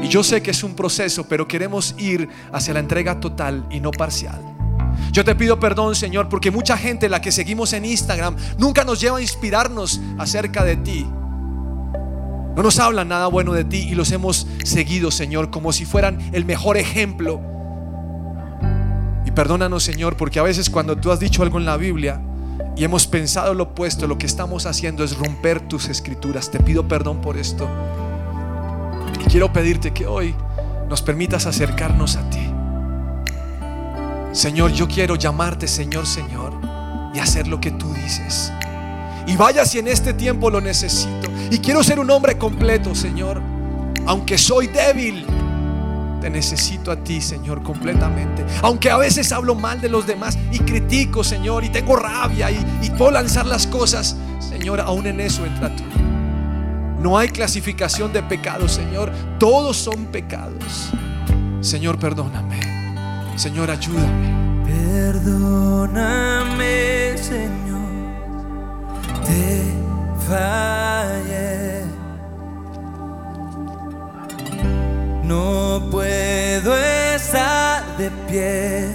Y 0.00 0.08
yo 0.08 0.24
sé 0.24 0.42
que 0.42 0.52
es 0.52 0.64
un 0.64 0.74
proceso, 0.74 1.28
pero 1.28 1.46
queremos 1.46 1.94
ir 1.98 2.26
hacia 2.54 2.72
la 2.72 2.80
entrega 2.80 3.20
total 3.20 3.66
y 3.70 3.80
no 3.80 3.90
parcial. 3.90 4.51
Yo 5.12 5.24
te 5.24 5.34
pido 5.34 5.60
perdón, 5.60 5.94
Señor, 5.94 6.28
porque 6.28 6.50
mucha 6.50 6.76
gente, 6.76 7.08
la 7.08 7.20
que 7.20 7.32
seguimos 7.32 7.72
en 7.72 7.84
Instagram, 7.84 8.36
nunca 8.58 8.84
nos 8.84 9.00
lleva 9.00 9.18
a 9.18 9.22
inspirarnos 9.22 10.00
acerca 10.18 10.64
de 10.64 10.76
ti. 10.76 11.06
No 12.56 12.62
nos 12.62 12.78
hablan 12.78 13.08
nada 13.08 13.28
bueno 13.28 13.52
de 13.52 13.64
ti 13.64 13.78
y 13.78 13.94
los 13.94 14.12
hemos 14.12 14.46
seguido, 14.64 15.10
Señor, 15.10 15.50
como 15.50 15.72
si 15.72 15.84
fueran 15.86 16.18
el 16.32 16.44
mejor 16.44 16.76
ejemplo. 16.76 17.40
Y 19.24 19.30
perdónanos, 19.30 19.82
Señor, 19.82 20.16
porque 20.16 20.38
a 20.38 20.42
veces 20.42 20.68
cuando 20.68 20.96
tú 20.96 21.10
has 21.10 21.18
dicho 21.18 21.42
algo 21.42 21.58
en 21.58 21.64
la 21.64 21.76
Biblia 21.76 22.20
y 22.76 22.84
hemos 22.84 23.06
pensado 23.06 23.54
lo 23.54 23.64
opuesto, 23.64 24.06
lo 24.06 24.18
que 24.18 24.26
estamos 24.26 24.66
haciendo 24.66 25.02
es 25.02 25.16
romper 25.16 25.60
tus 25.60 25.88
escrituras. 25.88 26.50
Te 26.50 26.60
pido 26.60 26.86
perdón 26.86 27.20
por 27.22 27.38
esto. 27.38 27.68
Y 29.20 29.24
quiero 29.30 29.52
pedirte 29.52 29.92
que 29.92 30.06
hoy 30.06 30.34
nos 30.88 31.00
permitas 31.00 31.46
acercarnos 31.46 32.16
a 32.16 32.28
ti. 32.28 32.51
Señor, 34.32 34.72
yo 34.72 34.88
quiero 34.88 35.16
llamarte 35.16 35.68
Señor, 35.68 36.06
Señor 36.06 36.54
y 37.14 37.18
hacer 37.18 37.46
lo 37.46 37.60
que 37.60 37.70
tú 37.70 37.92
dices. 37.92 38.52
Y 39.26 39.36
vaya 39.36 39.64
si 39.64 39.78
en 39.78 39.88
este 39.88 40.14
tiempo 40.14 40.50
lo 40.50 40.60
necesito. 40.60 41.30
Y 41.50 41.58
quiero 41.58 41.82
ser 41.82 41.98
un 41.98 42.10
hombre 42.10 42.38
completo, 42.38 42.94
Señor. 42.94 43.40
Aunque 44.06 44.38
soy 44.38 44.66
débil, 44.66 45.26
te 46.20 46.30
necesito 46.30 46.90
a 46.90 46.96
ti, 46.96 47.20
Señor, 47.20 47.62
completamente. 47.62 48.44
Aunque 48.62 48.90
a 48.90 48.96
veces 48.96 49.30
hablo 49.32 49.54
mal 49.54 49.80
de 49.80 49.88
los 49.88 50.06
demás 50.06 50.38
y 50.50 50.58
critico, 50.60 51.22
Señor, 51.22 51.62
y 51.64 51.68
tengo 51.68 51.94
rabia 51.96 52.50
y, 52.50 52.90
puedo 52.96 53.10
lanzar 53.10 53.46
las 53.46 53.66
cosas, 53.66 54.16
Señor, 54.40 54.80
aún 54.80 55.06
en 55.06 55.20
eso 55.20 55.44
entra 55.44 55.74
tú. 55.74 55.84
No 57.00 57.18
hay 57.18 57.28
clasificación 57.28 58.12
de 58.12 58.22
pecados, 58.22 58.72
Señor. 58.72 59.12
Todos 59.38 59.76
son 59.76 60.06
pecados. 60.06 60.90
Señor, 61.60 61.98
perdóname. 61.98 62.71
Señor, 63.36 63.70
ayúdame. 63.70 64.64
Perdóname, 64.64 66.66
Señor, 67.16 67.80
te 69.24 69.62
fallé. 70.28 71.84
No 75.24 75.88
puedo 75.90 76.76
estar 76.76 77.96
de 77.96 78.10
pie 78.28 78.94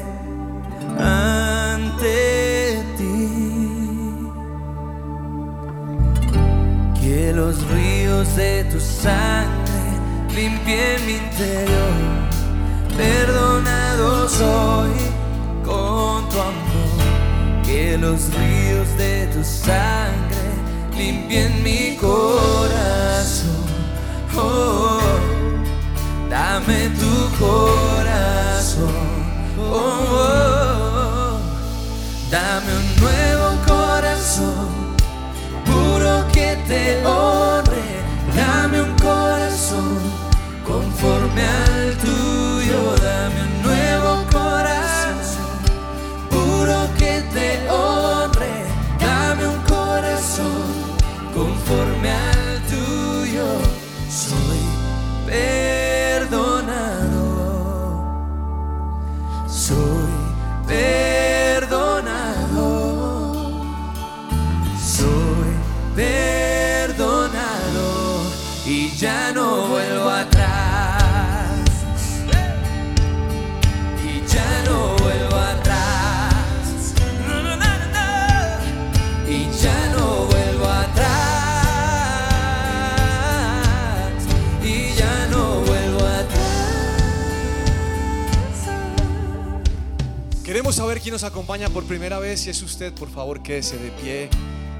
ante 0.99 2.83
ti. 2.97 4.29
Que 7.01 7.33
los 7.33 7.67
ríos 7.69 8.35
de 8.35 8.63
tu 8.65 8.79
sangre 8.79 9.81
limpien 10.33 11.03
mi 11.05 11.13
interior 11.13 12.26
perdonado 12.97 14.27
soy 14.27 14.91
con 15.63 16.27
tu 16.29 16.39
amor, 16.39 17.63
que 17.63 17.97
los 17.97 18.33
ríos 18.33 18.97
de 18.97 19.27
tu 19.27 19.43
sangre 19.43 20.47
limpien 20.97 21.63
mi 21.63 21.95
corazón. 21.95 22.36
Quién 91.07 91.13
nos 91.13 91.23
acompaña 91.23 91.69
por 91.69 91.85
primera 91.85 92.19
vez. 92.19 92.41
Si 92.41 92.49
es 92.49 92.61
usted, 92.61 92.91
por 92.91 93.09
favor, 93.09 93.41
quédese 93.41 93.77
de 93.77 93.91
pie. 93.91 94.29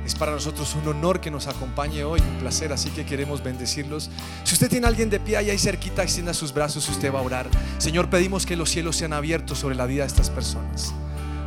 Es 0.05 0.13
para 0.13 0.34
nosotros 0.34 0.75
un 0.75 0.86
honor 0.89 1.21
que 1.21 1.32
nos 1.32 1.47
acompañe 1.47 2.03
hoy, 2.03 2.19
un 2.19 2.39
placer, 2.39 2.73
así 2.73 2.89
que 2.89 3.05
queremos 3.05 3.41
bendecirlos. 3.41 4.09
Si 4.43 4.53
usted 4.53 4.69
tiene 4.69 4.88
a 4.88 4.89
alguien 4.89 5.09
de 5.09 5.21
pie 5.21 5.38
ahí 5.38 5.57
cerquita, 5.57 6.03
extienda 6.03 6.34
sus 6.34 6.53
brazos 6.53 6.89
usted 6.89 7.13
va 7.13 7.19
a 7.19 7.21
orar. 7.21 7.47
Señor, 7.78 8.09
pedimos 8.09 8.45
que 8.45 8.57
los 8.57 8.69
cielos 8.69 8.97
sean 8.97 9.13
abiertos 9.13 9.59
sobre 9.59 9.75
la 9.75 9.86
vida 9.86 10.01
de 10.01 10.07
estas 10.07 10.30
personas. 10.30 10.93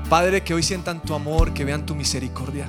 Padre, 0.09 0.43
que 0.43 0.55
hoy 0.55 0.62
sientan 0.62 1.03
tu 1.03 1.12
amor, 1.12 1.53
que 1.53 1.66
vean 1.66 1.85
tu 1.85 1.95
misericordia. 1.95 2.66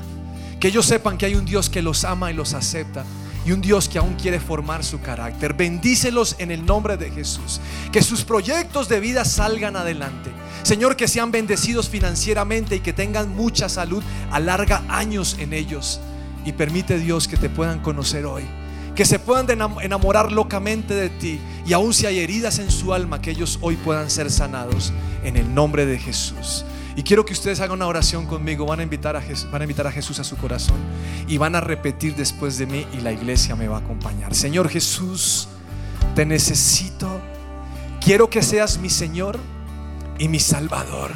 Que 0.59 0.67
ellos 0.67 0.85
sepan 0.85 1.17
que 1.17 1.27
hay 1.27 1.35
un 1.35 1.45
Dios 1.45 1.69
que 1.69 1.81
los 1.81 2.03
ama 2.03 2.29
y 2.29 2.33
los 2.33 2.53
acepta 2.53 3.05
y 3.45 3.53
un 3.53 3.61
Dios 3.61 3.87
que 3.87 3.99
aún 3.99 4.15
quiere 4.15 4.41
formar 4.41 4.83
su 4.83 4.99
carácter. 4.99 5.53
Bendícelos 5.53 6.35
en 6.39 6.51
el 6.51 6.65
nombre 6.65 6.97
de 6.97 7.09
Jesús. 7.09 7.61
Que 7.93 8.03
sus 8.03 8.25
proyectos 8.25 8.89
de 8.89 8.99
vida 8.99 9.23
salgan 9.23 9.77
adelante. 9.77 10.40
Señor, 10.63 10.95
que 10.95 11.07
sean 11.07 11.31
bendecidos 11.31 11.89
financieramente 11.89 12.75
y 12.75 12.79
que 12.79 12.93
tengan 12.93 13.35
mucha 13.35 13.69
salud. 13.69 14.03
Alarga 14.31 14.83
años 14.87 15.37
en 15.39 15.53
ellos. 15.53 15.99
Y 16.45 16.53
permite 16.53 16.97
Dios 16.97 17.27
que 17.27 17.37
te 17.37 17.49
puedan 17.49 17.79
conocer 17.79 18.25
hoy. 18.25 18.43
Que 18.95 19.05
se 19.05 19.19
puedan 19.19 19.47
enamorar 19.81 20.31
locamente 20.31 20.93
de 20.93 21.09
ti. 21.09 21.39
Y 21.65 21.73
aún 21.73 21.93
si 21.93 22.05
hay 22.05 22.19
heridas 22.19 22.59
en 22.59 22.71
su 22.71 22.93
alma, 22.93 23.21
que 23.21 23.31
ellos 23.31 23.57
hoy 23.61 23.75
puedan 23.75 24.09
ser 24.09 24.29
sanados. 24.29 24.93
En 25.23 25.37
el 25.37 25.53
nombre 25.53 25.85
de 25.85 25.97
Jesús. 25.97 26.65
Y 26.95 27.03
quiero 27.03 27.25
que 27.25 27.33
ustedes 27.33 27.59
hagan 27.61 27.77
una 27.77 27.87
oración 27.87 28.25
conmigo. 28.25 28.65
Van 28.65 28.79
a, 28.79 28.83
invitar 28.83 29.15
a 29.15 29.21
Jesús, 29.21 29.49
van 29.51 29.61
a 29.61 29.65
invitar 29.65 29.87
a 29.87 29.91
Jesús 29.91 30.19
a 30.19 30.23
su 30.23 30.37
corazón. 30.37 30.77
Y 31.27 31.37
van 31.37 31.55
a 31.55 31.61
repetir 31.61 32.15
después 32.15 32.57
de 32.57 32.65
mí 32.65 32.85
y 32.93 33.01
la 33.01 33.11
iglesia 33.11 33.55
me 33.55 33.67
va 33.67 33.77
a 33.77 33.79
acompañar. 33.79 34.35
Señor 34.35 34.69
Jesús, 34.69 35.47
te 36.15 36.25
necesito. 36.25 37.21
Quiero 38.03 38.29
que 38.29 38.41
seas 38.41 38.77
mi 38.77 38.89
Señor 38.89 39.39
y 40.21 40.27
mi 40.27 40.39
Salvador. 40.39 41.11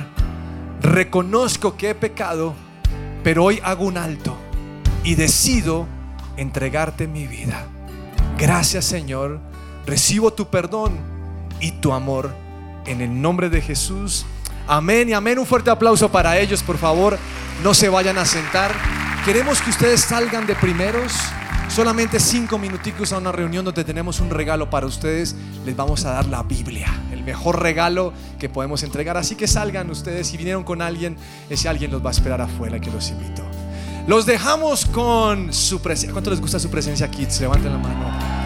Reconozco 0.82 1.78
que 1.78 1.92
he 1.92 1.96
pecado, 1.96 2.56
pero 3.24 3.44
hoy 3.44 3.62
hago 3.64 3.86
un 3.86 4.00
alto 4.00 4.36
y 5.04 5.14
decido 5.14 5.86
entregarte 6.38 7.06
mi 7.06 7.28
vida. 7.28 7.68
Gracias 8.36 8.86
Señor. 8.86 9.40
Recibo 9.86 10.34
tu 10.34 10.50
perdón 10.50 10.98
y 11.60 11.74
tu 11.74 11.94
amor. 11.94 12.34
En 12.88 13.00
el 13.00 13.22
nombre 13.22 13.52
de 13.52 13.62
Jesús. 13.62 14.26
Amén 14.68 15.10
y 15.10 15.14
amén. 15.14 15.38
Un 15.38 15.46
fuerte 15.46 15.70
aplauso 15.70 16.12
para 16.12 16.40
ellos, 16.40 16.64
por 16.64 16.80
favor. 16.80 17.20
No 17.64 17.76
se 17.76 17.90
vayan 17.90 18.18
a 18.18 18.26
sentar. 18.26 18.74
Queremos 19.24 19.62
que 19.62 19.70
ustedes 19.70 20.02
salgan 20.02 20.48
de 20.48 20.56
primeros. 20.56 21.14
Solamente 21.68 22.20
cinco 22.22 22.58
minuticos 22.58 23.12
a 23.12 23.18
una 23.18 23.32
reunión 23.32 23.66
donde 23.66 23.84
tenemos 23.84 24.20
un 24.22 24.30
regalo 24.30 24.70
para 24.70 24.86
ustedes. 24.86 25.36
Les 25.66 25.76
vamos 25.76 26.06
a 26.06 26.12
dar 26.12 26.26
la 26.28 26.42
Biblia, 26.44 26.88
el 27.12 27.24
mejor 27.24 27.62
regalo 27.62 28.14
que 28.40 28.48
podemos 28.48 28.82
entregar. 28.84 29.18
Así 29.18 29.36
que 29.36 29.48
salgan 29.48 29.90
ustedes. 29.90 30.28
Si 30.28 30.38
vinieron 30.38 30.64
con 30.64 30.82
alguien, 30.82 31.18
ese 31.50 31.68
alguien 31.68 31.92
los 31.92 32.04
va 32.04 32.10
a 32.10 32.14
esperar 32.14 32.40
afuera 32.40 32.80
que 32.80 32.90
los 32.92 33.10
invito. 33.10 33.44
Los 34.08 34.26
dejamos 34.26 34.86
con 34.86 35.52
su 35.52 35.82
presencia. 35.82 36.14
¿Cuánto 36.14 36.30
les 36.30 36.40
gusta 36.40 36.60
su 36.60 36.70
presencia, 36.70 37.10
kids? 37.10 37.42
Levanten 37.42 37.74
la 37.74 37.80
mano. 37.80 38.46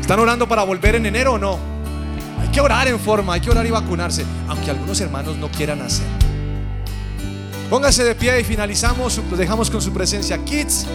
¿Están 0.00 0.18
orando 0.18 0.48
para 0.48 0.64
volver 0.64 0.96
en 0.96 1.06
enero 1.06 1.34
o 1.34 1.38
no? 1.38 1.58
Hay 2.40 2.48
que 2.48 2.60
orar 2.60 2.88
en 2.88 2.98
forma, 2.98 3.34
hay 3.34 3.40
que 3.40 3.50
orar 3.50 3.64
y 3.66 3.70
vacunarse, 3.70 4.24
aunque 4.48 4.70
algunos 4.70 5.00
hermanos 5.00 5.36
no 5.36 5.48
quieran 5.48 5.80
hacer. 5.80 6.06
Póngase 7.70 8.02
de 8.02 8.14
pie 8.14 8.40
y 8.40 8.44
finalizamos, 8.44 9.20
los 9.30 9.38
dejamos 9.38 9.70
con 9.70 9.80
su 9.80 9.92
presencia. 9.92 10.38
Kids, 10.44 10.86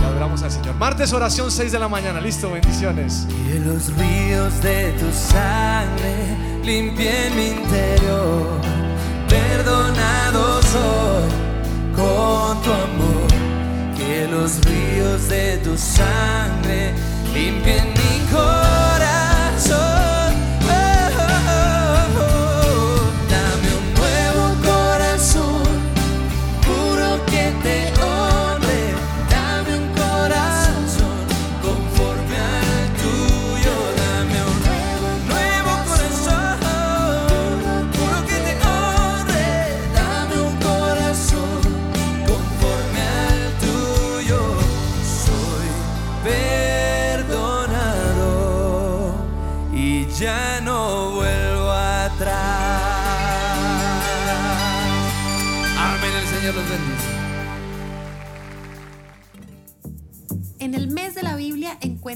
y 0.00 0.04
adoramos 0.04 0.42
al 0.42 0.50
Señor. 0.50 0.74
Martes 0.76 1.12
oración 1.12 1.50
6 1.50 1.72
de 1.72 1.78
la 1.78 1.88
mañana, 1.88 2.20
listo, 2.20 2.50
bendiciones. 2.50 3.26
Que 3.46 3.58
los 3.60 3.94
ríos 3.96 4.62
de 4.62 4.92
tu 4.92 5.10
sangre 5.12 6.36
limpien 6.64 7.36
mi 7.36 7.48
interior, 7.48 8.60
perdonado 9.28 10.62
soy 10.62 11.30
con 11.94 12.62
tu 12.62 12.72
amor. 12.72 13.26
Que 13.96 14.28
los 14.28 14.60
ríos 14.64 15.28
de 15.28 15.58
tu 15.58 15.76
sangre 15.76 16.94
limpien 17.32 17.88
mi 17.88 18.26
corazón. 18.30 19.15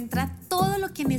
Encuentra 0.01 0.35
todo 0.49 0.79
lo 0.79 0.93
que 0.93 1.05
necesita 1.05 1.11